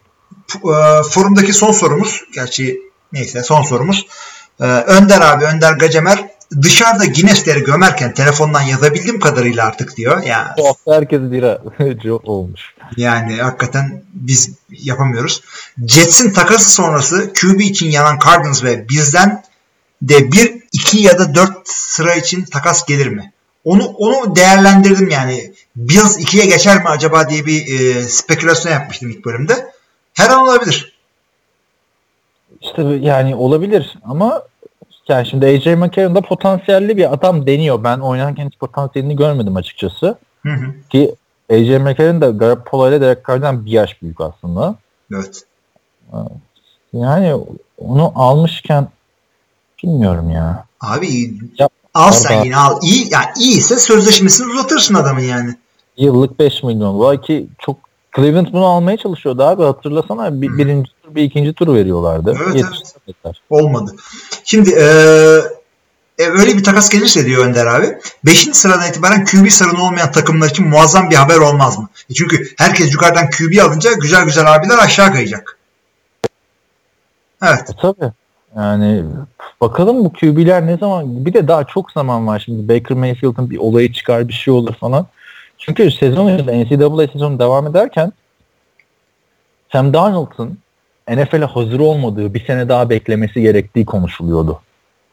P- 0.47 0.69
e, 0.71 1.03
forumdaki 1.03 1.53
son 1.53 1.71
sorumuz. 1.71 2.23
Gerçi 2.35 2.81
neyse 3.13 3.43
son 3.43 3.61
sorumuz. 3.63 4.07
Ee, 4.61 4.63
Önder 4.65 5.21
abi, 5.21 5.45
Önder 5.45 5.73
Gacemer 5.73 6.25
dışarıda 6.61 7.05
Guinness'leri 7.05 7.63
gömerken 7.63 8.13
telefondan 8.13 8.61
yazabildiğim 8.61 9.19
kadarıyla 9.19 9.65
artık 9.65 9.97
diyor. 9.97 10.23
Ya 10.23 10.55
Bu 10.57 10.67
hafta 10.67 10.95
herkes 10.95 11.21
bira 11.21 11.61
olmuş. 12.23 12.61
Yani 12.97 13.41
hakikaten 13.41 14.03
biz 14.13 14.51
yapamıyoruz. 14.69 15.41
Jets'in 15.87 16.33
takası 16.33 16.69
sonrası 16.69 17.33
QB 17.33 17.59
için 17.59 17.91
yanan 17.91 18.19
Cardinals 18.25 18.63
ve 18.63 18.89
bizden 18.89 19.43
de 20.01 20.31
bir, 20.31 20.55
iki 20.71 20.99
ya 20.99 21.19
da 21.19 21.35
dört 21.35 21.57
sıra 21.69 22.15
için 22.15 22.45
takas 22.45 22.85
gelir 22.85 23.07
mi? 23.07 23.33
Onu 23.63 23.83
onu 23.85 24.35
değerlendirdim 24.35 25.09
yani. 25.09 25.53
Bills 25.77 26.19
2'ye 26.19 26.45
geçer 26.45 26.77
mi 26.77 26.89
acaba 26.89 27.29
diye 27.29 27.45
bir 27.45 27.79
e, 27.79 28.01
spekülasyon 28.01 28.71
yapmıştım 28.73 29.09
ilk 29.09 29.25
bölümde. 29.25 29.71
Her 30.13 30.29
an 30.29 30.39
olabilir. 30.39 30.97
İşte 32.61 32.81
yani 32.81 33.35
olabilir 33.35 33.97
ama 34.03 34.43
yani 35.07 35.27
şimdi 35.27 35.45
AJ 35.45 35.65
McCarron 35.65 36.15
da 36.15 36.21
potansiyelli 36.21 36.97
bir 36.97 37.13
adam 37.13 37.47
deniyor. 37.47 37.83
Ben 37.83 37.99
oynarken 37.99 38.47
hiç 38.47 38.57
potansiyelini 38.59 39.15
görmedim 39.15 39.55
açıkçası. 39.55 40.17
Hı 40.43 40.53
hı. 40.53 40.73
Ki 40.89 41.15
AJ 41.51 41.69
McCarron 41.69 42.21
da 42.21 42.29
Garoppolo 42.29 42.89
ile 42.89 43.01
Derek 43.01 43.27
Carr'dan 43.27 43.65
bir 43.65 43.71
yaş 43.71 44.01
büyük 44.01 44.21
aslında. 44.21 44.75
Evet. 45.13 45.43
Yani 46.93 47.35
onu 47.77 48.11
almışken 48.15 48.87
bilmiyorum 49.83 50.29
ya. 50.29 50.65
Abi 50.81 51.33
Yap. 51.57 51.71
al 51.93 52.11
sen 52.11 52.43
yine 52.43 52.57
al. 52.57 52.79
İyi, 52.83 53.07
yani 53.11 53.25
iyiyse 53.39 53.79
sözleşmesini 53.79 54.53
uzatırsın 54.53 54.95
adamın 54.95 55.21
yani. 55.21 55.55
Yıllık 55.97 56.39
5 56.39 56.63
milyon. 56.63 57.01
Belki 57.01 57.47
çok 57.59 57.77
Cleveland 58.15 58.47
bunu 58.53 58.65
almaya 58.65 58.97
çalışıyordu 58.97 59.43
abi. 59.43 59.63
Hatırlasana 59.63 60.41
bir, 60.41 60.57
birinci 60.57 60.91
tur 61.03 61.15
bir 61.15 61.23
ikinci 61.23 61.53
tur 61.53 61.75
veriyorlardı. 61.75 62.37
Evet, 62.43 62.55
Yetiştiremediler. 62.55 63.41
Olmadı. 63.49 63.95
Şimdi 64.43 64.69
e, 64.69 64.83
e, 66.19 66.27
öyle 66.27 66.57
bir 66.57 66.63
takas 66.63 66.89
gelirse 66.89 67.25
diyor 67.25 67.45
Önder 67.45 67.65
abi. 67.65 67.97
5. 68.25 68.39
sıradan 68.39 68.89
itibaren 68.89 69.25
QB 69.25 69.49
sarını 69.49 69.83
olmayan 69.83 70.11
takımlar 70.11 70.49
için 70.49 70.67
muazzam 70.67 71.09
bir 71.09 71.15
haber 71.15 71.37
olmaz 71.37 71.77
mı? 71.79 71.89
E 72.09 72.13
çünkü 72.13 72.53
herkes 72.57 72.93
yukarıdan 72.93 73.29
QB 73.29 73.61
alınca 73.61 73.93
güzel 73.93 74.25
güzel 74.25 74.55
abiler 74.55 74.77
aşağı 74.77 75.11
kayacak. 75.13 75.57
Evet. 77.43 77.69
E, 77.69 77.81
tabii. 77.81 78.11
Yani 78.55 79.03
bakalım 79.61 80.05
bu 80.05 80.13
QB'ler 80.13 80.67
ne 80.67 80.77
zaman 80.77 81.25
bir 81.25 81.33
de 81.33 81.47
daha 81.47 81.63
çok 81.63 81.91
zaman 81.91 82.27
var 82.27 82.43
şimdi 82.45 82.73
Baker 82.73 82.97
Mayfield'ın 82.97 83.49
bir 83.49 83.57
olayı 83.57 83.93
çıkar 83.93 84.27
bir 84.27 84.33
şey 84.33 84.53
olur 84.53 84.73
falan. 84.73 85.07
Çünkü 85.57 85.91
sezon 85.91 86.27
önünde 86.27 86.63
NCAA 86.63 87.07
sezonu 87.07 87.39
devam 87.39 87.67
ederken 87.67 88.13
Sam 89.71 89.93
Darnold'un 89.93 90.59
NFL'e 91.09 91.45
hazır 91.45 91.79
olmadığı 91.79 92.33
bir 92.33 92.45
sene 92.45 92.69
daha 92.69 92.89
beklemesi 92.89 93.41
gerektiği 93.41 93.85
konuşuluyordu. 93.85 94.61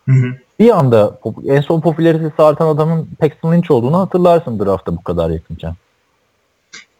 Hı 0.08 0.12
hı. 0.12 0.38
Bir 0.58 0.78
anda 0.78 1.18
en 1.46 1.60
son 1.60 1.80
popülaritesi 1.80 2.42
artan 2.42 2.66
adamın 2.66 3.08
Paxton 3.18 3.52
Lynch 3.52 3.70
olduğunu 3.70 3.98
hatırlarsın 3.98 4.58
draftta 4.58 4.96
bu 4.96 5.02
kadar 5.02 5.30
yakınken. 5.30 5.74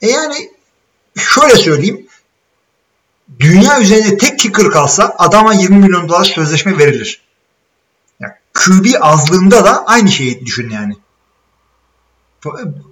E 0.02 0.08
yani 0.08 0.34
şöyle 1.18 1.56
söyleyeyim. 1.56 2.06
Dünya 3.40 3.80
üzerinde 3.80 4.16
tek 4.16 4.38
kicker 4.38 4.70
kalsa 4.70 5.14
adama 5.18 5.54
20 5.54 5.76
milyon 5.76 6.08
dolar 6.08 6.24
sözleşme 6.24 6.78
verilir. 6.78 7.22
Yani 8.20 8.32
QB 8.54 8.86
azlığında 9.00 9.64
da 9.64 9.84
aynı 9.86 10.08
şeyi 10.08 10.46
düşün 10.46 10.70
yani. 10.70 10.94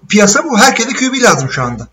Piyasa 0.08 0.44
bu. 0.44 0.58
Herkese 0.58 0.88
QB 0.92 1.22
lazım 1.22 1.50
şu 1.50 1.62
anda. 1.62 1.86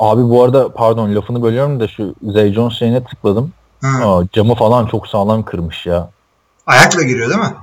Abi 0.00 0.22
bu 0.22 0.42
arada 0.42 0.72
pardon 0.72 1.14
lafını 1.14 1.42
bölüyorum 1.42 1.80
da 1.80 1.88
şu 1.88 2.14
Zay 2.22 2.52
Jones 2.52 2.78
şeyine 2.78 3.04
tıkladım. 3.04 3.52
Aa, 3.84 4.22
camı 4.32 4.54
falan 4.54 4.86
çok 4.86 5.06
sağlam 5.08 5.42
kırmış 5.42 5.86
ya. 5.86 6.10
Ayakla 6.66 7.02
giriyor 7.02 7.28
değil 7.30 7.40
mi? 7.40 7.54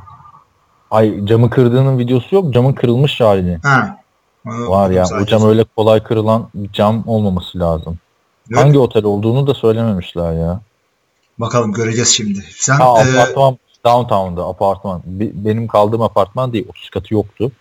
Ay 0.92 1.26
camı 1.26 1.50
kırdığının 1.50 1.98
videosu 1.98 2.36
yok. 2.36 2.54
Camın 2.54 2.74
kırılmış 2.74 3.22
halini. 3.22 3.60
Ha. 3.64 3.98
Var 4.46 4.90
ya 4.90 5.06
o 5.22 5.26
cam 5.26 5.50
öyle 5.50 5.66
kolay 5.76 6.04
kırılan 6.04 6.48
bir 6.56 6.72
cam 6.72 7.04
olmaması 7.08 7.60
lazım. 7.60 7.98
Evet. 8.52 8.64
Hangi 8.64 8.80
otel 8.80 9.04
olduğunu 9.04 9.48
da 9.48 9.54
söylememişler 9.54 10.34
ya. 10.34 10.60
Bakalım 11.38 11.74
göreceğiz 11.74 12.10
şimdi. 12.10 12.46
Sen 12.56 12.74
Ha 12.74 12.86
e, 12.86 13.20
apartman 13.20 13.58
downtown'da 13.86 14.48
apartman. 14.48 15.02
Be- 15.06 15.46
benim 15.46 15.68
kaldığım 15.68 16.02
apartman 16.02 16.54
değil. 16.54 16.66
30 16.70 16.90
katı 16.90 17.14
yoktu. 17.14 17.52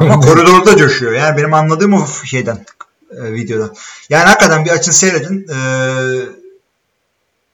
Ama 0.00 0.20
koridorda 0.20 0.76
coşuyor. 0.76 1.12
Yani 1.12 1.36
benim 1.36 1.54
anladığım 1.54 1.94
o 1.94 2.06
şeyden 2.24 2.66
e, 3.10 3.32
videodan. 3.32 3.74
Yani 4.08 4.24
hakikaten 4.24 4.64
bir 4.64 4.70
açın 4.70 4.92
seyredin. 4.92 5.46
E, 5.48 5.56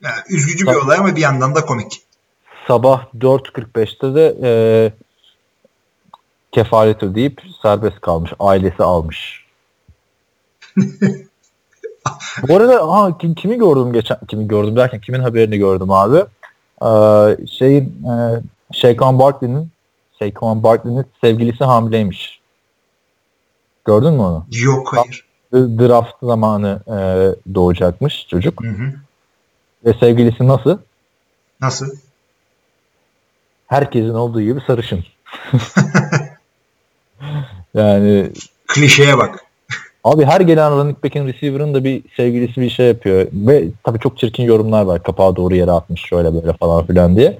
yani 0.01 0.15
üzücü 0.29 0.67
bir 0.67 0.75
olay 0.75 0.97
ama 0.97 1.15
bir 1.15 1.21
yandan 1.21 1.55
da 1.55 1.65
komik. 1.65 2.01
Sabah 2.67 3.05
4.45'te 3.15 4.15
de 4.15 4.35
e, 4.43 4.51
kefalet 6.51 7.03
ödeyip 7.03 7.41
serbest 7.61 8.01
kalmış. 8.01 8.33
Ailesi 8.39 8.83
almış. 8.83 9.45
Bu 12.47 12.55
arada 12.55 12.91
ha, 12.91 13.17
kim, 13.17 13.35
kimi 13.35 13.57
gördüm 13.57 13.93
geçen 13.93 14.17
kimi 14.27 14.47
gördüm 14.47 14.75
derken 14.75 15.01
kimin 15.01 15.19
haberini 15.19 15.57
gördüm 15.57 15.91
abi. 15.91 16.23
Ee, 16.81 17.47
şeyin 17.47 17.83
e, 17.83 18.41
Shaquan 18.73 19.19
Barkley'nin 19.19 19.69
Shaquan 20.19 20.63
Barkley'nin 20.63 21.05
sevgilisi 21.21 21.63
hamileymiş. 21.63 22.39
Gördün 23.85 24.13
mü 24.13 24.21
onu? 24.21 24.45
Yok 24.51 24.93
hayır. 24.93 25.25
Draft 25.53 26.13
zamanı 26.23 26.79
e, 26.87 26.95
doğacakmış 27.55 28.27
çocuk. 28.27 28.63
Hı 28.63 28.67
hı. 28.67 28.93
Ve 29.85 29.93
sevgilisi 29.99 30.47
nasıl? 30.47 30.77
Nasıl? 31.61 31.85
Herkesin 33.67 34.13
olduğu 34.13 34.41
gibi 34.41 34.59
sarışın. 34.67 35.05
yani 37.73 38.31
Klişeye 38.67 39.17
bak. 39.17 39.45
Abi 40.03 40.25
her 40.25 40.41
gelen 40.41 40.71
running 40.71 41.03
back'in 41.03 41.27
receiver'ın 41.27 41.73
da 41.73 41.83
bir 41.83 42.03
sevgilisi 42.17 42.61
bir 42.61 42.69
şey 42.69 42.87
yapıyor. 42.87 43.27
Ve 43.33 43.67
tabii 43.83 43.99
çok 43.99 44.17
çirkin 44.17 44.43
yorumlar 44.43 44.83
var. 44.83 45.03
Kapağı 45.03 45.35
doğru 45.35 45.55
yere 45.55 45.71
atmış 45.71 46.01
şöyle 46.01 46.33
böyle 46.33 46.53
falan 46.53 46.85
filan 46.85 47.15
diye. 47.15 47.39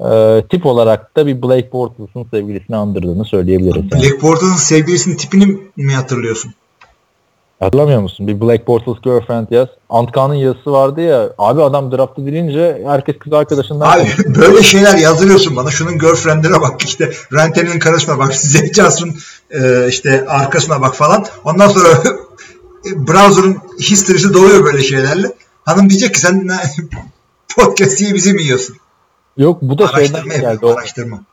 Ee, 0.00 0.44
tip 0.50 0.66
olarak 0.66 1.16
da 1.16 1.26
bir 1.26 1.42
Blake 1.42 1.72
Bortles'un 1.72 2.26
sevgilisini 2.30 2.76
andırdığını 2.76 3.24
söyleyebiliriz. 3.24 3.84
Yani. 3.92 4.02
Black 4.02 4.22
Bortles'ın 4.22 4.56
sevgilisinin 4.56 5.16
tipini 5.16 5.58
mi 5.76 5.94
hatırlıyorsun? 5.94 6.54
Hatırlamıyor 7.60 8.00
musun? 8.00 8.26
Bir 8.26 8.40
Blake 8.40 8.66
Bortles 8.66 9.00
girlfriend 9.04 9.46
yaz. 9.50 9.68
Antkan'ın 9.88 10.34
yazısı 10.34 10.72
vardı 10.72 11.00
ya. 11.00 11.32
Abi 11.38 11.62
adam 11.62 11.92
draftı 11.92 12.26
dilince 12.26 12.82
herkes 12.86 13.18
kız 13.18 13.32
arkadaşından 13.32 13.90
Abi 13.90 14.08
böyle 14.34 14.62
şeyler 14.62 14.96
yazdırıyorsun 14.96 15.56
bana. 15.56 15.70
Şunun 15.70 15.98
girlfriend'ine 15.98 16.60
bak 16.60 16.82
işte 16.82 17.12
Rente'nin 17.32 17.78
karısına 17.78 18.18
bak. 18.18 18.34
Zach 18.36 18.72
Johnson'un 18.72 19.14
e, 19.50 19.88
işte 19.88 20.24
arkasına 20.28 20.80
bak 20.80 20.94
falan. 20.94 21.26
Ondan 21.44 21.68
sonra 21.68 21.88
browser'ın 22.84 23.58
history'si 23.80 24.34
doluyor 24.34 24.64
böyle 24.64 24.82
şeylerle. 24.82 25.32
Hanım 25.64 25.90
diyecek 25.90 26.14
ki 26.14 26.20
sen 26.20 26.48
ne, 26.48 26.56
podcast 27.56 27.98
diye 27.98 28.14
bizi 28.14 28.32
mi 28.32 28.42
yiyorsun? 28.42 28.76
Yok 29.36 29.62
bu 29.62 29.78
da 29.78 29.88
şeyden 29.88 30.14
Araştırma 30.14 30.34
geldi. 30.34 30.66
O, 30.66 30.70
araştırma. 30.70 31.24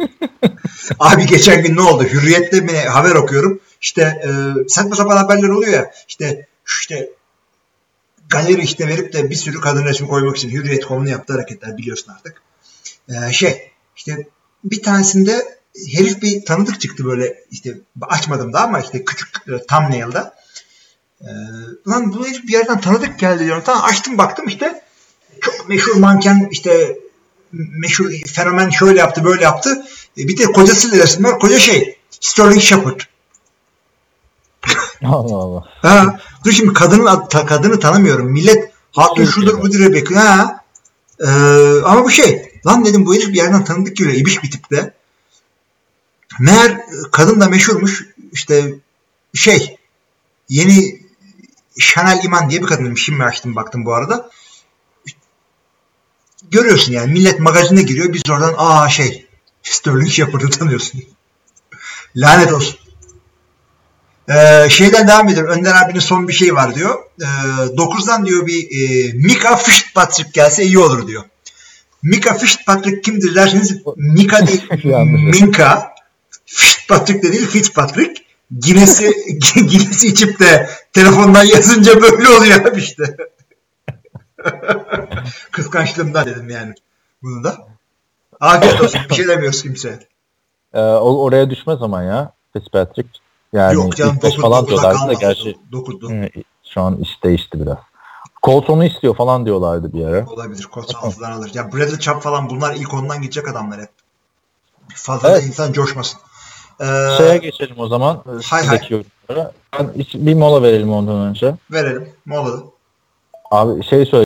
Abi 0.98 1.26
geçen 1.26 1.62
gün 1.62 1.76
ne 1.76 1.80
oldu? 1.80 2.04
Hürriyet'te 2.04 2.60
mi 2.60 2.78
haber 2.78 3.14
okuyorum. 3.14 3.60
İşte 3.80 4.02
e, 4.02 4.28
saçma 4.68 4.96
sapan 4.96 5.16
haberler 5.16 5.48
oluyor 5.48 5.72
ya. 5.72 5.90
İşte 6.08 6.46
işte 6.66 7.10
galeri 8.28 8.62
işte 8.62 8.88
verip 8.88 9.12
de 9.12 9.30
bir 9.30 9.34
sürü 9.34 9.60
kadın 9.60 9.84
resmi 9.84 10.08
koymak 10.08 10.36
için 10.36 10.50
Hürriyet.com'un 10.50 11.06
yaptığı 11.06 11.32
hareketler 11.32 11.76
biliyorsun 11.76 12.12
artık. 12.12 12.42
E, 13.08 13.32
şey 13.32 13.70
işte 13.96 14.28
bir 14.64 14.82
tanesinde 14.82 15.58
herif 15.96 16.22
bir 16.22 16.44
tanıdık 16.44 16.80
çıktı 16.80 17.04
böyle 17.04 17.44
işte 17.50 17.78
açmadım 18.00 18.52
da 18.52 18.60
ama 18.64 18.80
işte 18.80 19.04
küçük 19.04 19.28
e, 19.48 19.66
thumbnail'da. 19.66 20.34
E, 21.20 21.30
lan 21.88 22.12
bu 22.12 22.26
herif 22.26 22.42
bir 22.42 22.52
yerden 22.52 22.80
tanıdık 22.80 23.18
geldi 23.18 23.44
diyorum. 23.44 23.62
Tamam 23.66 23.84
açtım 23.84 24.18
baktım 24.18 24.48
işte 24.48 24.82
çok 25.40 25.68
meşhur 25.68 25.96
manken 25.96 26.48
işte 26.50 26.98
meşhur 27.52 28.10
fenomen 28.26 28.70
şöyle 28.70 28.98
yaptı 28.98 29.24
böyle 29.24 29.42
yaptı. 29.42 29.86
E, 30.18 30.28
bir 30.28 30.38
de 30.38 30.44
kocasıyla 30.44 30.98
resim 30.98 31.24
var. 31.24 31.38
Koca 31.38 31.58
şey 31.58 31.98
Sterling 32.20 32.62
Shepard. 32.62 33.00
Allah 35.04 35.36
Allah. 35.36 35.64
Ha, 35.82 36.20
dur 36.44 36.52
şimdi 36.52 36.72
kadının 36.72 37.26
kadını 37.28 37.80
tanımıyorum. 37.80 38.32
Millet 38.32 38.72
hatun 38.92 39.24
şudur 39.24 39.62
budur 39.62 39.78
diye 39.78 39.92
bekliyor. 39.92 40.22
Ha. 40.22 40.64
Ee, 41.20 41.26
ama 41.84 42.04
bu 42.04 42.10
şey 42.10 42.52
lan 42.66 42.84
dedim 42.84 43.06
bu 43.06 43.14
herif 43.14 43.28
bir 43.28 43.34
yerden 43.34 43.64
tanıdık 43.64 43.96
geliyor. 43.96 44.16
İbiş 44.16 44.42
bir 44.42 44.50
tipte. 44.50 44.94
Meğer 46.40 46.70
e, 46.70 46.80
kadın 47.12 47.40
da 47.40 47.48
meşhurmuş. 47.48 48.06
İşte 48.32 48.74
şey 49.34 49.76
yeni 50.48 51.00
Chanel 51.80 52.24
İman 52.24 52.50
diye 52.50 52.62
bir 52.62 52.66
kadınmış. 52.66 53.04
Şimdi 53.04 53.24
açtım 53.24 53.56
baktım 53.56 53.84
bu 53.84 53.94
arada. 53.94 54.30
Görüyorsun 56.50 56.92
yani 56.92 57.12
millet 57.12 57.40
magazine 57.40 57.82
giriyor. 57.82 58.12
Biz 58.12 58.22
oradan 58.30 58.54
aa 58.58 58.88
şey 58.88 59.26
Sterling 59.62 60.10
Shepard'ı 60.10 60.50
tanıyorsun. 60.50 61.02
Lanet 62.16 62.52
olsun. 62.52 62.76
Ee, 64.28 64.68
şeyden 64.70 65.08
devam 65.08 65.28
edelim. 65.28 65.46
Önder 65.46 65.82
abinin 65.82 66.00
son 66.00 66.28
bir 66.28 66.32
şey 66.32 66.54
var 66.54 66.74
diyor. 66.74 66.98
Ee, 67.20 67.24
9'dan 67.24 68.26
diyor 68.26 68.46
bir 68.46 68.70
e, 68.70 69.12
Mika 69.12 69.56
Fitzpatrick 69.56 70.30
gelse 70.32 70.64
iyi 70.64 70.78
olur 70.78 71.08
diyor. 71.08 71.24
Mika 72.02 72.34
Fitzpatrick 72.34 73.00
kimdir 73.00 73.34
derseniz 73.34 73.76
Mika 73.96 74.46
değil. 74.46 74.66
Minka 75.40 75.94
Fitzpatrick 76.46 77.22
de 77.22 77.32
değil 77.32 77.46
Fitzpatrick 77.46 78.22
Guinness'i 78.50 79.12
Guinness'i 79.54 80.06
içip 80.06 80.40
de 80.40 80.70
telefondan 80.92 81.44
yazınca 81.44 82.02
böyle 82.02 82.28
oluyor 82.28 82.64
abi 82.64 82.80
işte. 82.80 83.16
Kıskançlığımdan 85.52 86.26
dedim 86.26 86.50
yani. 86.50 86.74
Bunu 87.22 87.44
da. 87.44 87.56
Afiyet 88.40 88.80
olsun. 88.80 89.00
Bir 89.10 89.14
şey 89.14 89.28
demiyoruz 89.28 89.62
kimseye. 89.62 89.98
Ee, 90.74 90.80
o- 90.80 91.22
oraya 91.22 91.50
düşmez 91.50 91.82
ama 91.82 92.02
ya 92.02 92.32
Fitzpatrick. 92.52 93.08
Yani 93.52 93.74
Yok 93.74 93.96
canım 93.96 94.18
9 94.22 94.40
falan 94.40 94.64
9'da 94.64 94.68
diyorlardı 94.68 95.08
da 95.08 95.12
gerçi 95.12 95.56
9'du. 95.72 96.10
hı, 96.10 96.28
şu 96.64 96.80
an 96.80 96.96
iş 96.96 97.24
değişti 97.24 97.60
biraz. 97.60 97.76
Colt 98.42 98.70
onu 98.70 98.84
istiyor 98.84 99.16
falan 99.16 99.46
diyorlardı 99.46 99.92
bir 99.92 100.04
ara. 100.04 100.26
Olabilir. 100.26 100.64
Koç 100.64 100.94
altıdan 101.02 101.32
alır. 101.32 101.50
Ya 101.54 101.72
Bradley 101.72 101.98
Chubb 101.98 102.20
falan 102.20 102.50
bunlar 102.50 102.74
ilk 102.74 102.94
ondan 102.94 103.22
gidecek 103.22 103.48
adamlar 103.48 103.80
hep. 103.80 103.88
Fazla 104.94 105.30
Evet. 105.30 105.44
insan 105.46 105.72
coşmasın. 105.72 106.20
Ee, 106.80 106.84
Şeye 107.18 107.36
geçelim 107.36 107.74
o 107.78 107.88
zaman. 107.88 108.22
hay 108.50 108.62
Sıradaki 108.62 108.94
yorumlara. 108.94 109.52
Bir 110.14 110.34
mola 110.34 110.62
verelim 110.62 110.92
ondan 110.92 111.16
önce. 111.16 111.54
verelim. 111.70 112.08
Molada. 112.26 112.62
Abi 113.50 113.84
şey 113.84 114.06
söyle. 114.06 114.25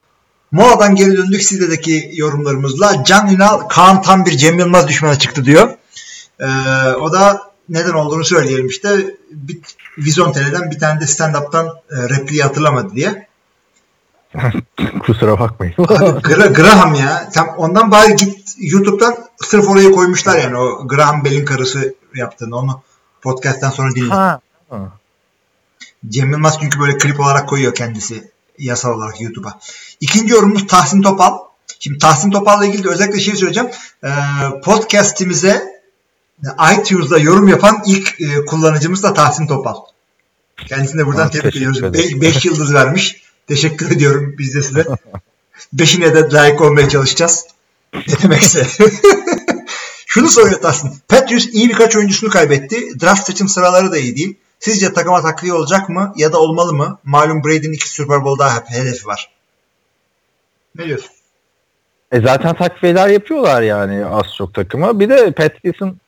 Moladan 0.53 0.95
geri 0.95 1.17
döndük 1.17 1.43
Side'deki 1.43 2.11
yorumlarımızla. 2.15 3.05
Can 3.05 3.35
Ünal, 3.35 3.59
Kaan 3.59 4.03
tam 4.03 4.27
bir 4.27 4.37
Cem 4.37 4.59
Yılmaz 4.59 4.89
düşmanı 4.89 5.19
çıktı 5.19 5.45
diyor. 5.45 5.75
Ee, 6.41 6.47
o 7.01 7.13
da 7.13 7.51
neden 7.69 7.93
olduğunu 7.93 8.25
söyleyelim 8.25 8.67
işte. 8.67 9.17
Bir, 9.31 9.59
Vizontele'den 9.99 10.71
bir 10.71 10.79
tane 10.79 11.01
de 11.01 11.05
stand-up'tan 11.05 11.67
e, 11.67 12.09
repliği 12.09 12.43
hatırlamadı 12.43 12.95
diye. 12.95 13.29
Kusura 15.07 15.41
bakmayın. 15.41 15.75
Abi, 15.79 16.21
Gra- 16.21 16.55
Graham 16.55 16.95
ya. 16.95 17.29
Sen 17.33 17.47
ondan 17.57 17.91
bari 17.91 18.17
git 18.17 18.55
YouTube'dan 18.59 19.17
sırf 19.37 19.69
oraya 19.69 19.91
koymuşlar 19.91 20.39
yani 20.39 20.57
o 20.57 20.89
Graham 20.89 21.25
Bell'in 21.25 21.45
karısı 21.45 21.95
yaptığını 22.15 22.57
onu 22.57 22.83
podcast'ten 23.23 23.71
sonra 23.71 23.95
dinle. 23.95 24.15
ha. 24.15 24.41
ha. 24.71 24.93
Cem 26.09 26.31
Yılmaz 26.31 26.59
çünkü 26.61 26.81
böyle 26.81 26.99
klip 26.99 27.21
olarak 27.21 27.49
koyuyor 27.49 27.75
kendisi 27.75 28.30
yasal 28.61 28.93
olarak 28.93 29.21
YouTube'a. 29.21 29.59
İkinci 30.01 30.33
yorumumuz 30.33 30.67
Tahsin 30.67 31.03
Topal. 31.03 31.39
Şimdi 31.81 31.99
Tahsin 31.99 32.31
Topal'la 32.31 32.67
ilgili 32.67 32.85
de 32.85 32.89
özellikle 32.89 33.21
şey 33.21 33.37
söyleyeceğim. 33.37 33.71
Ee, 34.05 34.09
podcast'imize 34.65 35.83
iTunes'da 36.79 37.19
yorum 37.19 37.49
yapan 37.49 37.83
ilk 37.87 38.21
e, 38.21 38.45
kullanıcımız 38.45 39.03
da 39.03 39.15
Tahsin 39.15 39.47
Topal. 39.47 39.77
Kendisine 40.69 41.07
buradan 41.07 41.27
Aa, 41.27 41.31
tebrik 41.31 41.57
ediyoruz. 41.57 41.83
ederim. 41.83 42.21
5 42.21 42.45
yıldız 42.45 42.75
vermiş. 42.75 43.23
Teşekkür 43.47 43.91
ediyorum 43.91 44.35
biz 44.39 44.55
de 44.55 44.63
size. 44.63 44.85
Beşine 45.73 46.15
de 46.15 46.31
layık 46.33 46.61
olmaya 46.61 46.89
çalışacağız. 46.89 47.47
Ne 47.95 48.23
demekse. 48.23 48.67
Şunu 50.07 50.29
soruyor 50.29 50.61
Tahsin. 50.61 50.93
Patriots 51.09 51.47
iyi 51.53 51.69
birkaç 51.69 51.97
oyuncusunu 51.97 52.31
kaybetti. 52.31 53.01
Draft 53.01 53.27
seçim 53.27 53.49
sıraları 53.49 53.93
da 53.93 53.99
iyi 53.99 54.17
değil. 54.17 54.37
Sizce 54.61 54.93
takıma 54.93 55.23
takviye 55.23 55.53
olacak 55.53 55.89
mı 55.89 56.13
ya 56.17 56.33
da 56.33 56.41
olmalı 56.41 56.73
mı? 56.73 56.99
Malum 57.05 57.45
Brady'nin 57.45 57.73
iki 57.73 57.91
Super 57.91 58.25
Bowl 58.25 58.39
daha 58.39 58.65
hedefi 58.67 59.07
var. 59.07 59.31
Ne 60.79 60.85
diyorsun? 60.85 61.11
E 62.13 62.21
zaten 62.21 62.55
takviyeler 62.55 63.09
yapıyorlar 63.09 63.63
yani 63.63 64.07
az 64.07 64.25
çok 64.39 64.55
takıma. 64.55 65.01
Bir 65.01 65.09
de 65.09 65.33
Patriots'ın 65.33 66.01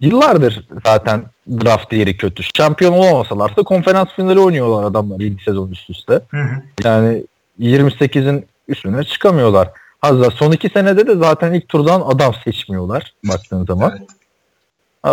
yıllardır 0.00 0.68
zaten 0.86 1.24
draft 1.48 1.92
yeri 1.92 2.16
kötü. 2.16 2.42
Şampiyon 2.56 2.92
olamasalarsa 2.92 3.62
konferans 3.62 4.08
finali 4.16 4.40
oynuyorlar 4.40 4.84
adamlar 4.84 5.20
7 5.20 5.42
sezon 5.42 5.70
üst 5.70 5.90
üste. 5.90 6.20
Hı 6.30 6.36
hı. 6.36 6.62
Yani 6.84 7.24
28'in 7.60 8.46
üstüne 8.68 9.04
çıkamıyorlar. 9.04 9.70
Hazır 10.00 10.32
son 10.32 10.52
iki 10.52 10.68
senede 10.68 11.06
de 11.06 11.16
zaten 11.16 11.52
ilk 11.52 11.68
turdan 11.68 12.00
adam 12.00 12.34
seçmiyorlar 12.44 13.14
baktığın 13.24 13.66
zaman. 13.66 13.98
Evet. 13.98 14.08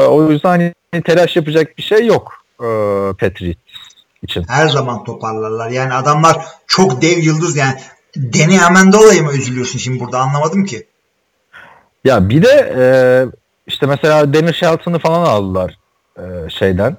O 0.09 0.31
yüzden 0.31 0.49
hani 0.49 1.03
telaş 1.03 1.35
yapacak 1.35 1.77
bir 1.77 1.83
şey 1.83 2.05
yok 2.05 2.46
e, 2.59 2.67
Patriots 3.13 3.59
için. 4.23 4.43
Her 4.47 4.67
zaman 4.67 5.03
toparlarlar. 5.03 5.69
Yani 5.69 5.93
adamlar 5.93 6.45
çok 6.67 7.01
dev 7.01 7.17
yıldız 7.17 7.55
yani. 7.55 7.79
Danny 8.17 8.61
Amendola'ya 8.61 9.23
mı 9.23 9.33
üzülüyorsun 9.33 9.79
şimdi 9.79 9.99
burada 9.99 10.19
anlamadım 10.19 10.65
ki. 10.65 10.87
Ya 12.03 12.29
bir 12.29 12.43
de 12.43 12.73
e, 12.77 12.85
işte 13.67 13.85
mesela 13.85 14.33
Dennis 14.33 14.55
Shelton'ı 14.55 14.99
falan 14.99 15.25
aldılar 15.25 15.77
e, 16.17 16.49
şeyden 16.49 16.97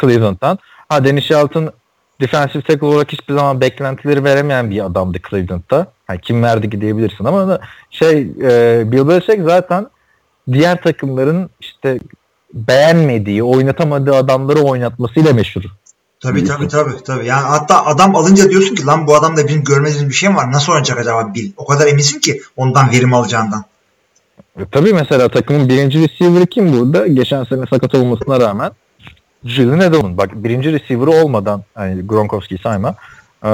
Cleveland'dan. 0.00 0.58
Ha 0.88 1.04
Dennis 1.04 1.24
Shelton 1.24 1.72
defensive 2.20 2.62
tackle 2.62 2.86
olarak 2.86 3.12
hiçbir 3.12 3.34
zaman 3.34 3.60
beklentileri 3.60 4.24
veremeyen 4.24 4.70
bir 4.70 4.84
adamdı 4.84 5.18
Cleveland'da. 5.30 5.86
Yani 6.08 6.20
kim 6.20 6.42
verdi 6.42 6.70
ki 6.70 6.80
diyebilirsin 6.80 7.24
ama 7.24 7.60
şey 7.90 8.18
e, 8.42 8.82
Bill 8.92 9.08
Belichick 9.08 9.42
zaten 9.44 9.86
diğer 10.52 10.82
takımların 10.82 11.50
işte 11.60 11.98
beğenmediği, 12.54 13.42
oynatamadığı 13.42 14.14
adamları 14.14 14.60
oynatmasıyla 14.60 15.32
meşhur. 15.32 15.62
Tabii 16.20 16.44
tabii 16.44 16.68
tabii 16.68 17.02
tabii. 17.04 17.26
Yani 17.26 17.42
hatta 17.46 17.86
adam 17.86 18.16
alınca 18.16 18.50
diyorsun 18.50 18.74
ki 18.74 18.86
lan 18.86 19.06
bu 19.06 19.16
adamda 19.16 19.48
bizim 19.48 19.64
görmediğimiz 19.64 20.08
bir 20.08 20.14
şey 20.14 20.28
mi 20.28 20.36
var? 20.36 20.52
Nasıl 20.52 20.72
oynayacak 20.72 20.98
acaba 20.98 21.34
Bill? 21.34 21.52
O 21.56 21.66
kadar 21.66 21.86
eminsin 21.86 22.20
ki 22.20 22.42
ondan 22.56 22.90
verim 22.90 23.14
alacağından. 23.14 23.64
E, 24.58 24.64
tabii 24.72 24.92
mesela 24.92 25.28
takımın 25.28 25.68
birinci 25.68 26.02
receiver'ı 26.02 26.46
kim 26.46 26.72
burada? 26.72 27.06
Geçen 27.06 27.44
sene 27.44 27.64
sakat 27.70 27.94
olmasına 27.94 28.40
rağmen 28.40 28.72
Julian 29.44 29.80
Edelman. 29.80 30.18
Bak 30.18 30.30
birinci 30.34 30.72
receiver'ı 30.72 31.10
olmadan 31.10 31.64
hani 31.74 32.06
Gronkowski'yi 32.06 32.58
sayma. 32.58 32.94
e, 33.44 33.50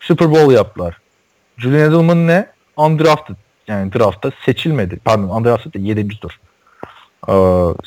Super 0.00 0.30
Bowl 0.30 0.52
yaptılar. 0.52 0.98
Julian 1.58 1.90
Edelman 1.90 2.26
ne? 2.26 2.46
Undrafted. 2.76 3.34
Yani 3.68 3.92
draftta 3.92 4.32
seçilmedi. 4.44 5.00
Pardon 5.04 5.28
undrafted 5.28 5.74
de 5.74 5.78
7. 5.78 6.08
tur 6.08 6.40
e, 7.28 7.34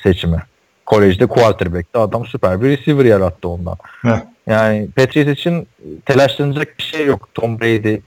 seçimi. 0.03 0.43
Kolejde 0.85 1.25
quarterback'te 1.25 1.99
adam 1.99 2.25
süper 2.25 2.61
bir 2.61 2.69
receiver 2.69 3.05
yarattı 3.05 3.49
ondan. 3.49 3.77
Evet. 4.05 4.23
Yani 4.47 4.87
Patriots 4.95 5.39
için 5.39 5.67
telaşlanacak 6.05 6.77
bir 6.77 6.83
şey 6.83 7.05
yok. 7.05 7.29
Tom 7.33 7.59
Brady 7.59 7.97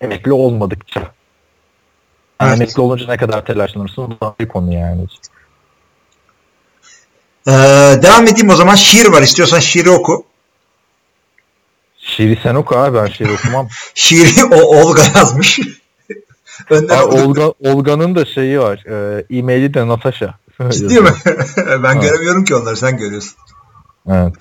emekli 0.00 0.32
olmadıkça. 0.32 1.00
Yani 1.00 1.12
Evet. 2.50 2.60
Emekli 2.60 2.80
olunca 2.80 3.06
ne 3.06 3.16
kadar 3.16 3.44
telaşlanırsın 3.44 4.10
bu 4.10 4.26
da 4.26 4.34
bir 4.40 4.48
konu 4.48 4.74
yani. 4.74 5.06
Ee, 7.48 7.52
devam 8.02 8.26
edeyim 8.26 8.50
o 8.50 8.54
zaman. 8.54 8.74
Şiir 8.74 9.06
var. 9.06 9.22
İstiyorsan 9.22 9.60
şiiri 9.60 9.90
oku. 9.90 10.26
Şiiri 11.98 12.38
sen 12.42 12.54
oku 12.54 12.76
abi 12.76 12.96
ben 12.96 13.06
şiir 13.06 13.28
okumam. 13.28 13.68
Şiiri 13.94 14.44
o 14.44 14.56
Olga 14.56 15.02
yazmış. 15.14 15.60
Önden. 16.70 17.02
Olga, 17.02 17.52
Olga'nın 17.60 18.14
da 18.14 18.24
şeyi 18.24 18.60
var. 18.60 18.84
E, 18.86 19.24
e-maili 19.38 19.74
de 19.74 19.88
Natasha. 19.88 20.34
Ciddi 20.70 21.00
mi? 21.00 21.10
ben 21.56 21.94
Ha. 21.96 22.02
göremiyorum 22.02 22.44
ki 22.44 22.54
onları. 22.54 22.76
Sen 22.76 22.96
görüyorsun. 22.96 23.34
evet. 24.08 24.32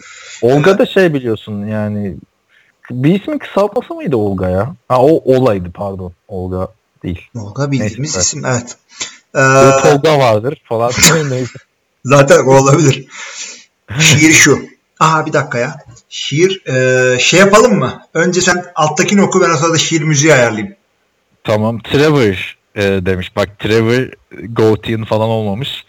Olga 0.41 0.78
da 0.78 0.86
şey 0.86 1.13
biliyorsun 1.13 1.68
yani 1.68 2.16
bir 2.91 3.22
ismin 3.22 3.38
kısaltması 3.38 3.93
mıydı 3.93 4.16
Olga 4.16 4.49
ya? 4.49 4.76
Ha 4.89 5.01
o 5.01 5.36
olaydı 5.36 5.72
pardon. 5.74 6.13
Olga 6.28 6.68
değil. 7.03 7.22
Olga 7.36 7.72
bildiğimiz 7.72 7.99
Neyse. 8.16 8.20
isim. 8.20 8.45
Evet. 8.45 8.78
Ee, 9.36 9.82
Tolga 9.84 10.20
vardır 10.20 10.61
falan. 10.66 10.91
Zaten 12.05 12.45
o 12.45 12.55
olabilir. 12.55 13.05
Şiir 13.99 14.32
şu. 14.32 14.59
Aha 14.99 15.26
bir 15.26 15.34
dakika 15.34 15.57
ya. 15.57 15.76
Şiir 16.09 16.63
ee, 16.68 17.20
şey 17.20 17.39
yapalım 17.39 17.80
mı? 17.80 18.01
Önce 18.13 18.41
sen 18.41 18.66
alttakini 18.76 19.22
oku 19.22 19.41
ben 19.41 19.49
o 19.49 19.57
sırada 19.57 19.78
şiir 19.78 20.01
müziği 20.01 20.34
ayarlayayım. 20.34 20.76
Tamam. 21.43 21.80
Trevor 21.80 22.57
e, 22.76 22.82
demiş. 23.05 23.36
Bak 23.36 23.59
Trevor 23.59 24.09
Gautier 24.32 25.05
falan 25.05 25.30
olmamış. 25.30 25.84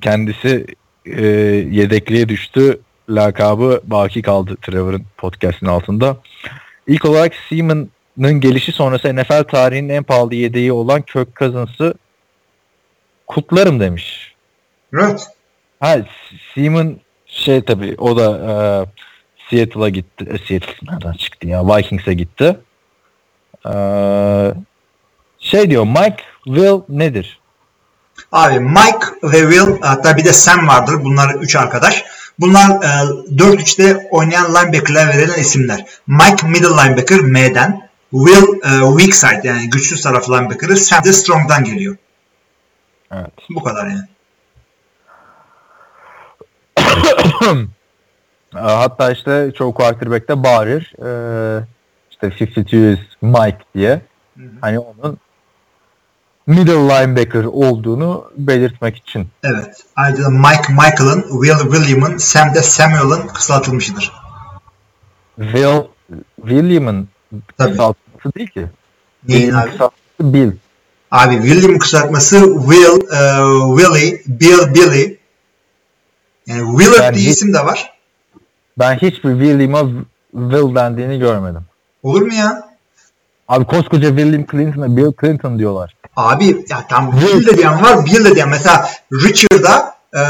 Kendisi 0.00 0.66
e, 1.06 1.26
yedekliğe 1.70 2.28
düştü. 2.28 2.80
Lakabı 3.10 3.80
baki 3.84 4.22
kaldı 4.22 4.56
Trevor'ın 4.62 5.04
podcast'in 5.16 5.66
altında. 5.66 6.16
İlk 6.86 7.04
olarak 7.04 7.32
Seaman'ın 7.48 8.40
gelişi 8.40 8.72
sonrası 8.72 9.16
NFL 9.16 9.42
tarihinin 9.42 9.88
en 9.88 10.02
pahalı 10.02 10.34
yedeği 10.34 10.72
olan 10.72 11.02
Kirk 11.02 11.36
Cousins'ı 11.36 11.94
kutlarım 13.26 13.80
demiş. 13.80 14.34
Evet. 14.94 15.26
Ha 15.80 15.96
Seaman 16.54 16.96
şey 17.26 17.62
tabii 17.62 17.94
o 17.98 18.16
da 18.16 18.30
e, 18.30 18.52
Seattle'a 19.50 19.88
gitti. 19.88 20.24
E, 20.30 20.38
Seattle 20.38 20.92
nereden 20.92 21.12
çıktı 21.12 21.48
ya? 21.48 21.66
Vikings'e 21.66 22.14
gitti. 22.14 22.56
E, 23.66 23.74
şey 25.38 25.70
diyor 25.70 25.84
Mike 25.84 26.22
Will 26.44 26.80
nedir? 26.88 27.40
Abi 28.32 28.60
Mike 28.60 29.06
ve 29.22 29.40
Will 29.40 29.80
hatta 29.80 30.16
bir 30.16 30.24
de 30.24 30.32
Sam 30.32 30.68
vardır. 30.68 31.04
Bunlar 31.04 31.34
üç 31.34 31.56
arkadaş. 31.56 32.04
Bunlar 32.38 32.70
e, 32.70 32.86
4-3'te 33.36 34.08
oynayan 34.10 34.54
linebacker'lara 34.54 35.08
verilen 35.08 35.38
isimler. 35.40 35.84
Mike 36.06 36.46
middle 36.46 36.68
linebacker 36.68 37.20
M'den. 37.20 37.88
Will 38.10 38.44
e, 38.64 38.98
weak 38.98 39.14
side 39.14 39.48
yani 39.48 39.70
güçlü 39.70 40.00
taraf 40.00 40.30
linebacker'ı. 40.30 40.76
Sam 40.76 41.04
de 41.04 41.12
strong'dan 41.12 41.64
geliyor. 41.64 41.96
Evet. 43.12 43.32
Bu 43.50 43.62
kadar 43.62 43.86
yani. 43.86 44.08
E, 48.56 48.58
hatta 48.58 49.10
işte 49.10 49.52
çoğu 49.58 49.74
quarterback'te 49.74 50.42
bağırır. 50.42 50.92
E, 50.98 51.66
işte 52.10 52.26
52 52.26 52.98
Mike 53.22 53.58
diye. 53.74 54.00
Hani 54.60 54.78
onun 54.78 55.18
middle 56.48 56.72
linebacker 56.88 57.44
olduğunu 57.44 58.30
belirtmek 58.36 58.96
için. 58.96 59.28
Evet. 59.44 59.84
Ayrıca 59.96 60.24
da 60.24 60.30
Mike 60.30 60.72
Michael'ın, 60.72 61.22
Will 61.44 61.70
William'ın, 61.72 62.16
Sam 62.16 62.54
de 62.54 62.62
Samuel'ın 62.62 63.26
kısaltılmışıdır. 63.26 64.12
Will 65.36 65.82
William'ın 66.40 67.08
kısaltması 67.56 68.34
değil 68.36 68.48
ki. 68.50 68.66
Neyin 69.28 69.52
abi? 69.54 69.70
kısaltması 69.70 70.34
Bill. 70.34 70.52
Abi 71.10 71.34
William 71.42 71.78
kısaltması 71.78 72.36
Will, 72.40 73.00
e, 73.12 73.80
Willie, 73.82 74.22
Bill, 74.26 74.74
Billy. 74.74 75.18
Yani 76.46 76.78
Willard 76.78 77.02
Yani 77.04 77.16
diye 77.16 77.26
hiç- 77.30 77.36
isim 77.36 77.54
de 77.54 77.58
var. 77.64 77.92
Ben 78.78 78.94
hiçbir 78.96 79.30
William'a 79.30 79.80
Will 80.32 80.74
dendiğini 80.74 81.18
görmedim. 81.18 81.62
Olur 82.02 82.22
mu 82.22 82.34
ya? 82.34 82.68
Abi 83.48 83.64
koskoca 83.64 84.08
William 84.08 84.46
Clinton'a 84.50 84.96
Bill 84.96 85.12
Clinton 85.20 85.58
diyorlar. 85.58 85.94
Abi 86.18 86.64
ya 86.68 86.86
tam 86.88 87.12
Bill 87.20 87.46
de 87.46 87.58
diyen 87.58 87.82
var, 87.82 88.06
Bill 88.06 88.24
de 88.24 88.34
diyen. 88.34 88.48
Mesela 88.48 88.90
Richard'a 89.12 89.96
e, 90.14 90.22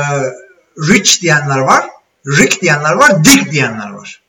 Rich 0.78 1.22
diyenler 1.22 1.59
var, 1.59 1.84
Rick 2.26 2.62
diyenler 2.62 2.93
var, 2.93 3.24
Dick 3.24 3.53
diyenler 3.53 3.91
var. 3.91 4.22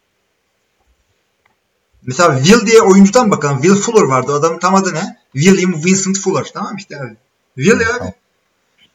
Mesela 2.05 2.43
Will 2.43 2.65
diye 2.67 2.81
oyuncudan 2.81 3.31
bakalım. 3.31 3.61
Will 3.61 3.81
Fuller 3.81 4.03
vardı. 4.03 4.33
Adamın 4.33 4.59
tam 4.59 4.75
adı 4.75 4.93
ne? 4.93 5.17
William 5.33 5.73
Vincent 5.73 6.17
Fuller. 6.19 6.45
Tamam 6.53 6.75
işte 6.75 6.99
abi. 6.99 7.15
Will 7.55 7.81
ya 7.81 7.87
abi. 7.95 8.13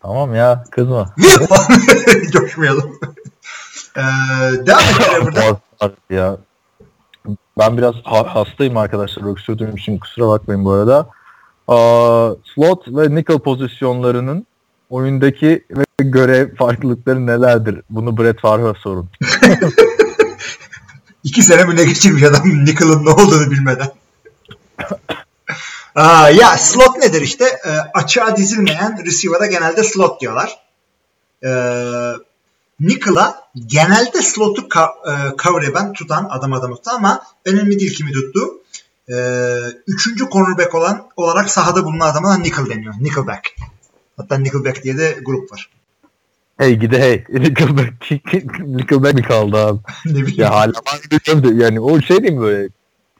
Tamam 0.02 0.34
ya 0.34 0.64
kızma. 0.70 1.14
Will 1.16 1.46
falan. 1.46 1.80
Coşmayalım. 2.32 2.98
ee, 3.96 4.00
devam 4.66 4.80
edelim 4.80 5.22
burada. 5.24 5.40
Boğaz 5.80 5.92
ya. 6.10 6.36
Ben 7.58 7.78
biraz 7.78 7.94
ha- 8.04 8.34
hastayım 8.34 8.76
arkadaşlar. 8.76 9.32
Öksürdüğüm 9.32 9.76
için 9.76 9.98
kusura 9.98 10.28
bakmayın 10.28 10.64
bu 10.64 10.72
arada. 10.72 11.08
Slot 12.54 12.88
ve 12.88 13.14
nickel 13.14 13.38
pozisyonlarının 13.38 14.46
oyundaki 14.90 15.64
ve 15.70 15.84
görev 15.98 16.54
farklılıkları 16.56 17.26
nelerdir? 17.26 17.82
Bunu 17.90 18.18
Brett 18.18 18.40
Favre'a 18.40 18.74
sorun. 18.74 19.08
İki 21.24 21.42
sene 21.42 21.64
mi 21.64 21.76
ne 21.76 21.84
geçirmiş 21.84 22.22
adam 22.22 22.64
Nickel'ın 22.64 23.04
ne 23.04 23.10
olduğunu 23.10 23.50
bilmeden. 23.50 23.92
Aa, 25.94 26.30
ya 26.30 26.56
slot 26.58 26.96
nedir 26.98 27.22
işte? 27.22 27.44
Ee, 27.44 27.70
açığa 27.94 28.36
dizilmeyen 28.36 29.04
receiver'a 29.06 29.46
genelde 29.46 29.84
slot 29.84 30.20
diyorlar. 30.20 30.58
Ee, 31.44 31.48
Nickel'a 32.80 33.48
genelde 33.66 34.22
slotu 34.22 34.62
ka- 34.62 34.94
e, 35.10 35.36
cover 35.36 35.62
eden 35.62 35.92
tutan 35.92 36.28
adam 36.30 36.52
adamı 36.52 36.76
tutan 36.76 36.94
ama 36.94 37.22
önemli 37.44 37.80
değil 37.80 37.94
kimi 37.94 38.12
tuttu. 38.12 38.40
E, 39.08 39.16
üçüncü 39.86 40.30
cornerback 40.30 40.74
olan 40.74 41.06
olarak 41.16 41.50
sahada 41.50 41.84
bulunan 41.84 42.10
adama 42.10 42.38
Nickel 42.38 42.66
deniyor. 42.66 42.94
Nickelback. 43.00 43.56
Hatta 44.16 44.38
Nickelback 44.38 44.84
diye 44.84 44.98
de 44.98 45.18
grup 45.24 45.52
var. 45.52 45.70
Hey 46.58 46.78
gide 46.78 47.00
hey. 47.00 47.24
Nickelback, 47.40 48.10
Nickelback 48.60 49.14
mi 49.14 49.22
kaldı 49.22 49.56
abi? 49.56 49.78
ne 50.06 50.14
bileyim. 50.14 50.40
Ya 50.40 50.50
hala 50.50 50.72
da 50.72 51.64
yani 51.64 51.80
o 51.80 52.00
şey 52.00 52.22
değil 52.22 52.34
mi 52.34 52.40
böyle 52.40 52.68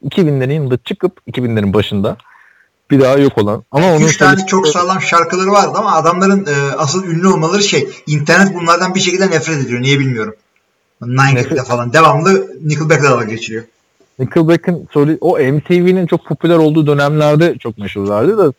2000'lerin 0.05 0.53
yılında 0.53 0.79
çıkıp 0.85 1.21
2000'lerin 1.29 1.73
başında 1.73 2.17
bir 2.91 3.01
daha 3.01 3.17
yok 3.17 3.39
olan 3.39 3.65
ama 3.73 3.93
onun 3.93 4.07
Üç 4.07 4.17
tane 4.17 4.47
çok 4.47 4.69
sağlam 4.69 5.01
şarkıları 5.01 5.51
vardı 5.53 5.73
ama 5.79 5.93
adamların 5.93 6.47
e, 6.47 6.73
asıl 6.77 7.05
ünlü 7.05 7.29
olmaları 7.29 7.63
şey 7.63 7.89
internet 8.07 8.55
bunlardan 8.55 8.95
bir 8.95 9.01
şekilde 9.01 9.31
nefret 9.31 9.59
ediyor. 9.65 9.81
Niye 9.81 9.99
bilmiyorum. 9.99 10.35
Nine 11.03 11.65
falan 11.65 11.93
devamlı 11.93 12.51
Nickelback'le 12.65 13.05
dalga 13.05 13.25
geçiriyor. 13.25 13.65
Nickelback'in 14.19 14.89
soli 14.93 15.19
o 15.21 15.39
MTV'nin 15.39 16.07
çok 16.07 16.27
popüler 16.27 16.57
olduğu 16.57 16.87
dönemlerde 16.87 17.59
çok 17.59 17.79
meşhurlardı 17.79 18.39
da 18.39 18.53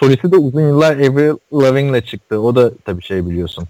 solisti 0.00 0.32
de 0.32 0.36
uzun 0.36 0.60
yıllar 0.60 0.96
Avril 0.96 1.34
Lavigne'le 1.52 2.00
çıktı. 2.00 2.40
O 2.40 2.56
da 2.56 2.70
tabii 2.84 3.02
şey 3.02 3.26
biliyorsun. 3.26 3.64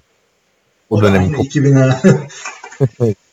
O, 0.91 0.97
O 0.97 1.03
dönemin 1.03 1.35
aynı 1.35 1.37
pop- 1.37 1.49
2000'e. 1.49 3.15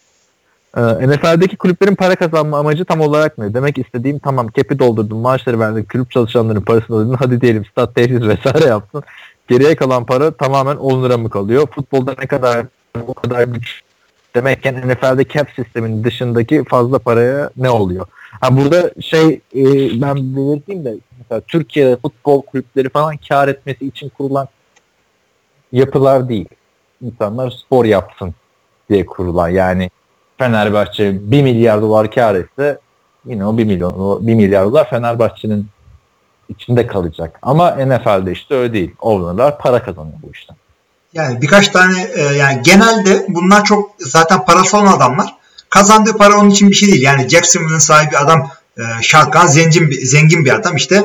Ee, 0.77 0.81
NFL'deki 0.81 1.57
kulüplerin 1.57 1.95
para 1.95 2.15
kazanma 2.15 2.59
amacı 2.59 2.85
tam 2.85 3.01
olarak 3.01 3.37
ne? 3.37 3.53
Demek 3.53 3.77
istediğim 3.77 4.19
tamam 4.19 4.47
kepi 4.47 4.79
doldurdun, 4.79 5.17
maaşları 5.17 5.59
verdin, 5.59 5.83
kulüp 5.91 6.11
çalışanların 6.11 6.61
parasını 6.61 6.97
ödedin, 6.97 7.13
hadi 7.19 7.41
diyelim 7.41 7.65
stat 7.65 7.95
tesis 7.95 8.21
vesaire 8.21 8.65
yaptın. 8.65 9.03
Geriye 9.47 9.75
kalan 9.75 10.05
para 10.05 10.31
tamamen 10.31 10.75
10 10.75 11.03
lira 11.03 11.17
mı 11.17 11.29
kalıyor? 11.29 11.67
Futbolda 11.75 12.15
ne 12.19 12.27
kadar 12.27 12.65
o 13.07 13.13
kadar 13.13 13.43
güç 13.43 13.81
demekken 14.35 14.89
NFL'de 14.89 15.27
cap 15.27 15.47
sistemin 15.55 16.03
dışındaki 16.03 16.63
fazla 16.63 16.99
paraya 16.99 17.49
ne 17.57 17.69
oluyor? 17.69 18.05
Ha 18.41 18.57
burada 18.57 19.01
şey 19.01 19.41
e, 19.55 19.63
ben 20.01 20.15
belirteyim 20.15 20.85
de 20.85 20.95
mesela 21.17 21.41
Türkiye'de 21.41 21.95
futbol 21.95 22.41
kulüpleri 22.41 22.89
falan 22.89 23.17
kar 23.29 23.47
etmesi 23.47 23.85
için 23.87 24.09
kurulan 24.09 24.47
yapılar 25.71 26.29
değil. 26.29 26.49
İnsanlar 27.01 27.51
spor 27.51 27.85
yapsın 27.85 28.33
diye 28.89 29.05
kurulan 29.05 29.49
yani 29.49 29.89
Fenerbahçe 30.37 31.31
1 31.31 31.43
milyar 31.43 31.81
dolar 31.81 32.11
kar 32.11 32.35
etse 32.35 32.79
yine 33.25 33.45
o 33.45 33.57
1 33.57 33.63
milyon 33.63 33.91
o 33.91 34.27
1 34.27 34.35
milyar 34.35 34.65
dolar 34.65 34.89
Fenerbahçe'nin 34.89 35.67
içinde 36.49 36.87
kalacak. 36.87 37.39
Ama 37.41 37.71
NFL'de 37.71 38.31
işte 38.31 38.55
öyle 38.55 38.73
değil. 38.73 38.95
Owner'lar 38.99 39.57
para 39.57 39.83
kazanıyor 39.83 40.17
bu 40.23 40.31
işten. 40.31 40.57
Yani 41.15 41.41
birkaç 41.41 41.67
tane 41.67 42.07
e, 42.15 42.21
yani 42.21 42.61
genelde 42.63 43.25
bunlar 43.29 43.63
çok 43.63 43.95
zaten 43.99 44.45
parası 44.45 44.77
olan 44.77 44.97
adamlar. 44.97 45.35
Kazandığı 45.69 46.17
para 46.17 46.37
onun 46.37 46.49
için 46.49 46.69
bir 46.69 46.75
şey 46.75 46.89
değil. 46.89 47.01
Yani 47.01 47.29
Jacksonville'ın 47.29 47.79
sahibi 47.79 48.17
adam 48.17 48.49
e, 48.77 48.83
şarkan 49.01 49.47
zengin 49.47 49.89
bir, 49.89 50.05
zengin 50.05 50.45
bir 50.45 50.55
adam. 50.55 50.75
İşte 50.75 50.95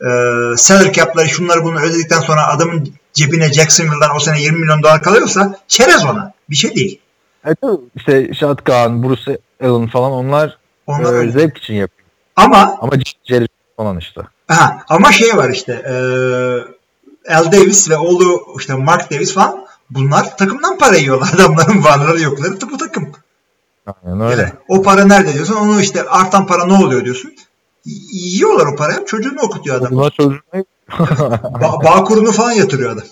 e, 0.00 0.08
salary 0.56 0.92
cap'ları 0.92 1.28
şunları 1.28 1.64
bunu 1.64 1.80
ödedikten 1.80 2.20
sonra 2.20 2.46
adamın 2.48 2.94
cebine 3.12 3.52
Jacksonville'dan 3.52 4.16
o 4.16 4.18
sene 4.18 4.40
20 4.40 4.58
milyon 4.58 4.82
dolar 4.82 5.02
kalıyorsa 5.02 5.58
çerez 5.68 6.04
ona. 6.04 6.32
Bir 6.50 6.56
şey 6.56 6.74
değil. 6.74 7.00
Evet, 7.44 7.58
işte 7.96 8.34
Shotgun, 8.34 9.02
Bruce 9.02 9.38
Allen 9.62 9.86
falan 9.88 10.12
onlar 10.12 10.58
Onlar 10.86 11.24
e, 11.24 11.30
zevk 11.30 11.58
için 11.58 11.74
yapıyor. 11.74 12.08
Ama 12.36 12.78
Ama 12.80 12.92
falan 13.76 13.98
işte. 13.98 14.20
ha, 14.48 14.78
ama 14.88 15.12
şey 15.12 15.36
var 15.36 15.48
işte 15.48 15.72
e, 15.72 15.94
Al 17.34 17.52
Davis 17.52 17.90
ve 17.90 17.96
oğlu 17.96 18.46
işte 18.58 18.74
Mark 18.74 19.10
Davis 19.10 19.34
falan 19.34 19.66
bunlar 19.90 20.36
takımdan 20.36 20.78
para 20.78 20.96
yiyorlar. 20.96 21.30
Adamların 21.34 21.84
varları 21.84 22.20
yokları 22.20 22.60
bu 22.70 22.76
takım. 22.76 23.12
Aynen 24.04 24.20
öyle. 24.20 24.42
Yani 24.42 24.52
o 24.68 24.82
para 24.82 25.04
nerede 25.04 25.34
diyorsun? 25.34 25.54
Onu 25.54 25.80
işte 25.80 26.02
artan 26.08 26.46
para 26.46 26.64
ne 26.66 26.72
oluyor 26.72 27.04
diyorsun. 27.04 27.34
Yiyorlar 28.12 28.66
o 28.66 28.76
parayı. 28.76 29.04
Çocuğunu 29.06 29.40
okutuyor 29.40 29.76
adam. 29.76 29.90
Buna 29.90 30.10
çocuğunu 30.10 30.40
Ba- 30.88 31.84
bağ 31.84 32.04
kurunu 32.04 32.32
falan 32.32 32.52
yatırıyor 32.52 32.90
adam. 32.90 33.04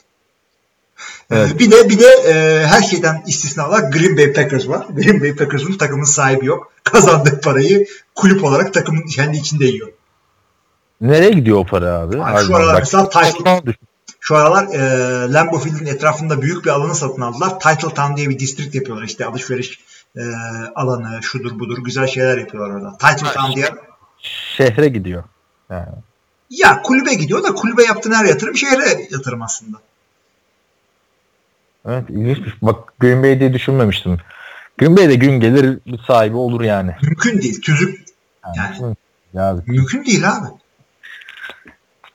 Evet. 1.31 1.59
Bir 1.59 1.71
de 1.71 1.89
bir 1.89 1.99
de 1.99 2.07
e, 2.07 2.67
her 2.67 2.83
şeyden 2.83 3.23
istisna 3.27 3.69
olarak 3.69 3.93
Green 3.93 4.17
Bay 4.17 4.33
Packers 4.33 4.69
var. 4.69 4.87
Green 4.91 5.21
Bay 5.21 5.35
Packers'ın 5.35 5.79
takımın 5.79 6.05
sahibi 6.05 6.47
yok. 6.47 6.73
Kazandığı 6.85 7.41
parayı 7.41 7.87
kulüp 8.15 8.45
olarak 8.45 8.75
takımın 8.75 9.03
kendi 9.03 9.37
içinde 9.37 9.67
yiyor. 9.67 9.89
Nereye 11.01 11.31
gidiyor 11.31 11.59
o 11.59 11.65
para 11.65 11.99
abi? 11.99 12.23
Abi 12.23 12.47
şu 12.47 12.57
aralar 12.57 12.81
mesela 12.81 13.09
Tyson-. 13.09 13.75
Şu 14.29 14.37
aralar 14.37 14.65
e, 14.65 15.33
Lambeau 15.33 15.59
Field'in 15.59 15.87
etrafında 15.87 16.43
büyük 16.43 16.65
bir 16.65 16.71
alanı 16.71 16.95
satın 16.95 17.23
aldılar. 17.23 17.61
Title 17.61 17.95
Town 17.95 18.17
diye 18.17 18.29
bir 18.29 18.39
district 18.39 18.75
yapıyorlar. 18.75 19.05
İşte 19.05 19.25
alışveriş 19.25 19.81
e, 20.17 20.23
alanı, 20.75 21.23
şudur 21.23 21.59
budur 21.59 21.79
güzel 21.85 22.07
şeyler 22.07 22.39
yapıyorlar 22.39 22.75
orada. 22.75 22.99
Title 22.99 23.33
Town 23.33 23.53
diye. 23.57 23.67
Şehre 24.57 24.89
gidiyor. 24.89 25.25
Yani. 25.71 25.87
Ya 26.51 26.83
kulübe 26.83 27.15
gidiyor 27.15 27.43
da 27.43 27.55
kulübe 27.55 27.85
yaptığın 27.85 28.13
her 28.13 28.25
yatırım 28.25 28.57
şehre 28.57 29.09
yatırım 29.11 29.43
aslında. 29.43 29.77
Evet 31.89 32.11
ilginçmiş. 32.11 32.55
Bak 32.63 32.93
Green 33.01 33.23
Bay 33.23 33.41
diye 33.41 33.53
düşünmemiştim. 33.53 34.19
Green 34.79 34.97
Bay'de 34.97 35.15
gün 35.15 35.41
gelir 35.41 35.79
bir 35.87 35.99
sahibi 35.99 36.37
olur 36.37 36.61
yani. 36.61 36.95
Mümkün 37.03 37.43
değil. 37.43 37.61
Tüzük 37.61 38.05
yani. 38.57 38.97
Yani. 39.35 39.61
Mümkün 39.67 40.05
değil 40.05 40.37
abi. 40.37 40.47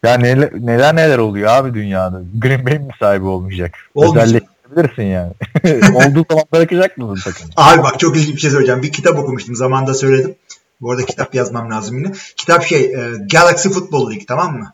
Ya 0.04 0.18
neler, 0.18 0.52
neler 0.54 0.96
neler 0.96 1.18
oluyor 1.18 1.50
abi 1.50 1.74
dünyada. 1.74 2.22
Green 2.42 2.66
Bay 2.66 2.80
mi 2.80 2.90
sahibi 3.00 3.26
olmayacak? 3.26 3.76
Olmayacak. 3.96 4.44
Özelleştirebilirsin 4.72 5.04
yani. 5.04 5.34
Olduğu 5.96 6.26
zaman 6.30 6.46
bırakacak 6.54 6.98
mısın 6.98 7.32
takım? 7.32 7.50
Abi 7.58 7.84
bak 7.84 8.00
çok 8.00 8.18
ilginç 8.18 8.36
bir 8.36 8.42
şey 8.42 8.52
söyleyeceğim. 8.52 8.84
Bir 8.84 8.92
kitap 8.92 9.20
okumuştum. 9.20 9.56
Zamanında 9.56 9.94
söyledim. 9.94 10.36
Bu 10.82 10.92
arada 10.92 11.06
kitap 11.06 11.36
yazmam 11.36 11.72
lazım 11.72 11.98
yine. 11.98 12.12
Kitap 12.38 12.64
şey 12.64 12.82
e, 12.82 13.12
Galaxy 13.32 13.70
Football 13.70 14.10
League 14.10 14.26
tamam 14.28 14.58
mı? 14.58 14.74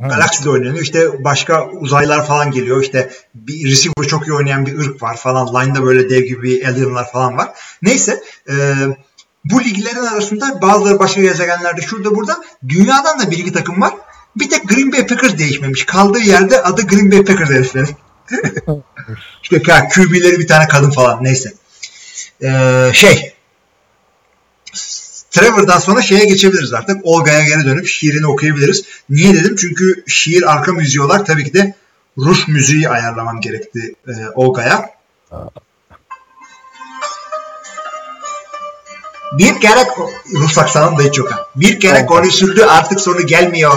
Hı. 0.00 0.08
Galaxy'de 0.08 0.50
oynanıyor. 0.50 0.82
İşte 0.82 1.24
başka 1.24 1.68
uzaylılar 1.68 2.26
falan 2.26 2.50
geliyor. 2.50 2.82
İşte 2.82 3.10
bir 3.34 3.70
receiver 3.70 4.08
çok 4.08 4.26
iyi 4.26 4.32
oynayan 4.32 4.66
bir 4.66 4.78
ırk 4.78 5.02
var 5.02 5.16
falan. 5.16 5.46
Line'da 5.46 5.82
böyle 5.82 6.10
dev 6.10 6.22
gibi 6.22 6.66
alienlar 6.66 7.10
falan 7.12 7.36
var. 7.36 7.48
Neyse 7.82 8.22
e, 8.50 8.54
bu 9.44 9.64
liglerin 9.64 10.06
arasında 10.06 10.62
bazıları 10.62 10.98
başka 10.98 11.20
gezegenlerde 11.20 11.80
şurada 11.80 12.14
burada 12.14 12.36
dünyadan 12.68 13.20
da 13.20 13.30
bir 13.30 13.38
iki 13.38 13.52
takım 13.52 13.80
var. 13.80 13.94
Bir 14.38 14.50
tek 14.50 14.68
Green 14.68 14.92
Bay 14.92 15.06
Packers 15.06 15.38
değişmemiş. 15.38 15.86
Kaldığı 15.86 16.20
yerde 16.20 16.62
adı 16.62 16.86
Green 16.86 17.12
Bay 17.12 17.24
Packers 17.24 17.50
heriflerin. 17.50 17.88
işte 19.42 19.62
ya, 19.66 19.88
QB'leri 19.88 20.38
bir 20.38 20.46
tane 20.46 20.68
kadın 20.68 20.90
falan 20.90 21.24
neyse. 21.24 21.52
Ee, 22.42 22.90
şey 22.94 23.34
Trevor'dan 25.30 25.78
sonra 25.78 26.02
şeye 26.02 26.24
geçebiliriz 26.24 26.72
artık. 26.72 27.00
Olga'ya 27.02 27.44
geri 27.44 27.64
dönüp 27.64 27.86
şiirini 27.86 28.26
okuyabiliriz. 28.26 28.84
Niye 29.10 29.34
dedim? 29.34 29.56
Çünkü 29.56 30.04
şiir 30.06 30.52
arka 30.52 30.72
müziği 30.72 31.02
olarak 31.02 31.26
tabii 31.26 31.44
ki 31.44 31.54
de 31.54 31.74
Rus 32.18 32.48
müziği 32.48 32.88
ayarlamam 32.88 33.40
gerekti 33.40 33.94
e, 34.08 34.12
Olga'ya. 34.34 34.90
Bir 39.32 39.60
kere 39.60 39.86
Rus 40.34 40.58
aksanım 40.58 40.98
da 40.98 41.02
hiç 41.02 41.18
yok. 41.18 41.50
Bir 41.56 41.80
kere 41.80 42.06
konuşuldu 42.06 42.66
artık 42.68 43.00
sonu 43.00 43.26
gelmiyor. 43.26 43.72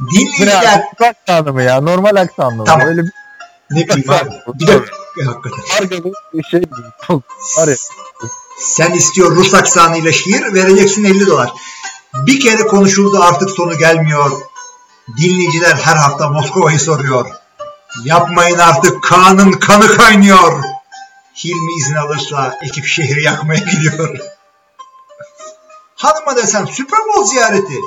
Dinleyiciler 0.00 0.84
aksanı 1.00 1.52
mı 1.52 1.62
ya? 1.62 1.80
Normal 1.80 2.16
aksanı 2.16 2.56
mı? 2.56 2.64
Tamam. 2.64 2.86
Öyle 2.86 3.02
bir 3.02 3.12
ne 3.70 3.88
bileyim 3.88 4.10
abi. 4.12 4.30
Bir 4.54 4.66
de 4.66 4.72
hakikaten. 5.24 6.12
bir 6.34 6.42
şey 6.42 6.60
var 7.58 7.68
ya. 7.68 7.76
Sen 8.58 8.92
istiyor 8.92 9.36
Rus 9.36 9.54
aksanıyla 9.54 10.12
şiir 10.12 10.54
vereceksin 10.54 11.04
50 11.04 11.26
dolar. 11.26 11.52
Bir 12.14 12.40
kere 12.40 12.66
konuşuldu 12.66 13.22
artık 13.22 13.50
sonu 13.50 13.78
gelmiyor. 13.78 14.30
Dinleyiciler 15.18 15.74
her 15.74 15.96
hafta 15.96 16.28
Moskova'yı 16.28 16.80
soruyor. 16.80 17.30
Yapmayın 18.04 18.58
artık 18.58 19.02
Kaan'ın 19.02 19.52
kanı 19.52 19.86
kaynıyor. 19.96 20.62
Hilmi 21.44 21.72
izin 21.72 21.94
alırsa 21.94 22.58
ekip 22.62 22.86
şehri 22.86 23.22
yakmaya 23.22 23.60
gidiyor. 23.60 24.18
Hanıma 25.96 26.36
desem 26.36 26.68
Super 26.68 26.98
Bowl 26.98 27.30
ziyareti. 27.30 27.80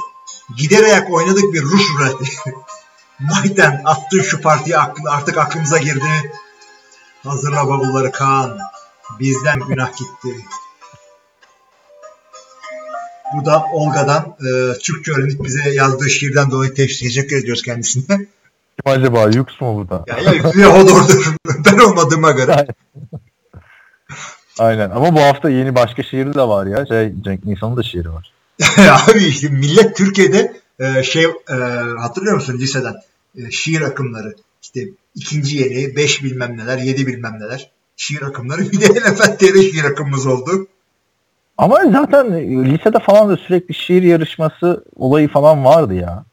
Giderek 0.58 1.14
oynadık 1.14 1.54
bir 1.54 1.62
Rus 1.62 1.84
ruleti. 2.00 2.32
Mayten 3.20 3.82
attın 3.86 4.22
şu 4.22 4.42
partiye 4.42 4.78
aklı- 4.78 5.10
artık 5.10 5.38
aklımıza 5.38 5.78
girdi. 5.78 6.32
Hazırla 7.24 7.68
bavulları 7.68 8.12
Kaan. 8.12 8.60
Bizden 9.20 9.60
günah 9.60 9.98
gitti. 9.98 10.46
Bu 13.34 13.46
da 13.46 13.64
Olga'dan 13.74 14.36
e, 14.40 14.78
Türkçe 14.80 15.12
öğrenip 15.12 15.44
bize 15.44 15.70
yazdığı 15.70 16.10
şiirden 16.10 16.52
dolayı 16.52 16.74
teşekkür 16.74 17.38
ediyoruz 17.38 17.62
kendisine. 17.64 18.18
Kim 18.86 18.94
acaba? 18.94 19.24
Yux 19.24 19.62
mu 19.62 19.76
bu 19.78 19.90
da? 19.90 20.04
ya 20.08 20.18
ya 20.20 20.52
ya 20.56 20.80
Hodor'dur. 20.80 21.36
ben 21.66 21.80
olmadığıma 21.80 22.32
göre. 22.32 22.68
Aynen. 24.60 24.90
Ama 24.90 25.16
bu 25.16 25.20
hafta 25.22 25.50
yeni 25.50 25.76
başka 25.76 26.04
şiiri 26.04 26.34
de 26.34 26.42
var 26.42 26.66
ya. 26.66 26.86
Şey, 26.86 27.14
Cenk 27.22 27.46
Nisan'ın 27.46 27.78
da 27.78 27.84
şiiri 27.84 28.14
var. 28.14 28.32
Abi 29.10 29.26
işte 29.26 29.50
millet 29.50 29.98
Türkiye'de 29.98 30.62
e, 30.80 31.04
şey 31.04 31.24
e, 31.24 31.54
hatırlıyor 32.00 32.36
musun 32.36 32.58
liseden? 32.60 32.96
E, 33.36 33.52
şiir 33.52 33.82
akımları. 33.82 34.36
İşte 34.62 34.82
ikinci 35.16 35.58
yeni, 35.58 35.96
beş 35.96 36.24
bilmem 36.24 36.58
neler, 36.58 36.78
yedi 36.78 37.08
bilmem 37.08 37.40
neler. 37.40 37.72
Şiir 37.98 38.22
akımları. 38.22 38.62
Bir 38.72 38.82
de 38.82 38.88
TR 39.38 39.62
şiir 39.62 39.84
akımımız 39.84 40.28
oldu. 40.28 40.68
Ama 41.58 41.80
zaten 41.92 42.34
lisede 42.66 43.00
falan 43.00 43.30
da 43.30 43.38
sürekli 43.38 43.74
şiir 43.76 44.04
yarışması 44.04 44.84
olayı 44.96 45.30
falan 45.30 45.66
vardı 45.66 45.94
ya. 45.94 46.26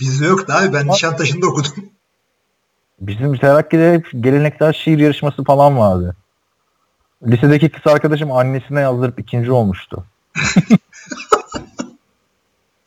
Bizde 0.00 0.26
yoktu 0.26 0.52
abi. 0.56 0.72
Ben 0.72 0.88
Nişantaşı'nda 0.88 1.46
okudum. 1.46 1.72
Bizim 3.00 3.36
Terakki'de 3.36 3.92
hep 3.92 4.24
geleneksel 4.24 4.72
şiir 4.72 4.98
yarışması 4.98 5.44
falan 5.44 5.78
vardı. 5.78 6.16
Lisedeki 7.26 7.68
kız 7.68 7.92
arkadaşım 7.92 8.32
annesine 8.32 8.80
yazdırıp 8.80 9.20
ikinci 9.20 9.52
olmuştu. 9.52 10.04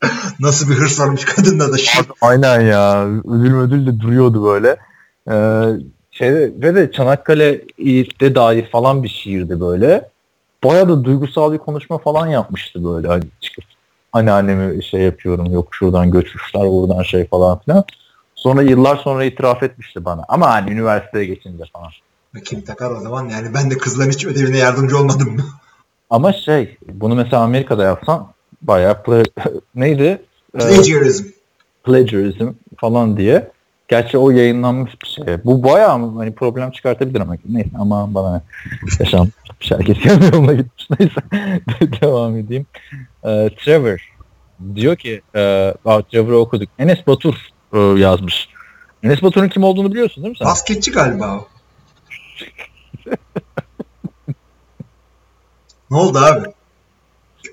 Nasıl 0.39 0.69
bir 0.69 0.75
hırs 0.75 0.99
varmış 0.99 1.25
kadında 1.25 1.73
da. 1.73 1.77
Şiir. 1.77 2.05
Aynen 2.21 2.61
ya. 2.61 3.07
Ödül 3.07 3.55
ödül 3.55 3.87
de 3.87 3.99
duruyordu 3.99 4.45
böyle. 4.45 4.77
Ee, 5.31 5.65
şeyde, 6.11 6.51
ve 6.61 6.75
de 6.75 6.91
Çanakkale'de 6.91 8.35
dair 8.35 8.69
falan 8.71 9.03
bir 9.03 9.09
şiirdi 9.09 9.59
böyle. 9.59 10.09
Baya 10.63 10.89
da 10.89 11.03
duygusal 11.03 11.53
bir 11.53 11.57
konuşma 11.57 11.97
falan 11.97 12.27
yapmıştı 12.27 12.85
böyle. 12.85 13.07
Hani 13.07 13.23
çıkıp 13.41 13.63
anneannemi 14.13 14.83
şey 14.83 15.01
yapıyorum 15.01 15.53
yok 15.53 15.67
şuradan 15.71 16.11
göçmüşler 16.11 16.63
buradan 16.63 17.03
şey 17.03 17.27
falan 17.27 17.59
filan. 17.59 17.83
Sonra 18.35 18.61
yıllar 18.61 18.95
sonra 18.95 19.25
itiraf 19.25 19.63
etmişti 19.63 20.05
bana. 20.05 20.25
Ama 20.27 20.49
hani 20.51 20.71
üniversiteye 20.71 21.25
geçince 21.25 21.63
falan. 21.73 21.89
Kim 22.45 22.61
takar 22.61 22.91
o 22.91 22.99
zaman? 22.99 23.29
Yani 23.29 23.53
ben 23.53 23.71
de 23.71 23.77
kızların 23.77 24.11
hiç 24.11 24.25
ödevine 24.25 24.57
yardımcı 24.57 24.97
olmadım 24.97 25.35
mı? 25.35 25.43
Ama 26.09 26.33
şey 26.33 26.77
bunu 26.87 27.15
mesela 27.15 27.43
Amerika'da 27.43 27.83
yapsan 27.83 28.27
bayağı 28.61 28.93
ple- 28.93 29.51
neydi? 29.75 30.21
Ee, 30.55 30.57
Plagiarism. 30.59 31.25
plagiarism 31.83 32.47
falan 32.77 33.17
diye. 33.17 33.51
Gerçi 33.87 34.17
o 34.17 34.29
yayınlanmış 34.31 34.91
bir 35.03 35.07
şey. 35.07 35.23
Bu 35.45 35.63
bayağı 35.63 36.13
hani 36.15 36.35
problem 36.35 36.71
çıkartabilir 36.71 37.19
ama 37.21 37.35
neyse 37.49 37.69
ama 37.79 38.13
bana 38.13 38.41
yaşam 38.99 39.27
bir 39.61 39.65
şey 39.65 39.77
herkes 39.77 39.97
yoluna 40.05 40.53
gitmiş 40.53 40.87
neyse 40.99 41.21
devam 42.01 42.37
edeyim. 42.37 42.65
Ee, 43.25 43.49
Trevor 43.57 44.09
diyor 44.75 44.95
ki 44.95 45.21
e, 45.35 45.73
Trevor'ı 46.11 46.37
okuduk. 46.37 46.69
Enes 46.79 47.07
Batur 47.07 47.35
e, 47.73 47.79
yazmış. 47.79 48.49
Enes 49.03 49.23
Batur'un 49.23 49.49
kim 49.49 49.63
olduğunu 49.63 49.91
biliyorsun 49.91 50.23
değil 50.23 50.31
mi 50.31 50.37
sen? 50.37 50.47
Basketçi 50.47 50.91
galiba 50.91 51.37
o. 51.37 51.47
ne 55.91 55.97
oldu 55.97 56.17
abi? 56.19 56.45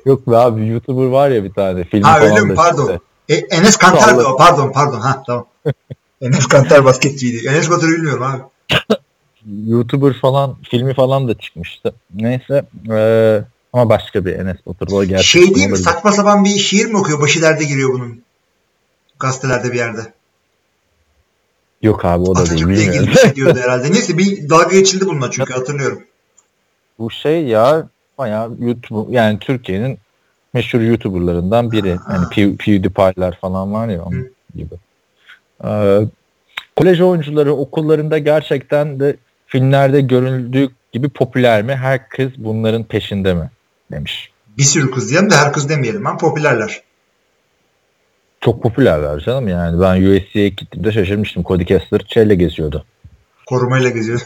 Yok 0.06 0.26
be 0.26 0.36
abi 0.36 0.66
YouTuber 0.66 1.06
var 1.06 1.30
ya 1.30 1.44
bir 1.44 1.52
tane 1.52 1.84
filmi 1.84 2.04
Ha 2.04 2.20
öyle 2.20 2.40
mi? 2.40 2.54
Pardon. 2.54 3.00
E, 3.28 3.34
Enes 3.34 3.76
Kanter 3.76 4.12
Vallahi. 4.12 4.26
o. 4.26 4.36
Pardon 4.36 4.72
pardon. 4.72 5.00
Ha 5.00 5.22
tamam. 5.26 5.46
Enes 6.20 6.46
Kanter 6.46 6.84
basketçiydi. 6.84 7.48
Enes 7.48 7.70
Batur'u 7.70 7.90
bilmiyorum 7.90 8.22
abi. 8.22 8.42
YouTuber 9.66 10.12
falan 10.12 10.56
filmi 10.70 10.94
falan 10.94 11.28
da 11.28 11.38
çıkmıştı. 11.38 11.94
Neyse 12.14 12.66
e, 12.90 12.98
ama 13.72 13.88
başka 13.88 14.24
bir 14.24 14.32
Enes 14.32 14.56
Batur. 14.66 14.88
O 14.92 15.22
Şey 15.22 15.54
değil 15.54 15.70
mi? 15.70 15.78
Saçma 15.78 16.12
sapan 16.12 16.44
bir 16.44 16.58
şiir 16.58 16.86
mi 16.86 16.98
okuyor? 16.98 17.20
Başı 17.20 17.42
derde 17.42 17.64
giriyor 17.64 17.92
bunun. 17.92 18.22
Gazetelerde 19.18 19.72
bir 19.72 19.78
yerde. 19.78 20.12
Yok 21.82 22.04
abi 22.04 22.22
o 22.22 22.34
da 22.36 22.50
değil 22.50 22.64
Atatürk'le 22.64 22.80
ilgili 22.80 23.06
bir 23.06 23.16
şey 23.16 23.34
diyordu 23.34 23.58
herhalde. 23.62 23.92
Neyse 23.92 24.18
bir 24.18 24.48
dalga 24.48 24.76
geçildi 24.76 25.06
bununla 25.06 25.30
çünkü 25.30 25.52
hatırlıyorum. 25.52 26.02
Bu 26.98 27.10
şey 27.10 27.44
ya 27.44 27.88
bayağı 28.18 28.50
YouTube 28.58 29.16
yani 29.16 29.38
Türkiye'nin 29.38 29.98
meşhur 30.54 30.80
YouTuber'larından 30.80 31.72
biri. 31.72 31.88
Yani 31.88 32.26
Pew- 32.32 32.56
PewDiePie'ler 32.56 33.38
falan 33.40 33.72
var 33.72 33.88
ya 33.88 34.02
onun 34.02 34.28
gibi. 34.54 34.74
Ee, 35.64 36.00
kolej 36.76 37.00
oyuncuları 37.00 37.52
okullarında 37.54 38.18
gerçekten 38.18 39.00
de 39.00 39.16
filmlerde 39.46 40.00
görüldüğü 40.00 40.68
gibi 40.92 41.08
popüler 41.08 41.62
mi? 41.62 41.76
Her 41.76 42.08
kız 42.08 42.30
bunların 42.36 42.84
peşinde 42.84 43.34
mi? 43.34 43.50
Demiş. 43.92 44.30
Bir 44.58 44.62
sürü 44.62 44.90
kız 44.90 45.10
diyelim 45.10 45.30
de 45.30 45.34
her 45.34 45.52
kız 45.52 45.68
demeyelim. 45.68 46.04
Ha, 46.04 46.16
popülerler. 46.16 46.82
Çok 48.40 48.62
popülerler 48.62 49.20
canım 49.20 49.48
yani. 49.48 49.80
Ben 49.80 50.02
USC'ye 50.02 50.48
gittiğimde 50.48 50.92
şaşırmıştım. 50.92 51.42
Cody 51.42 51.64
Kessler 51.64 52.00
şeyle 52.08 52.34
geziyordu. 52.34 52.84
Korumayla 53.46 53.90
geziyor. 53.90 54.20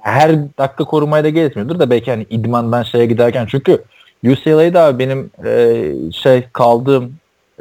Her 0.00 0.58
dakika 0.58 0.84
korumayla 0.84 1.30
gezmiyordur 1.30 1.78
da 1.78 1.90
belki 1.90 2.10
hani 2.10 2.26
idmandan 2.30 2.82
şeye 2.82 3.06
giderken 3.06 3.46
çünkü 3.46 3.84
UCLA'da 4.24 4.98
benim 4.98 5.30
e, 5.44 5.92
şey 6.12 6.44
kaldığım 6.52 7.12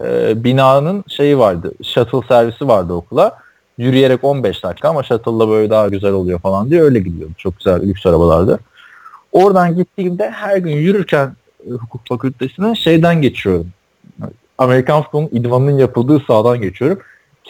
e, 0.03 0.43
binanın 0.43 1.03
şeyi 1.07 1.37
vardı. 1.37 1.71
Shuttle 1.83 2.27
servisi 2.27 2.67
vardı 2.67 2.93
okula. 2.93 3.37
Yürüyerek 3.77 4.23
15 4.23 4.63
dakika 4.63 4.89
ama 4.89 5.03
shuttle'la 5.03 5.49
böyle 5.49 5.69
daha 5.69 5.87
güzel 5.87 6.11
oluyor 6.11 6.39
falan 6.39 6.69
diye 6.69 6.81
öyle 6.81 6.99
gidiyordu. 6.99 7.33
Çok 7.37 7.57
güzel 7.57 7.81
lüks 7.81 8.05
arabalardı. 8.05 8.59
Oradan 9.31 9.75
gittiğimde 9.75 10.29
her 10.29 10.57
gün 10.57 10.75
yürürken 10.75 11.35
e, 11.67 11.71
hukuk 11.71 12.01
fakültesine 12.07 12.75
şeyden 12.75 13.21
geçiyorum. 13.21 13.67
Amerikan 14.57 15.03
futbolunun 15.03 15.29
idmanının 15.31 15.77
yapıldığı 15.77 16.19
sahadan 16.19 16.61
geçiyorum. 16.61 16.99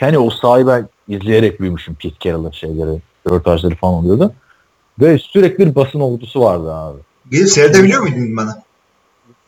Yani 0.01 0.17
o 0.17 0.29
sahayı 0.29 0.67
ben 0.67 0.89
izleyerek 1.07 1.59
büyümüşüm 1.59 1.95
Pete 1.95 2.15
Carroll'ın 2.19 2.51
şeyleri, 2.51 3.01
röportajları 3.25 3.75
falan 3.75 3.93
oluyordu. 3.93 4.33
Ve 5.01 5.17
sürekli 5.17 5.65
bir 5.65 5.75
basın 5.75 5.99
ordusu 5.99 6.41
vardı 6.41 6.73
abi. 6.73 6.99
Gelip 7.31 7.49
seyredebiliyor 7.49 8.01
muydun 8.01 8.37
bana? 8.37 8.63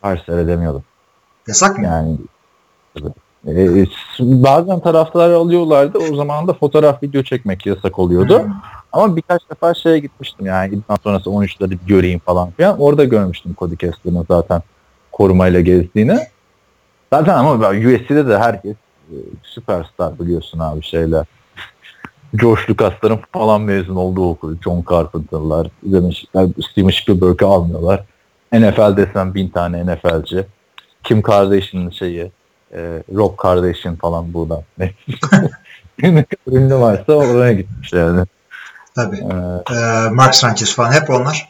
Her 0.01 0.23
seyredemiyordum. 0.25 0.83
Yasak 1.47 1.77
mı? 1.77 1.85
Yani 1.85 2.17
e, 3.47 3.85
bazen 4.19 4.79
taraftarı 4.79 5.35
alıyorlardı. 5.35 5.97
O 5.97 6.15
zaman 6.15 6.47
da 6.47 6.53
fotoğraf 6.53 7.03
video 7.03 7.23
çekmek 7.23 7.65
yasak 7.65 7.99
oluyordu. 7.99 8.43
Hmm. 8.43 8.53
Ama 8.91 9.15
birkaç 9.15 9.49
defa 9.49 9.73
şeye 9.73 9.99
gitmiştim 9.99 10.45
yani 10.45 10.75
idman 10.75 10.97
sonrası 11.03 11.29
13'leri 11.29 11.71
bir 11.71 11.79
göreyim 11.87 12.19
falan 12.19 12.51
filan. 12.51 12.79
Orada 12.79 13.03
görmüştüm 13.03 13.55
Cody 13.59 13.75
Kessler'ın 13.75 14.25
zaten 14.27 14.61
korumayla 15.11 15.61
gezdiğini. 15.61 16.19
Zaten 17.13 17.33
ama 17.33 17.69
USC'de 17.69 18.27
de 18.27 18.37
herkes 18.37 18.75
e, 19.09 19.15
süperstar 19.43 20.19
biliyorsun 20.19 20.59
abi 20.59 20.83
şeyler. 20.83 21.25
George 22.36 22.61
Lucas'ların 22.69 23.19
falan 23.34 23.61
mezun 23.61 23.95
olduğu 23.95 24.29
okul. 24.29 24.55
John 24.63 24.84
Carpenter'lar, 24.89 25.67
Steven 26.71 26.89
Spielberg'ı 26.89 27.45
almıyorlar. 27.45 28.03
NFL 28.53 28.97
desem 28.97 29.34
bin 29.34 29.49
tane 29.49 29.86
NFL'ci. 29.86 30.45
Kim 31.03 31.21
Kardashian'ın 31.21 31.89
şeyi, 31.89 32.32
e, 32.73 33.03
Rob 33.15 33.38
Kardashian 33.38 33.95
falan 33.95 34.34
burada. 34.34 34.63
Ne 34.77 34.93
ne 36.15 36.23
kadar 36.23 36.57
ünlü 36.59 36.75
varsa 36.75 37.13
oraya 37.13 37.53
gitmiş 37.53 37.93
yani. 37.93 38.25
Tabii. 38.95 39.17
Ee, 39.17 39.73
Ee, 39.75 40.09
Mark 40.09 40.36
Sanchez 40.36 40.75
falan 40.75 40.91
hep 40.91 41.09
onlar. 41.09 41.49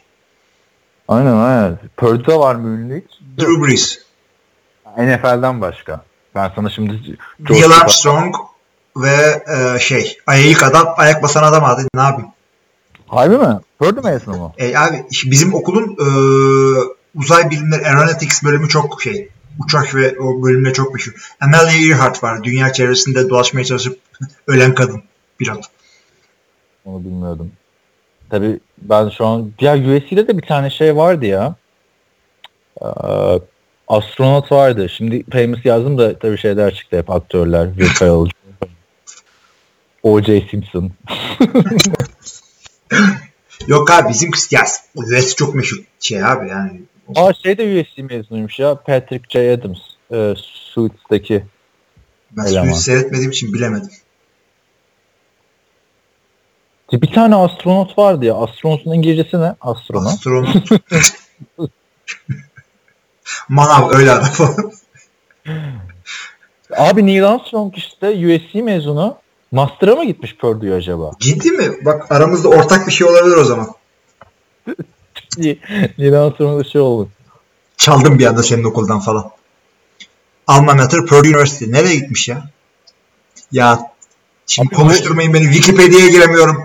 aynen 1.08 1.34
aynen. 1.36 1.78
Purdue'da 1.96 2.40
var 2.40 2.54
mı 2.54 2.68
ünlü 2.68 2.96
hiç? 3.04 3.20
Drew 3.40 3.62
Brees. 3.66 3.98
NFL'den 4.98 5.60
başka. 5.60 6.00
Ben 6.34 6.52
sana 6.54 6.70
şimdi 6.70 7.00
Neil 7.50 7.70
Armstrong 7.80 8.34
ve 8.96 9.44
e, 9.46 9.78
şey 9.78 10.18
ilk 10.36 10.62
adam 10.62 10.94
ayak 10.96 11.22
basan 11.22 11.42
adam 11.42 11.64
adı 11.64 11.86
ne 11.94 12.02
yapayım? 12.02 12.30
Harbi 13.06 13.38
mi? 13.38 13.60
Purdue 13.78 14.10
mezunu 14.10 14.36
mu? 14.36 14.52
E, 14.58 14.76
abi 14.76 15.04
bizim 15.26 15.54
okulun 15.54 15.96
e, 16.00 16.08
uzay 17.14 17.50
bilimleri 17.50 17.86
aeronautics 17.86 18.44
bölümü 18.44 18.68
çok 18.68 19.02
şey 19.02 19.28
uçak 19.64 19.94
ve 19.94 20.20
o 20.20 20.42
bölümde 20.42 20.72
çok 20.72 20.94
meşhur. 20.94 21.12
Amelia 21.40 21.88
Earhart 21.88 22.22
var. 22.22 22.44
Dünya 22.44 22.72
çevresinde 22.72 23.28
dolaşmaya 23.28 23.64
çalışıp 23.64 23.98
ölen 24.46 24.74
kadın 24.74 25.02
pilot. 25.38 25.64
Onu 26.84 27.04
bilmiyordum. 27.04 27.52
Tabii 28.30 28.60
ben 28.78 29.08
şu 29.08 29.26
an 29.26 29.52
ya 29.60 29.74
USC'de 29.74 30.28
de 30.28 30.38
bir 30.38 30.46
tane 30.46 30.70
şey 30.70 30.96
vardı 30.96 31.26
ya. 31.26 31.54
Ee, 32.82 32.86
astronot 33.88 34.52
vardı. 34.52 34.88
Şimdi 34.88 35.30
famous 35.30 35.64
yazdım 35.64 35.98
da 35.98 36.18
tabii 36.18 36.38
şeyler 36.38 36.74
çıktı 36.74 36.98
hep 36.98 37.10
aktörler. 37.10 37.68
Ferrell, 37.98 38.26
O.J. 40.02 40.48
Simpson. 40.50 40.90
Yok 43.66 43.90
abi 43.90 44.08
bizim 44.08 44.30
ya 44.50 44.64
US 44.94 45.34
çok 45.34 45.54
meşhur 45.54 45.82
şey 46.00 46.24
abi 46.24 46.48
yani. 46.48 46.80
Aa 47.14 47.32
şey 47.32 47.58
de 47.58 47.80
USC 47.80 48.02
mezunuymuş 48.02 48.58
ya. 48.58 48.74
Patrick 48.74 49.24
J. 49.28 49.52
Adams. 49.52 49.78
E, 50.12 50.34
Suits'teki. 50.74 51.44
Ben 52.30 52.44
Eleman. 52.44 52.64
suyu 52.64 52.74
seyretmediğim 52.74 53.30
için 53.30 53.52
bilemedim. 53.52 53.90
Bir 56.92 57.12
tane 57.12 57.36
astronot 57.36 57.98
vardı 57.98 58.24
ya. 58.24 58.34
Astronotun 58.34 58.92
İngilizcesi 58.92 59.40
ne? 59.40 59.54
Astronot. 59.60 60.06
Astronot. 60.06 60.56
Manav 63.48 63.90
öyle 63.90 64.12
adam. 64.12 64.54
Abi 66.76 67.06
Neil 67.06 67.28
Armstrong 67.28 67.78
işte 67.78 68.08
USC 68.08 68.62
mezunu. 68.62 69.21
Master'a 69.52 69.96
mı 69.96 70.04
gitmiş 70.04 70.36
Purdue'ya 70.36 70.76
acaba? 70.76 71.10
Ciddi 71.20 71.50
mi? 71.50 71.84
Bak 71.84 72.12
aramızda 72.12 72.48
ortak 72.48 72.86
bir 72.86 72.92
şey 72.92 73.06
olabilir 73.06 73.36
o 73.36 73.44
zaman. 73.44 73.68
Neil 75.98 76.22
Armstrong'da 76.22 76.64
şey 76.64 76.80
oldu. 76.80 77.08
Çaldım 77.76 78.18
bir 78.18 78.26
anda 78.26 78.42
senin 78.42 78.64
okuldan 78.64 79.00
falan. 79.00 79.30
Alma 80.46 80.74
Mater 80.74 81.06
Purdue 81.06 81.28
University. 81.28 81.64
Nereye 81.68 81.94
gitmiş 81.94 82.28
ya? 82.28 82.50
Ya 83.52 83.78
şimdi 84.46 84.68
Abi 84.68 84.74
konuşturmayın 84.74 85.34
beni. 85.34 85.52
Wikipedia'ya 85.52 86.08
giremiyorum. 86.08 86.64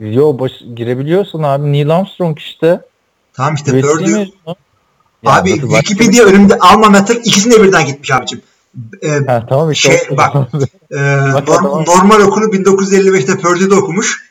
Yo 0.00 0.38
baş, 0.38 0.52
girebiliyorsun 0.74 1.42
abi. 1.42 1.72
Neil 1.72 1.90
Armstrong 1.90 2.38
işte. 2.38 2.80
Tamam 3.32 3.54
işte 3.54 3.80
Purdue. 3.80 4.28
Abi 5.24 5.60
Wikipedia 5.60 6.24
önümde 6.24 6.58
alma 6.58 6.90
mater 6.90 7.16
ikisini 7.16 7.52
de 7.54 7.62
birden 7.62 7.86
gitmiş 7.86 8.10
abicim. 8.10 8.42
Bir- 8.76 9.26
Ha, 9.26 9.46
tamam 9.48 9.70
işte. 9.70 9.98
Şey, 9.98 10.16
bak. 10.16 10.34
e, 10.92 10.96
Bak, 11.34 11.48
norm- 11.48 11.62
tamam. 11.62 11.84
normal 11.86 12.20
okulu 12.20 12.44
1955'te 12.44 13.36
Purdue'de 13.38 13.74
okumuş. 13.74 14.26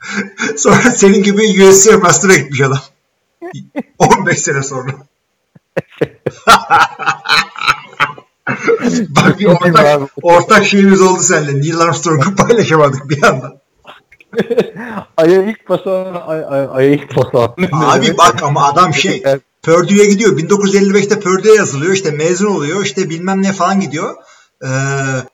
sonra 0.56 0.80
senin 0.80 1.22
gibi 1.22 1.68
USC 1.68 1.96
Master'a 1.96 2.34
gitmiş 2.34 2.60
adam. 2.60 2.78
15 3.98 4.38
sene 4.38 4.62
sonra. 4.62 4.90
Bak 9.08 9.38
bir 9.40 9.46
ortak, 9.46 10.00
ortak 10.22 10.64
şeyimiz 10.66 11.00
oldu 11.00 11.20
seninle. 11.22 11.60
Neil 11.60 11.78
Armstrong'u 11.78 12.36
paylaşamadık 12.36 13.10
bir 13.10 13.22
anda. 13.22 13.60
Ay'a 15.16 15.42
ilk 15.42 15.68
basan, 15.68 16.22
ay, 16.26 16.44
ay, 16.48 16.68
Ay'a 16.72 16.90
ilk 16.90 17.16
basan. 17.16 17.54
Abi 17.72 18.18
bak 18.18 18.42
ama 18.42 18.64
adam 18.68 18.94
şey 18.94 19.22
Evet. 19.68 19.78
Purdue'ya 19.78 20.04
gidiyor. 20.04 20.38
1955'te 20.38 21.20
Purdue'ya 21.20 21.54
yazılıyor. 21.54 21.92
İşte 21.92 22.10
mezun 22.10 22.46
oluyor. 22.46 22.84
İşte 22.84 23.10
bilmem 23.10 23.42
ne 23.42 23.52
falan 23.52 23.80
gidiyor. 23.80 24.16
Ee, 24.62 24.66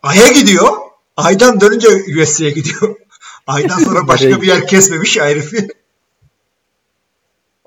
Ay'a 0.02 0.32
gidiyor. 0.32 0.68
Ay'dan 1.16 1.60
dönünce 1.60 1.88
USC'ye 2.22 2.50
gidiyor. 2.50 2.96
Ay'dan 3.46 3.78
sonra 3.78 4.08
başka 4.08 4.42
bir 4.42 4.46
yer 4.46 4.66
kesmemiş 4.66 5.18
herifi. 5.20 5.68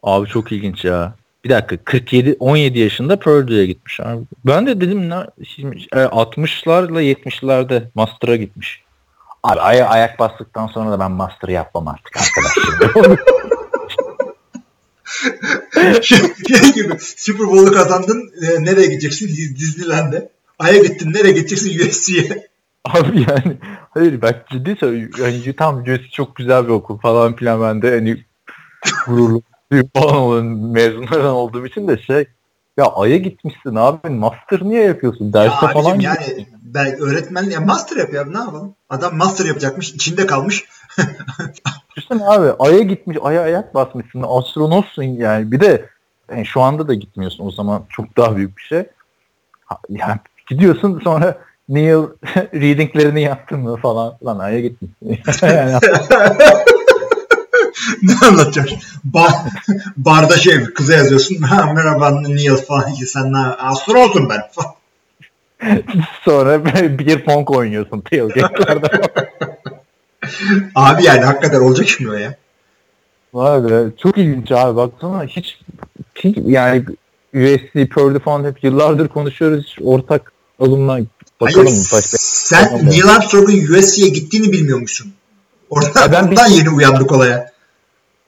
Abi 0.03 0.27
çok 0.27 0.51
ilginç 0.51 0.85
ya. 0.85 1.15
Bir 1.43 1.49
dakika 1.49 1.77
47 1.77 2.35
17 2.39 2.79
yaşında 2.79 3.19
Purdue'ya 3.19 3.65
gitmiş 3.65 3.99
abi. 3.99 4.23
Ben 4.45 4.67
de 4.67 4.81
dedim 4.81 5.09
ne 5.09 5.15
şimdi, 5.45 5.77
e, 5.93 5.97
60'larla 5.97 7.01
70'lerde 7.01 7.83
master'a 7.95 8.35
gitmiş. 8.35 8.83
Abi 9.43 9.59
aya, 9.59 9.87
ayak 9.87 10.19
bastıktan 10.19 10.67
sonra 10.67 10.91
da 10.91 10.99
ben 10.99 11.11
master 11.11 11.49
yapmam 11.49 11.87
artık 11.87 12.17
arkadaşlar. 12.17 13.19
şey, 16.01 16.19
gibi 16.75 16.93
Super 16.99 17.47
Bowl'u 17.47 17.71
kazandın. 17.71 18.31
e, 18.41 18.65
nereye 18.65 18.87
gideceksin? 18.87 19.27
Disneyland'e. 19.55 20.29
Ay'a 20.59 20.81
gittin. 20.83 21.13
Nereye 21.13 21.31
gideceksin? 21.31 21.87
USC'ye. 21.89 22.49
Abi 22.85 23.17
yani 23.17 23.57
hayır 23.89 24.21
bak 24.21 24.49
ciddi 24.51 24.75
söylüyorum. 24.79 25.19
Yani 25.23 25.55
tam 25.55 25.81
USC 25.81 26.09
çok 26.13 26.35
güzel 26.35 26.63
bir 26.63 26.69
okul 26.69 26.99
falan 26.99 27.35
filan 27.35 27.61
ben 27.61 27.81
de 27.81 27.89
hani 27.91 28.25
gururlu 29.07 29.41
falan 29.93 30.15
olan 30.15 30.45
mezunlardan 30.45 31.33
olduğum 31.33 31.65
için 31.65 31.87
de 31.87 31.97
şey 31.97 32.25
ya 32.77 32.85
Ay'a 32.85 33.17
gitmişsin 33.17 33.75
abi 33.75 34.09
master 34.09 34.61
niye 34.61 34.83
yapıyorsun 34.83 35.33
derse 35.33 35.65
Ya 35.65 35.71
falan 35.71 35.99
yani 35.99 36.47
ben 36.61 36.99
öğretmen 36.99 37.43
ya 37.43 37.61
master 37.61 37.97
yapıyor 37.97 38.25
abi, 38.25 38.33
ne 38.33 38.37
yapalım? 38.37 38.75
Adam 38.89 39.17
master 39.17 39.45
yapacakmış. 39.45 39.89
içinde 39.89 40.25
kalmış. 40.25 40.65
Düşünsene 41.95 42.27
abi 42.27 42.47
Ay'a 42.59 42.79
gitmiş, 42.79 43.17
Ay'a 43.21 43.41
ayak 43.41 43.75
basmışsın, 43.75 44.23
astronotsun 44.27 45.03
yani. 45.03 45.51
Bir 45.51 45.59
de 45.59 45.89
yani 46.31 46.45
şu 46.45 46.61
anda 46.61 46.87
da 46.87 46.93
gitmiyorsun 46.93 47.45
o 47.45 47.51
zaman 47.51 47.83
çok 47.89 48.17
daha 48.17 48.35
büyük 48.35 48.57
bir 48.57 48.61
şey. 48.61 48.85
Yani 49.89 50.19
gidiyorsun 50.49 51.01
sonra 51.03 51.37
Neil 51.69 52.03
readinglerini 52.35 53.21
yaptın 53.21 53.59
mı 53.59 53.77
falan 53.77 54.17
lan 54.25 54.39
Ay'a 54.39 54.59
gitmişsin. 54.59 55.47
yani, 55.47 55.79
ne 58.01 58.13
anlatacaksın? 58.27 58.79
Bar, 59.03 59.31
barda 59.97 60.37
şey 60.37 60.63
kıza 60.63 60.93
yazıyorsun. 60.93 61.41
Ha, 61.41 61.73
merhaba 61.73 62.21
Neil 62.21 62.57
falan. 62.67 62.93
Sen 63.05 63.33
ne? 63.33 63.37
Astronotum 63.37 64.29
ben 64.29 64.41
falan. 64.51 64.73
sonra 66.25 66.65
bir 66.99 67.25
pong 67.25 67.51
oynuyorsun 67.51 68.01
tailgate'lerde. 68.01 69.01
Abi 70.75 71.03
yani 71.03 71.21
hakikaten 71.21 71.59
olacak 71.59 71.87
şimdi 71.87 72.11
o 72.11 72.13
ya. 72.13 72.35
Vay 73.33 73.63
be 73.63 73.83
çok 74.03 74.17
ilginç 74.17 74.51
abi 74.51 74.75
baksana 74.75 75.23
hiç, 75.23 75.59
hiç 76.15 76.37
yani 76.45 76.85
USC, 77.33 77.89
Purdue 77.89 78.19
falan 78.19 78.43
hep 78.43 78.63
yıllardır 78.63 79.07
konuşuyoruz 79.07 79.65
hiç 79.65 79.77
ortak 79.81 80.33
alımla 80.59 80.99
bakalım 81.41 81.65
Hayır? 81.65 81.77
Başka- 81.93 82.17
sen 82.19 82.65
Bakalım. 82.65 82.89
Neil 82.89 83.05
Armstrong'un 83.05 83.77
USC'ye 83.77 84.09
gittiğini 84.09 84.51
bilmiyormuşsun. 84.51 85.13
Orada, 85.69 85.99
Ya 85.99 86.11
ben 86.11 86.27
ondan 86.27 86.47
yeni 86.47 86.69
uyandık 86.69 87.11
olaya. 87.11 87.51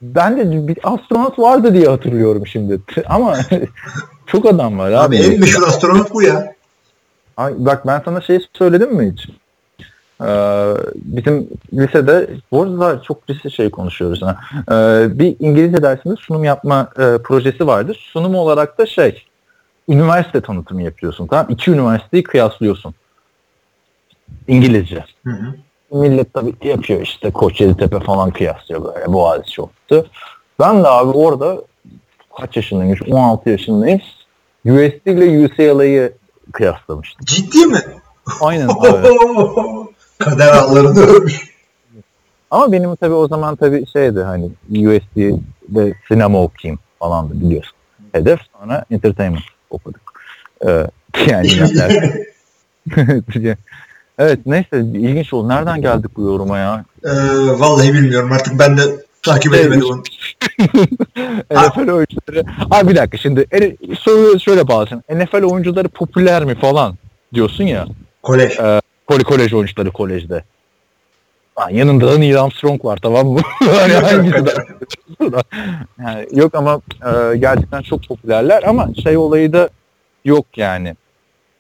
Ben 0.02 0.38
de 0.38 0.68
bir 0.68 0.78
astronot 0.84 1.40
vardı 1.40 1.74
diye 1.74 1.88
hatırlıyorum 1.88 2.48
şimdi. 2.48 2.80
Ama 3.06 3.40
çok 4.28 4.46
adam 4.46 4.80
var 4.80 4.92
abi. 4.92 4.98
Abi 4.98 5.18
en 5.18 5.40
meşhur 5.40 5.68
astronot 5.68 6.14
bu 6.14 6.22
ya. 6.22 6.56
Ay, 7.38 7.54
bak 7.58 7.88
ben 7.88 8.02
sana 8.06 8.22
şey 8.22 8.40
söyledim 8.58 8.96
mi 8.96 9.14
hiç? 9.14 9.30
Ee, 10.28 10.74
bizim 10.96 11.50
lisede, 11.74 12.30
bu 12.52 12.62
arada 12.62 13.02
çok 13.02 13.30
lise 13.30 13.50
şey 13.50 13.70
konuşuyoruz. 13.70 14.22
Ha. 14.22 14.40
Ee, 14.72 15.20
bir 15.20 15.36
İngilizce 15.40 15.84
dersinde 15.84 16.16
sunum 16.16 16.44
yapma 16.44 16.90
e, 17.00 17.18
projesi 17.24 17.68
vardı. 17.68 17.94
Sunum 17.98 18.36
olarak 18.36 18.78
da 18.78 18.86
şey, 18.86 19.24
üniversite 19.90 20.42
tanıtımı 20.42 20.84
yapıyorsun. 20.84 21.28
Tamam 21.28 21.46
İki 21.50 21.72
üniversiteyi 21.72 22.24
kıyaslıyorsun. 22.24 22.94
İngilizce. 24.48 25.06
Hı 25.26 25.32
hı. 25.32 25.56
Millet 25.92 26.34
tabii 26.34 26.54
yapıyor 26.64 27.02
işte 27.02 27.32
Kocaeli'tepe 27.32 28.00
falan 28.00 28.32
kıyaslıyor 28.32 28.84
böyle 28.84 29.14
Boğaziçi 29.14 29.52
çoktu. 29.52 30.06
Ben 30.60 30.84
de 30.84 30.88
abi 30.88 31.10
orada 31.18 31.62
kaç 32.38 32.56
yaşındayım? 32.56 32.98
16 33.12 33.50
yaşındayım. 33.50 34.02
USC 34.66 35.02
ile 35.06 35.46
UCLA'yı 35.46 36.14
kıyaslamıştım. 36.52 37.26
Ciddi 37.26 37.66
mi? 37.66 37.80
Aynen 38.42 38.68
abi. 38.80 39.08
Kader 40.22 40.48
ağlarını 40.48 41.00
örmüş. 41.00 41.52
Ama 42.52 42.72
benim 42.72 42.96
tabii 42.96 43.14
o 43.14 43.28
zaman 43.28 43.56
tabii 43.56 43.86
şeydi 43.94 44.20
hani 44.20 44.46
USC'de 44.70 45.94
sinema 46.08 46.42
okuyayım 46.42 46.80
falan 47.00 47.30
da 47.30 47.42
biliyorsun. 47.42 47.74
Hedef 48.12 48.40
sonra 48.60 48.86
entertainment 48.92 49.44
okuduk. 49.70 50.14
Ee, 50.68 50.88
yani 51.28 51.50
evet 54.20 54.40
neyse 54.46 54.80
ilginç 54.80 55.34
oldu. 55.34 55.50
Nereden 55.50 55.82
geldik 55.82 56.12
bu 56.18 56.22
yoruma 56.22 56.58
ya? 56.58 56.86
Ee, 57.06 57.10
vallahi 57.60 57.94
bilmiyorum 57.94 58.32
artık 58.32 58.60
ben 58.60 58.78
de 58.78 58.82
takip 59.24 59.54
edemedim 59.54 59.86
onu. 59.86 60.04
NFL 61.52 61.90
oyuncuları. 61.90 62.44
Abi 62.72 62.90
bir 62.90 62.96
dakika 62.96 63.18
şimdi 63.18 63.46
soruyu 64.00 64.40
şöyle 64.40 64.68
bağlasın. 64.68 65.04
NFL 65.10 65.44
oyuncuları 65.44 65.88
popüler 65.88 66.46
mi 66.46 66.56
falan 66.56 66.96
diyorsun 67.34 67.64
ya. 67.64 67.88
Kolej. 68.24 68.58
Kole 68.58 68.81
kolej 69.20 69.54
oyuncuları 69.54 69.92
kolejde. 69.92 70.44
Lan 71.60 71.70
yanında 71.70 72.12
da 72.12 72.18
Neil 72.18 72.42
Armstrong 72.42 72.86
var 72.86 72.98
tamam 72.98 73.28
mı? 73.28 73.40
hani 73.60 73.94
hangisi 73.94 74.46
de? 74.46 74.54
yani 76.00 76.28
yok 76.32 76.56
ama 76.56 76.82
e, 77.06 77.38
gerçekten 77.38 77.82
çok 77.82 78.08
popülerler 78.08 78.64
ama 78.64 78.90
şey 79.04 79.18
olayı 79.18 79.54
da 79.54 79.70
yok 80.26 80.46
yani. 80.58 80.96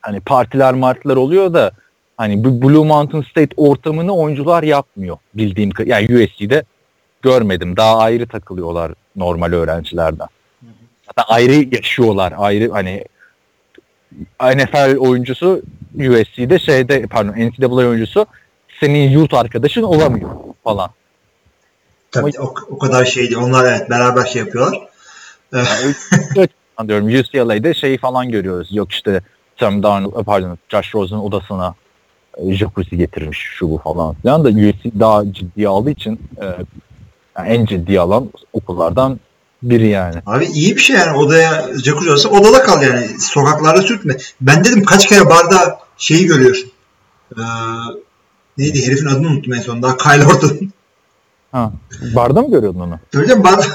Hani 0.02 0.20
partiler 0.20 0.74
martiler 0.74 1.16
oluyor 1.16 1.54
da 1.54 1.72
hani 2.18 2.44
Blue 2.44 2.86
Mountain 2.86 3.22
State 3.22 3.56
ortamını 3.58 4.16
oyuncular 4.16 4.64
yapmıyor 4.64 5.18
bildiğim 5.34 5.72
yani 5.86 6.06
USC'de 6.06 6.64
görmedim. 7.22 7.78
Daha 7.78 7.98
ayrı 7.98 8.28
takılıyorlar 8.28 8.94
normal 9.16 9.54
öğrencilerden. 9.54 10.28
Hatta 11.06 11.34
ayrı 11.34 11.76
yaşıyorlar. 11.76 12.34
Ayrı 12.38 12.72
hani 12.72 13.06
NFL 14.42 14.98
oyuncusu 14.98 15.62
USC'de 15.96 16.60
şeyde 16.60 17.08
pardon 17.08 17.34
NCAA 17.34 17.76
oyuncusu 17.76 18.26
senin 18.80 19.10
yurt 19.10 19.34
arkadaşın 19.34 19.84
olamıyor 19.84 20.30
falan. 20.64 20.90
Tabii 22.12 22.32
o, 22.40 22.54
o 22.70 22.78
kadar 22.78 23.06
şey 23.06 23.24
değil. 23.24 23.38
Onlar 23.38 23.72
evet 23.72 23.90
beraber 23.90 24.26
şey 24.26 24.42
yapıyorlar. 24.42 24.80
Yani 25.54 25.96
diyorum 26.88 27.08
UCLA'de 27.08 27.74
şeyi 27.74 27.98
falan 27.98 28.30
görüyoruz. 28.32 28.68
Yok 28.72 28.92
işte 28.92 29.22
Sam 29.60 29.84
Darnold, 29.84 30.24
pardon 30.24 30.58
Josh 30.70 30.96
Rosen 30.96 31.18
odasına 31.18 31.76
e, 32.38 32.54
jacuzzi 32.54 32.98
getirmiş 32.98 33.38
şu 33.38 33.70
bu 33.70 33.78
falan 33.78 34.16
filan 34.16 34.44
da 34.44 34.50
USC 34.50 35.00
daha 35.00 35.34
ciddiye 35.34 35.68
aldığı 35.68 35.90
için 35.90 36.20
e, 36.42 36.46
yani 37.38 37.50
en 37.50 37.66
ciddiye 37.66 38.00
alan 38.00 38.30
okullardan 38.54 39.20
biri 39.64 39.88
yani. 39.88 40.16
Abi 40.26 40.46
iyi 40.46 40.76
bir 40.76 40.82
şey 40.82 40.96
yani 40.96 41.18
odaya 41.18 41.70
jacuzzi 41.84 42.12
olsa 42.12 42.30
odada 42.30 42.64
kal 42.64 42.84
yani. 42.84 43.08
Sokaklarda 43.20 43.82
sürtme. 43.82 44.18
Ben 44.42 44.64
dedim 44.64 44.84
kaç 44.84 45.08
kere 45.08 45.30
barda 45.30 45.80
şeyi 45.98 46.26
görüyorsun. 46.26 46.72
Ee, 47.38 47.42
neydi 48.58 48.88
herifin 48.88 49.06
adını 49.06 49.28
unuttum 49.28 49.54
en 49.54 49.62
son. 49.62 49.82
Daha 49.82 49.98
Kyle 49.98 50.26
Orton. 50.26 50.72
Ha, 51.52 51.72
barda 52.16 52.42
mı 52.42 52.52
görüyordun 52.52 52.80
onu? 52.80 53.00
Söyleyeceğim 53.14 53.44
bar, 53.44 53.60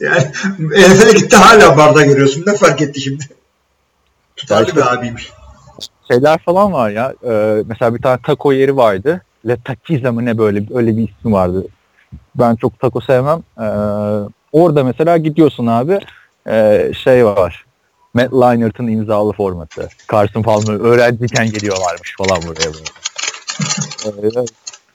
yani 0.00 0.24
NFL'e 0.58 1.12
gitti 1.12 1.36
hala 1.36 1.76
barda 1.76 2.02
görüyorsun. 2.02 2.44
Ne 2.46 2.56
fark 2.56 2.82
etti 2.82 3.00
şimdi? 3.00 3.24
Tutarlı 4.36 4.76
bir 4.76 4.94
abiymiş. 4.94 5.32
şeyler 6.10 6.38
falan 6.38 6.72
var 6.72 6.90
ya. 6.90 7.14
Ee, 7.24 7.62
mesela 7.66 7.94
bir 7.94 8.02
tane 8.02 8.18
taco 8.22 8.52
yeri 8.52 8.76
vardı. 8.76 9.22
Le 9.48 9.56
Taquiza 9.64 10.12
mı 10.12 10.24
ne 10.24 10.38
böyle 10.38 10.66
öyle 10.74 10.96
bir 10.96 11.08
ismi 11.08 11.32
vardı. 11.32 11.66
Ben 12.34 12.56
çok 12.56 12.80
taco 12.80 13.00
sevmem. 13.00 13.42
Ee, 13.58 13.62
orada 14.56 14.84
mesela 14.84 15.16
gidiyorsun 15.16 15.66
abi 15.66 15.98
ee, 16.48 16.92
şey 17.04 17.26
var. 17.26 17.64
Matt 18.14 18.32
Leinart'ın 18.32 18.86
imzalı 18.86 19.32
formatı. 19.32 19.88
Carson 20.12 20.42
Palmer 20.42 20.80
öğrenciyken 20.80 21.50
geliyorlarmış 21.50 22.14
falan 22.18 22.42
buraya 22.42 22.72
böyle. 22.74 24.38
Ee, 24.38 24.46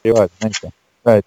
şey 0.04 0.14
var 0.14 0.30
neyse. 0.44 0.72
Evet. 1.08 1.26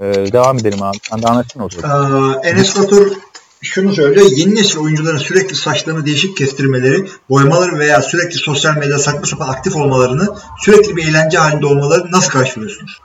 Ee, 0.00 0.32
devam 0.32 0.58
edelim 0.58 0.82
abi. 0.82 0.96
Sen 1.10 1.22
de 1.22 1.26
anlatsın 1.26 1.60
o 1.60 1.68
zaman. 1.68 2.42
Ee, 2.44 2.48
Enes 2.48 2.78
Batur 2.78 3.12
şunu 3.60 3.94
söylüyor. 3.94 4.26
Yeni 4.36 4.54
nesil 4.54 4.78
oyuncuların 4.78 5.18
sürekli 5.18 5.56
saçlarını 5.56 6.06
değişik 6.06 6.36
kestirmeleri, 6.36 7.08
boyamaları 7.30 7.78
veya 7.78 8.02
sürekli 8.02 8.38
sosyal 8.38 8.76
medyada 8.76 8.98
saçma 8.98 9.26
sapan 9.26 9.48
aktif 9.48 9.76
olmalarını, 9.76 10.28
sürekli 10.60 10.96
bir 10.96 11.08
eğlence 11.08 11.38
halinde 11.38 11.66
olmalarını 11.66 12.12
nasıl 12.12 12.30
karşılıyorsunuz? 12.30 13.00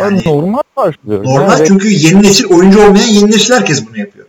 Yani, 0.00 0.22
normal 0.26 0.62
karşılıyor. 0.76 1.24
Normal 1.24 1.58
yani, 1.58 1.68
çünkü 1.68 1.88
yeni 1.88 2.22
nesil 2.22 2.46
oyuncu 2.54 2.80
olmayan 2.80 3.06
yeni 3.06 3.30
nesil 3.30 3.54
herkes 3.54 3.86
bunu 3.88 3.98
yapıyor. 3.98 4.26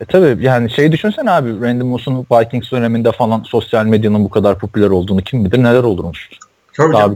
E 0.00 0.04
tabi 0.04 0.44
yani 0.44 0.70
şey 0.70 0.92
düşünsene 0.92 1.30
abi 1.30 1.60
Randy 1.60 1.84
Moss'un 1.84 2.26
Vikings 2.32 2.72
döneminde 2.72 3.12
falan 3.12 3.42
sosyal 3.42 3.86
medyanın 3.86 4.24
bu 4.24 4.30
kadar 4.30 4.58
popüler 4.58 4.90
olduğunu 4.90 5.22
kim 5.22 5.44
bilir 5.44 5.58
neler 5.58 5.82
olurmuş. 5.82 6.30
Tabii 6.76 6.92
daha, 6.92 7.10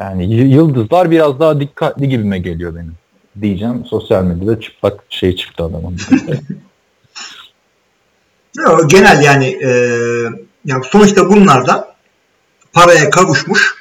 yani 0.00 0.34
yıldızlar 0.34 1.10
biraz 1.10 1.40
daha 1.40 1.60
dikkatli 1.60 2.08
gibime 2.08 2.38
geliyor 2.38 2.74
benim. 2.74 2.94
Diyeceğim 3.40 3.84
sosyal 3.84 4.24
medyada 4.24 4.60
çıplak 4.60 5.00
şey 5.08 5.36
çıktı 5.36 5.64
adamın. 5.64 5.96
Genel 8.88 9.22
yani 9.22 9.46
e, 9.46 9.68
yani 10.64 10.84
sonuçta 10.84 11.28
bunlar 11.28 11.66
da 11.66 11.94
paraya 12.72 13.10
kavuşmuş 13.10 13.79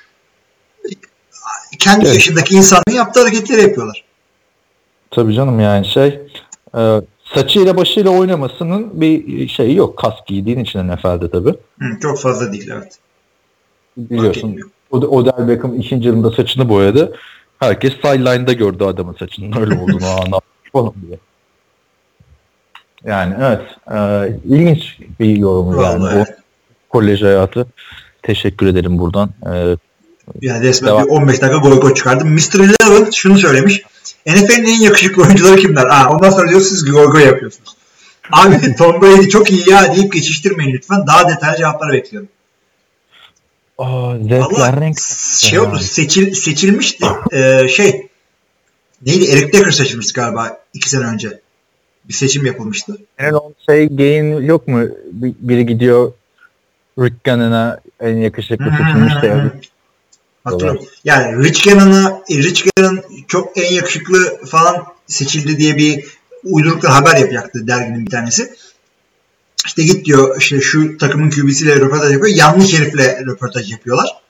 kendi 1.79 2.05
evet. 2.05 2.15
yaşındaki 2.15 2.55
insanın 2.55 2.95
yaptığı 2.95 3.21
hareketleri 3.21 3.61
yapıyorlar. 3.61 4.03
Tabii 5.11 5.33
canım 5.33 5.59
yani 5.59 5.85
şey 5.85 6.19
e, 6.77 7.01
saçıyla 7.33 7.77
başıyla 7.77 8.11
oynamasının 8.11 9.01
bir 9.01 9.47
şeyi 9.47 9.75
yok. 9.75 9.97
Kask 9.97 10.25
giydiğin 10.27 10.59
için 10.59 10.87
NFL'de 10.87 11.31
tabii. 11.31 11.55
Hı, 11.79 11.99
çok 12.01 12.19
fazla 12.19 12.53
değil 12.53 12.69
evet. 12.73 12.99
Biliyorsun 13.97 14.57
Odell 14.91 15.47
Beckham 15.47 15.79
ikinci 15.79 16.07
yılında 16.07 16.31
saçını 16.31 16.69
boyadı. 16.69 17.15
Herkes 17.59 17.93
sideline'da 17.93 18.53
gördü 18.53 18.83
adamın 18.83 19.13
saçının 19.19 19.61
öyle 19.61 19.79
olduğunu 19.79 20.05
anlamış 20.05 20.43
falan 20.73 20.93
diye. 21.07 21.19
Yani 23.03 23.35
evet. 23.39 23.61
E, 23.91 24.29
ilginç 24.45 24.99
bir 25.19 25.37
yorum 25.37 25.81
yani. 25.81 26.03
O 26.19 26.25
kolej 26.89 27.21
hayatı. 27.21 27.67
Teşekkür 28.23 28.67
ederim 28.67 28.99
buradan. 28.99 29.29
E, 29.53 29.77
yani 30.41 30.67
resmen 30.67 31.03
bir 31.03 31.09
15 31.09 31.41
dakika 31.41 31.57
gol 31.57 31.81
gol 31.81 31.95
çıkardım. 31.95 32.29
Mr. 32.33 32.59
Eleven 32.59 33.11
şunu 33.11 33.37
söylemiş. 33.37 33.83
NFL'in 34.25 34.65
en 34.65 34.81
yakışıklı 34.81 35.23
oyuncuları 35.23 35.55
kimler? 35.55 35.85
Aa, 35.85 36.09
ondan 36.09 36.29
sonra 36.29 36.49
diyor 36.49 36.61
siz 36.61 36.91
gol 36.91 37.11
gol 37.11 37.19
yapıyorsunuz. 37.19 37.75
Abi 38.31 38.75
Tom 38.77 39.01
Brady 39.01 39.29
çok 39.29 39.51
iyi 39.51 39.69
ya 39.69 39.95
deyip 39.95 40.13
geçiştirmeyin 40.13 40.73
lütfen. 40.73 41.07
Daha 41.07 41.29
detaylı 41.29 41.57
cevapları 41.57 41.93
bekliyorum. 41.93 42.29
Aa, 43.77 44.17
zevkler 44.17 44.93
şey 45.39 45.59
oldu 45.59 45.79
seçil, 45.79 46.33
seçilmişti. 46.33 47.05
Ee, 47.31 47.67
şey 47.67 48.07
neydi? 49.05 49.25
Eric 49.31 49.53
Decker 49.53 49.71
seçilmişti 49.71 50.13
galiba 50.13 50.59
iki 50.73 50.89
sene 50.89 51.05
önce. 51.05 51.39
Bir 52.05 52.13
seçim 52.13 52.45
yapılmıştı. 52.45 52.97
Yani 53.19 53.35
on 53.35 53.55
şey 53.69 53.87
gain 53.87 54.41
yok 54.41 54.67
mu? 54.67 54.87
biri 55.39 55.65
gidiyor 55.65 56.11
Rick 56.99 57.23
Gunn'ına 57.23 57.79
en 57.99 58.17
yakışıklı 58.17 58.65
seçilmiş 58.65 59.13
de 59.21 59.51
Hatırlıyorum. 60.53 60.85
Yani 61.03 61.43
Rich 61.43 61.65
Gannon'a 61.65 62.21
Rich 62.29 62.63
Gannon 62.75 63.03
çok 63.27 63.57
en 63.57 63.73
yakışıklı 63.73 64.45
falan 64.45 64.85
seçildi 65.07 65.57
diye 65.57 65.77
bir 65.77 66.05
uydurukla 66.43 66.95
haber 66.95 67.17
yapacaktı 67.17 67.67
derginin 67.67 68.05
bir 68.05 68.11
tanesi. 68.11 68.55
İşte 69.65 69.83
git 69.83 70.05
diyor 70.05 70.37
işte 70.39 70.61
şu 70.61 70.97
takımın 70.97 71.29
QB'siyle 71.29 71.75
röportaj 71.75 72.13
yapıyor. 72.13 72.37
Yanlış 72.37 72.73
herifle 72.73 73.21
röportaj 73.25 73.71
yapıyorlar. 73.71 74.21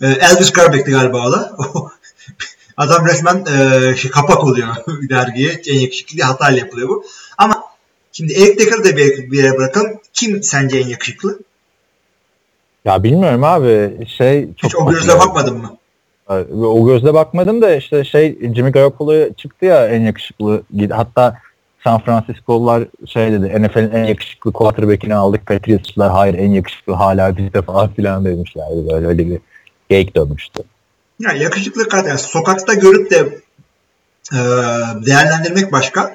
Ee, 0.00 0.06
Elvis 0.06 0.52
Garbeck'ti 0.52 0.90
galiba 0.90 1.28
o 1.28 1.32
da. 1.32 1.56
Adam 2.76 3.06
resmen 3.06 3.44
e, 3.46 3.96
şey, 3.96 4.10
kapak 4.10 4.44
oluyor 4.44 4.68
dergiye. 5.10 5.62
En 5.66 5.78
yakışıklı 5.78 6.22
hatayla 6.22 6.58
yapılıyor 6.58 6.88
bu. 6.88 7.04
Ama 7.38 7.62
şimdi 8.12 8.32
Eric 8.32 8.58
Decker'ı 8.58 8.84
da 8.84 8.96
bir, 8.96 9.30
bir 9.30 9.38
yere 9.38 9.58
bırakalım. 9.58 10.00
Kim 10.12 10.42
sence 10.42 10.78
en 10.78 10.88
yakışıklı? 10.88 11.38
Ya 12.86 13.02
bilmiyorum 13.02 13.44
abi 13.44 14.06
şey 14.08 14.48
çok 14.56 14.70
Hiç 14.70 14.76
o 14.76 14.90
gözle 14.90 15.12
ya. 15.12 15.18
bakmadın 15.18 15.56
mı? 15.56 15.76
O 16.66 16.86
gözle 16.86 17.14
bakmadım 17.14 17.62
da 17.62 17.76
işte 17.76 18.04
şey 18.04 18.38
Jimmy 18.54 18.72
Garoppolo 18.72 19.32
çıktı 19.32 19.66
ya 19.66 19.88
en 19.88 20.00
yakışıklı. 20.00 20.62
Hatta 20.90 21.38
San 21.84 22.00
Francisco'lular 22.00 22.84
şey 23.06 23.32
dedi 23.32 23.62
NFL'in 23.62 23.90
en 23.90 24.04
yakışıklı 24.04 24.52
quarterback'ini 24.52 25.14
aldık. 25.14 25.46
Patriots'lar 25.46 26.12
hayır 26.12 26.34
en 26.34 26.50
yakışıklı 26.50 26.92
hala 26.92 27.36
bizde 27.36 27.62
falan 27.62 27.94
filan 27.94 28.24
demişlerdi. 28.24 28.90
Böyle 28.92 29.06
öyle 29.06 29.30
bir 29.30 29.38
geyik 29.90 30.16
dönmüştü. 30.16 30.62
Ya 31.20 31.32
yakışıklı 31.32 31.88
kadar 31.88 32.16
sokakta 32.16 32.74
görüp 32.74 33.10
de 33.10 33.18
e, 34.32 34.38
değerlendirmek 35.06 35.72
başka. 35.72 36.14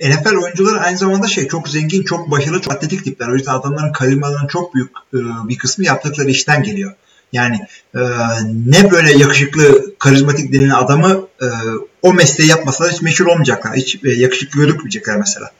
NFL 0.00 0.36
oyuncuları 0.36 0.80
aynı 0.80 0.98
zamanda 0.98 1.26
şey 1.26 1.48
çok 1.48 1.68
zengin, 1.68 2.02
çok 2.02 2.30
başarılı, 2.30 2.60
çok 2.60 2.72
atletik 2.72 3.04
tipler. 3.04 3.28
O 3.28 3.34
yüzden 3.34 3.52
adamların 3.52 3.92
karizmalarının 3.92 4.48
çok 4.48 4.74
büyük 4.74 4.90
e, 5.14 5.18
bir 5.48 5.58
kısmı 5.58 5.84
yaptıkları 5.84 6.30
işten 6.30 6.62
geliyor. 6.62 6.92
Yani 7.32 7.60
e, 7.94 8.00
ne 8.66 8.90
böyle 8.90 9.12
yakışıklı, 9.12 9.94
karizmatik 9.98 10.52
denilen 10.52 10.74
adamı 10.74 11.26
e, 11.42 11.46
o 12.02 12.12
mesleği 12.12 12.50
yapmasalar 12.50 12.92
hiç 12.92 13.02
meşhur 13.02 13.26
olmayacaklar. 13.26 13.76
Hiç 13.76 14.04
e, 14.04 14.10
yakışıklı 14.10 14.60
gözükmeyecekler 14.60 15.16
mesela. 15.16 15.50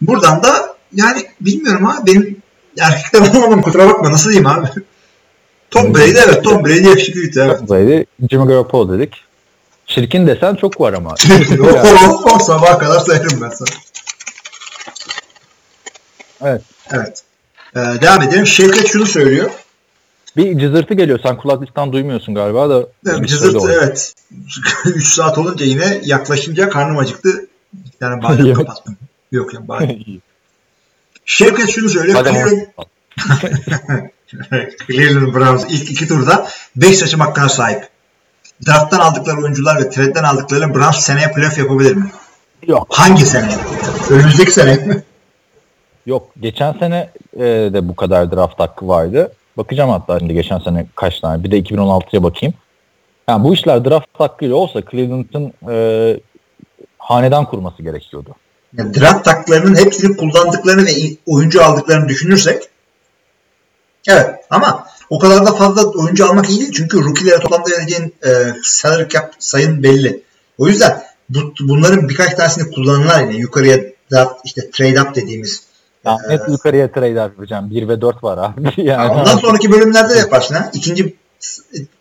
Buradan 0.00 0.42
da 0.42 0.76
yani 0.94 1.22
bilmiyorum 1.40 1.84
ha 1.84 2.02
benim 2.06 2.42
erkekten 2.80 3.22
anlamadım 3.22 3.62
kusura 3.62 3.88
bakma 3.88 4.12
nasıl 4.12 4.30
diyeyim 4.30 4.46
abi. 4.46 4.68
Tom 5.70 5.94
Brady 5.94 6.10
evet 6.10 6.44
Tom 6.44 6.64
Brady 6.64 6.88
yakışıklıydı 6.88 7.44
evet. 7.44 7.70
Brady, 7.70 8.04
Jimmy 8.30 8.46
Garoppolo 8.46 8.98
dedik. 8.98 9.27
Çirkin 9.88 10.26
desen 10.26 10.54
çok 10.54 10.80
var 10.80 10.92
ama. 10.92 11.14
sabah 12.46 12.78
kadar 12.78 13.00
sayarım 13.00 13.40
ben 13.40 13.48
sana. 13.48 13.68
Evet. 16.42 16.62
Evet. 16.90 17.22
Ee, 17.76 18.00
devam 18.00 18.22
edelim. 18.22 18.46
Şevket 18.46 18.88
şunu 18.88 19.06
söylüyor. 19.06 19.50
Bir 20.36 20.58
cızırtı 20.58 20.94
geliyor. 20.94 21.20
Sen 21.22 21.36
kulaklıktan 21.36 21.92
duymuyorsun 21.92 22.34
galiba 22.34 22.70
da. 22.70 22.86
Evet, 23.06 23.28
cızırtı 23.28 23.72
evet. 23.72 24.14
3 24.84 25.04
saat 25.08 25.38
olunca 25.38 25.66
yine 25.66 26.00
yaklaşınca 26.04 26.68
karnım 26.68 26.98
acıktı. 26.98 27.46
Yani 28.00 28.22
badem 28.22 28.54
kapattım. 28.54 28.96
Yok 29.32 29.54
ya 29.54 29.68
badem. 29.68 29.98
Şevket 31.24 31.70
şunu 31.70 31.88
söylüyor. 31.88 32.24
Cleveland, 32.24 32.66
Cleveland 34.86 35.34
Browns 35.34 35.64
ilk 35.68 35.90
iki 35.90 36.08
turda 36.08 36.48
5 36.76 36.96
seçim 36.98 37.20
hakkına 37.20 37.48
sahip 37.48 37.87
drafttan 38.66 38.98
aldıkları 38.98 39.42
oyuncular 39.42 39.76
ve 39.80 39.90
trade'den 39.90 40.24
aldıkları 40.24 40.74
Browns 40.74 40.98
seneye 40.98 41.32
playoff 41.32 41.58
yapabilir 41.58 41.96
mi? 41.96 42.06
Yok. 42.66 42.86
Hangi 42.90 43.26
sene? 43.26 43.48
Önümüzdeki 44.10 44.52
sene 44.52 44.74
mi? 44.74 45.02
Yok. 46.06 46.28
Geçen 46.40 46.72
sene 46.72 47.10
e, 47.36 47.44
de 47.44 47.88
bu 47.88 47.96
kadar 47.96 48.32
draft 48.32 48.60
hakkı 48.60 48.88
vardı. 48.88 49.32
Bakacağım 49.56 49.90
hatta 49.90 50.18
şimdi 50.18 50.34
geçen 50.34 50.58
sene 50.58 50.86
kaç 50.94 51.20
tane. 51.20 51.44
Bir 51.44 51.50
de 51.50 51.60
2016'ya 51.60 52.22
bakayım. 52.22 52.54
Yani 53.28 53.44
bu 53.44 53.54
işler 53.54 53.84
draft 53.84 54.06
hakkıyla 54.12 54.56
olsa 54.56 54.82
Cleveland'ın 54.90 55.52
e, 55.70 56.20
hanedan 56.98 57.44
kurması 57.44 57.82
gerekiyordu. 57.82 58.34
Yani 58.78 58.94
draft 58.94 59.26
haklarının 59.26 59.76
hepsini 59.76 60.16
kullandıklarını 60.16 60.86
ve 60.86 60.90
oyuncu 61.26 61.64
aldıklarını 61.64 62.08
düşünürsek 62.08 62.62
evet 64.08 64.26
ama 64.50 64.86
o 65.10 65.18
kadar 65.18 65.46
da 65.46 65.52
fazla 65.52 65.90
oyuncu 65.90 66.26
almak 66.26 66.50
iyi 66.50 66.60
değil. 66.60 66.72
Çünkü 66.72 67.04
rookie'lere 67.04 67.40
toplamda 67.40 67.70
vereceğin 67.70 68.14
e, 68.26 68.30
salary 68.62 69.08
cap 69.08 69.34
sayın 69.38 69.82
belli. 69.82 70.22
O 70.58 70.68
yüzden 70.68 71.02
bu, 71.28 71.38
bunların 71.60 72.08
birkaç 72.08 72.34
tanesini 72.34 72.70
kullanırlar 72.70 73.22
yine. 73.22 73.36
Yukarıya 73.36 73.78
da 74.10 74.38
işte 74.44 74.70
trade 74.70 75.02
up 75.02 75.14
dediğimiz. 75.14 75.62
Ya, 76.04 76.16
e, 76.28 76.32
net 76.32 76.48
yukarıya 76.48 76.92
trade 76.92 77.10
up 77.10 77.16
yapacağım. 77.16 77.70
1 77.70 77.88
ve 77.88 78.00
4 78.00 78.24
var 78.24 78.38
abi. 78.38 78.72
yani. 78.82 79.10
Ondan 79.10 79.36
sonraki 79.36 79.72
bölümlerde 79.72 80.14
de 80.14 80.18
yaparsın 80.18 80.54
ha. 80.54 80.70
İkinci 80.74 81.16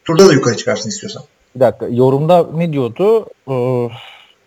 turda 0.06 0.30
da 0.30 0.34
yukarı 0.34 0.58
çıkarsın 0.58 0.90
istiyorsan. 0.90 1.24
Bir 1.56 1.60
dakika. 1.60 1.88
Yorumda 1.90 2.48
ne 2.54 2.74
diyordu? 2.74 3.26
Ee, 3.48 3.90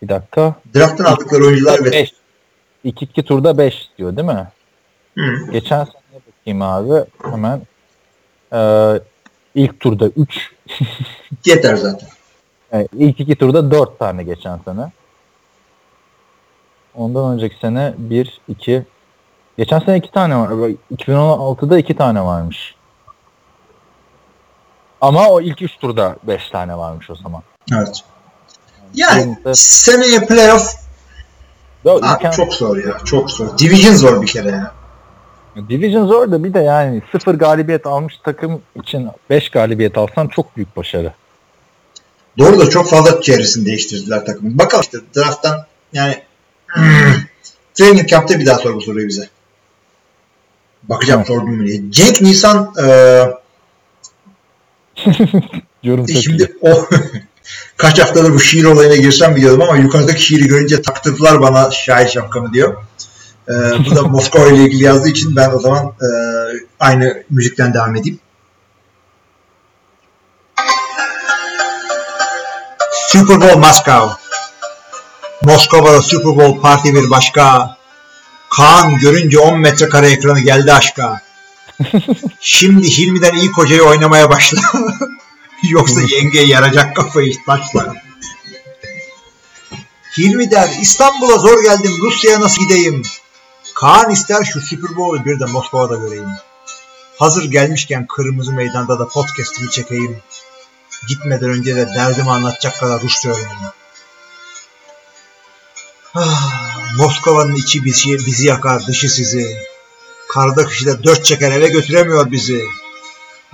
bir 0.02 0.08
dakika. 0.08 0.54
Draft'tan 0.74 1.04
aldıkları 1.04 1.44
oyuncular 1.44 1.84
ve 1.84 1.92
5. 1.92 2.12
2-2 2.84 3.22
turda 3.22 3.58
5 3.58 3.90
diyor 3.98 4.16
değil 4.16 4.28
mi? 4.28 4.48
Hı. 5.18 5.52
Geçen 5.52 5.86
bakayım 6.51 6.62
abi. 6.62 7.05
Hemen 7.30 7.62
ee, 8.53 9.01
ilk 9.55 9.80
turda 9.80 10.07
3. 10.07 10.51
Yeter 11.44 11.76
zaten. 11.76 12.09
Yani 12.72 12.88
ilk 12.92 13.20
iki 13.20 13.36
turda 13.36 13.70
4 13.70 13.98
tane 13.98 14.22
geçen 14.22 14.59
sene. 14.64 14.92
Ondan 16.94 17.32
önceki 17.32 17.57
sene 17.59 17.94
1, 17.98 18.40
2. 18.48 18.86
Geçen 19.59 19.78
sene 19.78 19.96
2 19.96 20.11
tane 20.11 20.36
var. 20.36 20.48
2016'da 20.96 21.78
2 21.78 21.96
tane 21.96 22.24
varmış. 22.24 22.74
Ama 25.01 25.28
o 25.28 25.40
ilk 25.40 25.62
3 25.62 25.78
turda 25.78 26.16
5 26.22 26.51
tane 26.51 26.78
varmış 26.78 27.11
o 27.11 27.14
zaman. 27.14 27.42
Evet. 27.72 28.05
Yani 28.94 29.22
Şimdi, 29.22 29.57
seneye 29.57 30.26
playoff 30.26 30.80
Yo, 31.84 32.01
Aa, 32.03 32.30
çok 32.30 32.55
zor 32.55 32.76
ya. 32.76 32.98
Çok 33.05 33.30
zor. 33.30 33.59
Division 33.59 33.94
zor 33.94 34.22
bir 34.22 34.26
kere 34.26 34.48
ya. 34.48 34.79
Division 35.57 36.07
zor 36.07 36.30
da 36.32 36.44
bir 36.44 36.55
de 36.55 36.59
yani 36.59 37.03
sıfır 37.12 37.34
galibiyet 37.34 37.86
almış 37.86 38.14
takım 38.24 38.62
için 38.82 39.09
5 39.30 39.48
galibiyet 39.48 39.98
alsan 39.98 40.28
çok 40.28 40.57
büyük 40.57 40.76
başarı. 40.76 41.12
Doğru 42.38 42.61
da 42.61 42.70
çok 42.70 42.90
fazla 42.90 43.20
çevresini 43.20 43.66
değiştirdiler 43.66 44.26
takımın. 44.26 44.59
Bakalım 44.59 44.82
işte 44.82 44.98
drafttan 45.16 45.66
yani 45.92 46.22
Training 47.74 48.09
Camp'te 48.09 48.38
bir 48.38 48.46
daha 48.46 48.59
sor 48.59 48.74
bu 48.74 48.80
soruyu 48.80 49.09
bize. 49.09 49.28
Bakacağım 50.82 51.24
sordum 51.24 51.57
mu 51.57 51.66
diye. 51.66 51.80
Cenk 51.90 52.20
Nisan 52.20 52.74
e, 52.82 53.24
Yorum 55.82 56.07
iyi. 56.09 56.22
şimdi 56.22 56.57
o 56.61 56.88
kaç 57.76 57.98
haftadır 57.98 58.34
bu 58.34 58.40
şiir 58.40 58.64
olayına 58.64 58.96
girsem 58.96 59.36
biliyordum 59.36 59.62
ama 59.62 59.76
yukarıdaki 59.76 60.22
şiiri 60.22 60.48
görünce 60.48 60.82
taktırdılar 60.82 61.40
bana 61.40 61.70
şair 61.70 62.09
şapkamı 62.09 62.53
diyor. 62.53 62.82
E, 63.49 63.53
bu 63.86 63.97
da 63.97 64.03
Moskova 64.03 64.47
ile 64.47 64.64
ilgili 64.64 64.84
yazdığı 64.84 65.09
için 65.09 65.36
ben 65.36 65.51
o 65.51 65.59
zaman 65.59 65.84
e, 65.86 66.09
aynı 66.80 67.22
müzikten 67.30 67.74
devam 67.74 67.97
edeyim. 67.97 68.20
Super 73.09 73.41
Bowl 73.41 73.59
Moskova. 73.59 74.18
Moskova'da 75.43 76.03
Super 76.03 76.36
Bowl 76.36 76.61
parti 76.61 76.95
bir 76.95 77.11
başka. 77.11 77.76
Kaan 78.57 78.99
görünce 78.99 79.38
10 79.38 79.59
metrekare 79.59 80.11
ekranı 80.11 80.41
geldi 80.41 80.72
aşka. 80.72 81.20
Şimdi 82.41 82.91
Hilmi'den 82.91 83.34
iyi 83.34 83.53
kocayı 83.53 83.82
oynamaya 83.82 84.30
başla. 84.30 84.61
Yoksa 85.68 86.01
yenge 86.01 86.41
yaracak 86.41 86.97
kafayı 86.97 87.32
taşla. 87.47 87.95
Hilmi 90.18 90.51
der 90.51 90.68
İstanbul'a 90.80 91.38
zor 91.38 91.62
geldim 91.62 91.93
Rusya'ya 92.01 92.41
nasıl 92.41 92.62
gideyim? 92.62 93.03
Kaan 93.80 94.10
ister 94.10 94.44
şu 94.44 94.60
Super 94.60 94.96
Bowl'u 94.96 95.24
bir 95.24 95.40
de 95.40 95.44
Moskova'da 95.44 95.96
göreyim. 95.96 96.30
Hazır 97.18 97.44
gelmişken 97.44 98.06
kırmızı 98.06 98.52
meydanda 98.52 98.98
da 98.98 99.08
podcast'imi 99.08 99.70
çekeyim. 99.70 100.22
Gitmeden 101.08 101.50
önce 101.50 101.76
de 101.76 101.86
derdimi 101.86 102.30
anlatacak 102.30 102.80
kadar 102.80 103.02
Rusça 103.02 103.28
öğreneyim. 103.28 103.72
Ah, 106.14 106.52
Moskova'nın 106.96 107.54
içi 107.54 107.84
bizi, 107.84 108.26
bizi 108.26 108.46
yakar 108.46 108.86
dışı 108.86 109.08
sizi. 109.08 109.56
Karda 110.28 110.66
kışta 110.66 111.04
dört 111.04 111.24
çeker 111.24 111.52
eve 111.52 111.68
götüremiyor 111.68 112.30
bizi. 112.30 112.64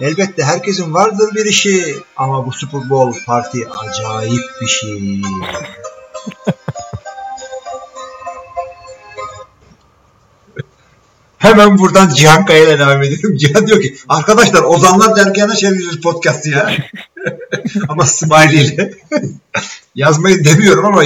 Elbette 0.00 0.44
herkesin 0.44 0.94
vardır 0.94 1.34
bir 1.34 1.46
işi 1.46 2.02
ama 2.16 2.46
bu 2.46 2.52
Super 2.52 2.90
Bowl 2.90 3.24
parti 3.24 3.68
acayip 3.68 4.44
bir 4.60 4.66
şey. 4.66 5.22
Hemen 11.47 11.78
buradan 11.78 12.09
Cihan 12.09 12.44
Kaya 12.44 12.64
ile 12.64 12.78
devam 12.78 13.03
ediyorum. 13.03 13.36
Cihan 13.40 13.66
diyor 13.66 13.82
ki 13.82 13.94
arkadaşlar 14.09 14.62
Ozanlar 14.62 15.16
Dergahı'na 15.16 15.57
çeviriyoruz 15.57 16.01
podcast'ı 16.01 16.51
ya. 16.51 16.72
ama 17.88 18.07
Smiley 18.07 18.66
ile. 18.66 18.90
Yazmayı 19.94 20.44
demiyorum 20.44 20.84
ama 20.84 21.05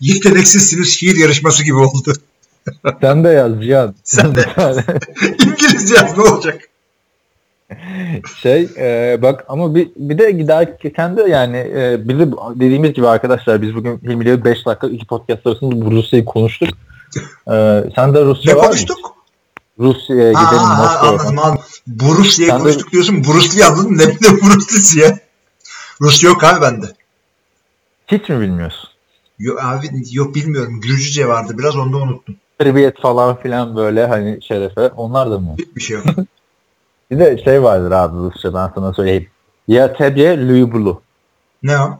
yeteneksizsiniz 0.00 0.88
şiir 0.88 1.16
yarışması 1.16 1.64
gibi 1.64 1.76
oldu. 1.76 2.12
Sen 3.00 3.24
de 3.24 3.28
yaz 3.28 3.62
Cihan. 3.62 3.94
Sen 4.04 4.34
de 4.34 4.44
İngilizce 5.46 5.94
yaz 5.94 6.18
ne 6.18 6.22
olacak? 6.22 6.60
şey 8.42 8.68
e, 8.78 9.18
bak 9.22 9.44
ama 9.48 9.74
bir, 9.74 9.88
bir 9.96 10.18
de 10.18 10.30
giderken 10.30 11.16
de 11.16 11.22
yani 11.22 11.56
e, 11.56 12.08
de 12.08 12.30
dediğimiz 12.54 12.92
gibi 12.92 13.08
arkadaşlar 13.08 13.62
biz 13.62 13.74
bugün 13.74 13.98
Hilmi 13.98 14.24
ile 14.24 14.44
5 14.44 14.66
dakika 14.66 14.86
iki 14.86 15.06
podcast 15.06 15.46
arasında 15.46 15.86
bu 15.86 15.90
Rusya'yı 15.90 16.24
konuştuk. 16.24 16.68
E, 17.52 17.84
sen 17.94 18.14
de 18.14 18.24
Rusya 18.24 18.54
Ne 18.54 18.58
var 18.58 18.68
mı? 18.68 18.76
Konuştuk? 19.80 20.00
Rusya'ya 20.10 20.34
Ha, 20.40 20.44
gidelim 20.44 20.64
ha, 20.64 20.78
ha, 21.02 21.08
anladım 21.08 21.38
anladım. 21.38 21.62
Bruce 21.86 22.36
diye 22.36 22.48
Sen 22.48 22.58
de- 22.58 22.62
konuştuk 22.62 22.92
diyorsun. 22.92 23.24
Bruce 23.24 23.58
Lee 23.58 23.64
anladın 23.64 23.98
ne, 23.98 24.04
ne 24.06 24.30
Bruce 24.40 24.74
Lee'si 24.74 24.98
ya? 24.98 25.18
Rus 26.02 26.24
yok 26.24 26.44
abi 26.44 26.60
bende. 26.62 26.86
Hiç 28.06 28.28
mi 28.28 28.40
bilmiyorsun? 28.40 28.88
Yok 29.38 29.64
abi 29.64 29.86
yok 30.12 30.34
bilmiyorum. 30.34 30.80
Gürcüce 30.80 31.28
vardı 31.28 31.54
biraz 31.58 31.76
onu 31.76 31.92
da 31.92 31.96
unuttum. 31.96 32.36
Tribiyet 32.58 33.00
falan 33.00 33.36
filan 33.40 33.76
böyle 33.76 34.06
hani 34.06 34.38
şerefe 34.42 34.80
onlar 34.88 35.30
da 35.30 35.38
mı? 35.38 35.54
Hiçbir 35.58 35.80
şey 35.80 35.96
yok. 35.96 36.06
Bir 37.10 37.18
de 37.18 37.44
şey 37.44 37.62
vardır 37.62 37.90
abi 37.90 38.16
Rusça 38.16 38.54
ben 38.54 38.70
sana 38.74 38.92
söyleyeyim. 38.92 39.26
Ya 39.68 39.92
tebye 39.92 40.48
luybulu. 40.48 41.02
ne 41.62 41.78
o? 41.78 41.98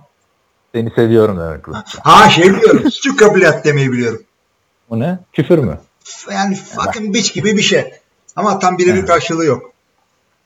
Seni 0.74 0.90
seviyorum 0.90 1.38
demek 1.40 1.68
Rusça. 1.68 1.98
Ha 2.02 2.30
şey 2.30 2.44
biliyorum. 2.54 2.82
Şu 3.02 3.16
kabilat 3.16 3.64
demeyi 3.64 3.92
biliyorum. 3.92 4.22
O 4.90 4.98
ne? 4.98 5.18
Küfür 5.32 5.58
mü? 5.58 5.78
Yani 6.32 6.54
fucking 6.54 7.14
bitch 7.14 7.34
gibi 7.34 7.56
bir 7.56 7.62
şey. 7.62 7.92
Ama 8.36 8.58
tam 8.58 8.78
birebir 8.78 9.06
karşılığı 9.06 9.44
yok. 9.44 9.72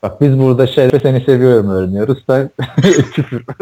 Bak 0.02 0.20
biz 0.20 0.38
burada 0.38 0.66
şerefe 0.66 1.00
seni 1.00 1.24
seviyorum 1.24 1.70
öğreniyoruz. 1.70 2.24
Sen 2.26 2.50
küfür. 3.14 3.44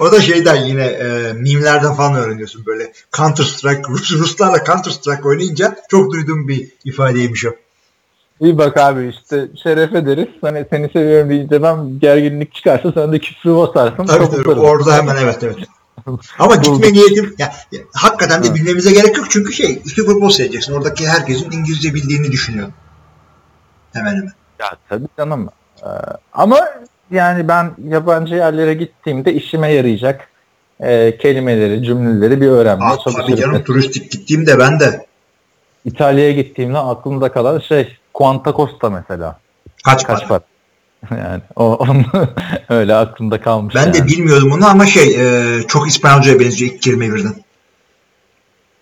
O 0.00 0.12
da 0.12 0.20
şeyden 0.20 0.56
yine 0.56 0.84
e, 0.84 1.32
mimlerden 1.32 1.94
falan 1.94 2.14
öğreniyorsun 2.14 2.66
böyle. 2.66 2.92
Counter 3.16 3.44
Strike, 3.44 3.82
Rus, 3.88 4.12
Ruslarla 4.12 4.64
Counter 4.64 4.90
Strike 4.90 5.28
oynayınca 5.28 5.76
çok 5.90 6.12
duyduğum 6.12 6.48
bir 6.48 6.68
ifadeymiş 6.84 7.44
o. 7.46 7.50
İyi 8.40 8.58
bak 8.58 8.76
abi 8.76 9.08
işte 9.08 9.48
şerefe 9.62 10.06
deriz. 10.06 10.28
Hani 10.40 10.66
seni 10.70 10.88
seviyorum 10.88 11.30
deyince 11.30 11.62
ben 11.62 11.98
gerginlik 12.00 12.54
çıkarsa 12.54 12.92
sen 12.92 13.12
de 13.12 13.18
küfrü 13.18 13.54
basarsın. 13.54 14.06
Tabii 14.06 14.30
tabii 14.30 14.50
orada 14.50 14.96
hemen 14.96 15.16
evet 15.16 15.38
evet. 15.42 15.58
Ama 16.38 16.56
gitme 16.56 16.92
niyetim 16.92 17.34
ya, 17.38 17.52
ya, 17.72 17.80
hakikaten 17.94 18.44
de 18.44 18.54
bilmemize 18.54 18.92
gerek 18.92 19.16
yok 19.16 19.26
çünkü 19.30 19.52
şey 19.52 19.82
Super 19.94 20.14
Bowl 20.14 20.28
seyredeceksin. 20.28 20.72
Oradaki 20.72 21.08
herkesin 21.08 21.50
İngilizce 21.50 21.94
bildiğini 21.94 22.32
düşünüyor. 22.32 22.68
Hemen 23.92 24.10
hemen. 24.10 24.32
Ya 24.60 24.66
tabii 24.88 25.06
canım. 25.18 25.48
Ee, 25.82 25.86
ama 26.32 26.58
yani 27.10 27.48
ben 27.48 27.74
yabancı 27.88 28.34
yerlere 28.34 28.74
gittiğimde 28.74 29.34
işime 29.34 29.72
yarayacak 29.72 30.28
e, 30.80 31.18
kelimeleri, 31.18 31.82
cümleleri 31.84 32.40
bir 32.40 32.48
öğrenmeye 32.48 32.90
tabii 33.04 33.14
çalışırım. 33.14 33.40
canım 33.40 33.64
turistik 33.64 34.10
gittiğimde 34.10 34.58
ben 34.58 34.80
de 34.80 35.06
İtalya'ya 35.84 36.32
gittiğimde 36.32 36.78
aklımda 36.78 37.32
kalan 37.32 37.58
şey 37.58 37.96
Quanta 38.14 38.52
Costa 38.52 38.90
mesela. 38.90 39.38
kaç, 39.84 40.04
Kaç 40.04 40.18
para. 40.18 40.28
para? 40.28 40.40
yani 41.24 41.42
o 41.56 41.86
öyle 42.68 42.94
aklımda 42.94 43.40
kalmış. 43.40 43.74
Ben 43.74 43.94
de 43.94 43.98
yani. 43.98 44.08
bilmiyordum 44.08 44.52
onu 44.52 44.66
ama 44.68 44.86
şey 44.86 45.14
e, 45.18 45.62
çok 45.68 45.88
İspanyolcaya 45.88 46.40
benziyor 46.40 46.72
ilk 46.72 46.82
kelime 46.82 47.14
birden. 47.14 47.34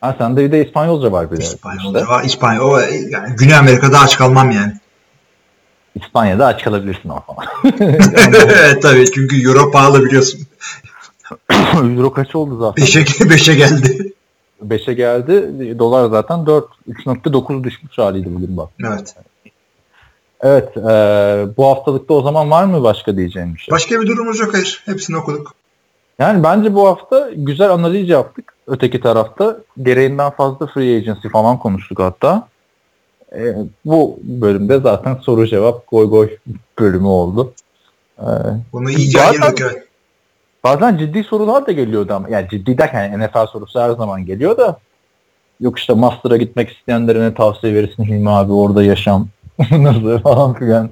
Ha 0.01 0.15
sende 0.19 0.45
bir 0.45 0.53
de 0.53 0.67
İspanyolca 0.67 1.13
var 1.13 1.33
bir 1.33 1.37
de. 1.37 1.43
İspanyolca 1.43 2.01
işte. 2.01 2.13
var. 2.13 2.25
İspanyol, 2.25 2.81
e, 2.81 2.95
yani 3.11 3.37
Güney 3.37 3.55
Amerika'da 3.55 3.99
aç 3.99 4.17
kalmam 4.17 4.51
yani. 4.51 4.73
İspanya'da 5.95 6.47
aç 6.47 6.65
kalabilirsin 6.65 7.09
ama 7.09 7.25
evet 8.35 8.83
tabii 8.83 9.11
çünkü 9.15 9.49
Euro 9.49 9.71
pahalı 9.71 10.05
biliyorsun. 10.05 10.41
Euro 11.75 12.13
kaç 12.13 12.35
oldu 12.35 12.59
zaten? 12.61 12.85
Beşe, 12.85 13.31
beşe 13.31 13.55
geldi. 13.55 14.15
5'e 14.69 14.95
geldi. 14.95 15.79
Dolar 15.79 16.11
zaten 16.11 16.47
4. 16.47 16.65
3.9 16.89 17.65
düşmüş 17.65 17.99
haliydi 17.99 18.35
bugün 18.35 18.57
bak. 18.57 18.69
Evet. 18.81 19.15
Evet. 20.45 20.77
e, 20.77 20.81
bu 21.57 21.67
haftalıkta 21.67 22.15
o 22.15 22.23
zaman 22.23 22.51
var 22.51 22.65
mı 22.65 22.83
başka 22.83 23.17
diyeceğim 23.17 23.55
bir 23.55 23.61
şey? 23.61 23.73
Başka 23.73 24.01
bir 24.01 24.07
durumumuz 24.07 24.41
yok 24.41 24.55
hayır. 24.55 24.83
Hepsini 24.87 25.17
okuduk. 25.17 25.55
Yani 26.19 26.43
bence 26.43 26.75
bu 26.75 26.87
hafta 26.89 27.31
güzel 27.37 27.71
analiz 27.71 28.09
yaptık. 28.09 28.55
Öteki 28.67 29.01
tarafta 29.01 29.57
gereğinden 29.83 30.31
fazla 30.31 30.67
free 30.67 30.97
agency 30.97 31.29
falan 31.29 31.59
konuştuk 31.59 31.99
hatta. 31.99 32.49
E, 33.33 33.55
bu 33.85 34.19
bölümde 34.23 34.81
zaten 34.81 35.15
soru 35.23 35.47
cevap 35.47 35.91
goy 35.91 36.07
goy 36.11 36.37
bölümü 36.79 37.07
oldu. 37.07 37.53
E, 38.19 38.27
Bunu 38.73 38.91
iyice 38.91 39.19
Zaten- 39.19 39.41
ayırdık 39.43 39.61
evet. 39.61 39.85
bazen 40.65 40.97
ciddi 40.99 41.25
sorular 41.25 41.67
da 41.67 41.73
geliyordu 41.73 42.15
ama 42.15 42.29
yani 42.29 42.49
ciddi 42.51 42.79
derken 42.79 43.21
NFL 43.21 43.47
sorusu 43.47 43.81
her 43.81 43.91
zaman 43.91 44.27
geliyor 44.27 44.57
da 44.57 44.79
yok 45.61 45.79
işte 45.79 45.93
master'a 45.95 46.37
gitmek 46.37 46.71
isteyenlere 46.73 47.35
tavsiye 47.35 47.75
verirsin 47.75 48.05
Hilmi 48.05 48.31
abi 48.31 48.53
orada 48.53 48.83
yaşam 48.85 49.29
nasıl 49.59 50.19
falan 50.19 50.55
filan 50.55 50.91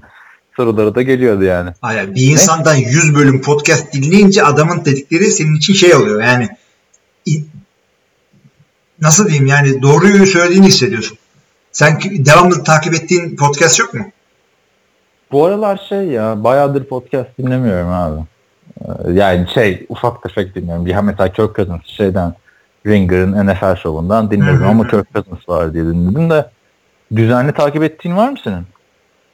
soruları 0.56 0.94
da 0.94 1.02
geliyordu 1.02 1.44
yani. 1.44 1.70
Hayır, 1.80 2.14
bir 2.14 2.30
insandan 2.30 2.74
100 2.74 3.14
bölüm 3.14 3.43
podcast 3.43 3.93
dinleyince 3.93 4.44
adamın 4.44 4.84
dedikleri 4.84 5.24
senin 5.24 5.56
için 5.56 5.74
şey 5.74 5.94
oluyor 5.94 6.22
yani 6.22 6.48
nasıl 9.01 9.28
diyeyim 9.28 9.47
yani 9.47 9.82
doğruyu 9.82 10.26
söylediğini 10.26 10.66
hissediyorsun. 10.66 11.18
Sen 11.72 12.01
devamlı 12.02 12.64
takip 12.64 12.94
ettiğin 12.94 13.36
podcast 13.36 13.80
yok 13.80 13.94
mu? 13.94 14.05
Bu 15.32 15.47
aralar 15.47 15.86
şey 15.89 16.05
ya 16.05 16.44
bayağıdır 16.44 16.84
podcast 16.84 17.39
dinlemiyorum 17.39 17.89
abi. 17.93 18.20
Ee, 18.80 19.12
Yani 19.12 19.47
şey 19.55 19.86
ufak 19.89 20.22
tefek 20.22 20.55
dinliyorum. 20.55 20.86
Ya 20.86 21.02
mesela 21.02 21.32
Kirk 21.32 21.56
Cousins 21.56 21.86
şeyden 21.86 22.34
Ringer'ın 22.86 23.47
NFL 23.47 23.76
şovundan 23.76 24.30
dinledim 24.30 24.66
ama 24.66 24.89
Kirk 24.89 25.14
Cousins 25.14 25.48
var 25.48 25.74
diye 25.74 25.84
dinledim 25.84 26.30
de 26.30 26.51
düzenli 27.16 27.52
takip 27.52 27.82
ettiğin 27.82 28.16
var 28.16 28.28
mı 28.28 28.36
senin? 28.44 28.66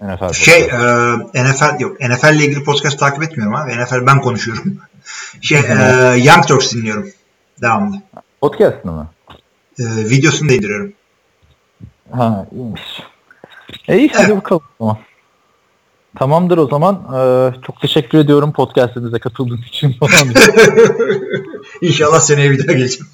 NFL 0.00 0.32
Şey 0.32 0.62
e, 0.62 1.44
NFL 1.44 1.80
yok 1.80 2.00
NFL 2.00 2.34
ile 2.34 2.44
ilgili 2.44 2.64
podcast 2.64 2.98
takip 2.98 3.22
etmiyorum 3.22 3.54
abi. 3.54 3.70
NFL 3.70 4.06
ben 4.06 4.20
konuşuyorum. 4.20 4.78
Şey 5.40 5.58
e, 5.58 6.14
Young 6.16 6.46
Turks 6.46 6.74
dinliyorum 6.74 7.08
devamlı. 7.62 7.96
Podcast'ını 8.40 8.92
mı? 8.92 9.08
E, 9.78 9.84
videosunu 9.84 10.48
da 10.48 10.52
indiriyorum. 10.52 10.92
Ha 12.10 12.46
iyiymiş. 12.52 13.02
E 13.88 13.98
iyi 13.98 14.08
hadi 14.14 14.36
bakalım 14.36 14.62
o 14.78 14.84
zaman. 14.84 14.98
Tamamdır 16.18 16.58
o 16.58 16.66
zaman. 16.66 16.94
Ee, 17.14 17.54
çok 17.66 17.80
teşekkür 17.80 18.18
ediyorum 18.18 18.52
podcast'imize 18.52 19.18
katıldığın 19.18 19.64
için. 19.68 19.96
İnşallah 21.82 22.20
seneye 22.20 22.50
bir 22.50 22.58
daha 22.58 22.76
geleceğim. 22.76 23.06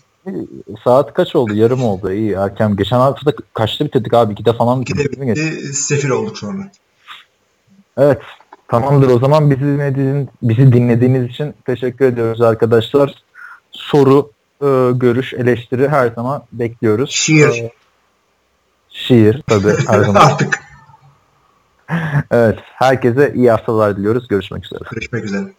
Saat 0.84 1.14
kaç 1.14 1.36
oldu? 1.36 1.54
Yarım 1.54 1.82
oldu. 1.84 2.12
İyi 2.12 2.32
erken. 2.32 2.76
Geçen 2.76 2.96
hafta 2.98 3.26
da 3.32 3.36
kaçta 3.54 3.84
bitirdik 3.84 4.14
abi? 4.14 4.32
İkide 4.32 4.52
falan 4.52 4.82
İkide 4.82 4.98
bitirdik. 4.98 5.18
değil 5.20 5.30
mi? 5.30 5.56
bitti. 5.56 5.74
Sefir 5.74 6.10
olduk 6.10 6.38
sonra. 6.38 6.70
Evet. 7.96 8.22
Tamamdır 8.68 9.10
o 9.10 9.18
zaman 9.18 9.50
bizi 9.50 9.60
dinlediğiniz, 9.60 10.26
bizi 10.42 10.72
dinlediğiniz 10.72 11.30
için 11.30 11.54
teşekkür 11.66 12.04
ediyoruz 12.04 12.40
arkadaşlar. 12.40 13.14
Soru, 13.72 14.30
e, 14.62 14.66
görüş, 14.94 15.34
eleştiri 15.34 15.88
her 15.88 16.08
zaman 16.10 16.42
bekliyoruz. 16.52 17.10
Şiir. 17.10 17.48
E, 17.48 17.72
şiir 18.90 19.42
tabii 19.46 19.74
her 19.86 20.00
zaman. 20.04 20.14
Artık. 20.20 20.60
evet. 22.30 22.58
Herkese 22.64 23.32
iyi 23.34 23.50
haftalar 23.50 23.96
diliyoruz. 23.96 24.28
Görüşmek 24.28 24.64
üzere. 24.64 24.80
Görüşmek 24.92 25.24
üzere. 25.24 25.52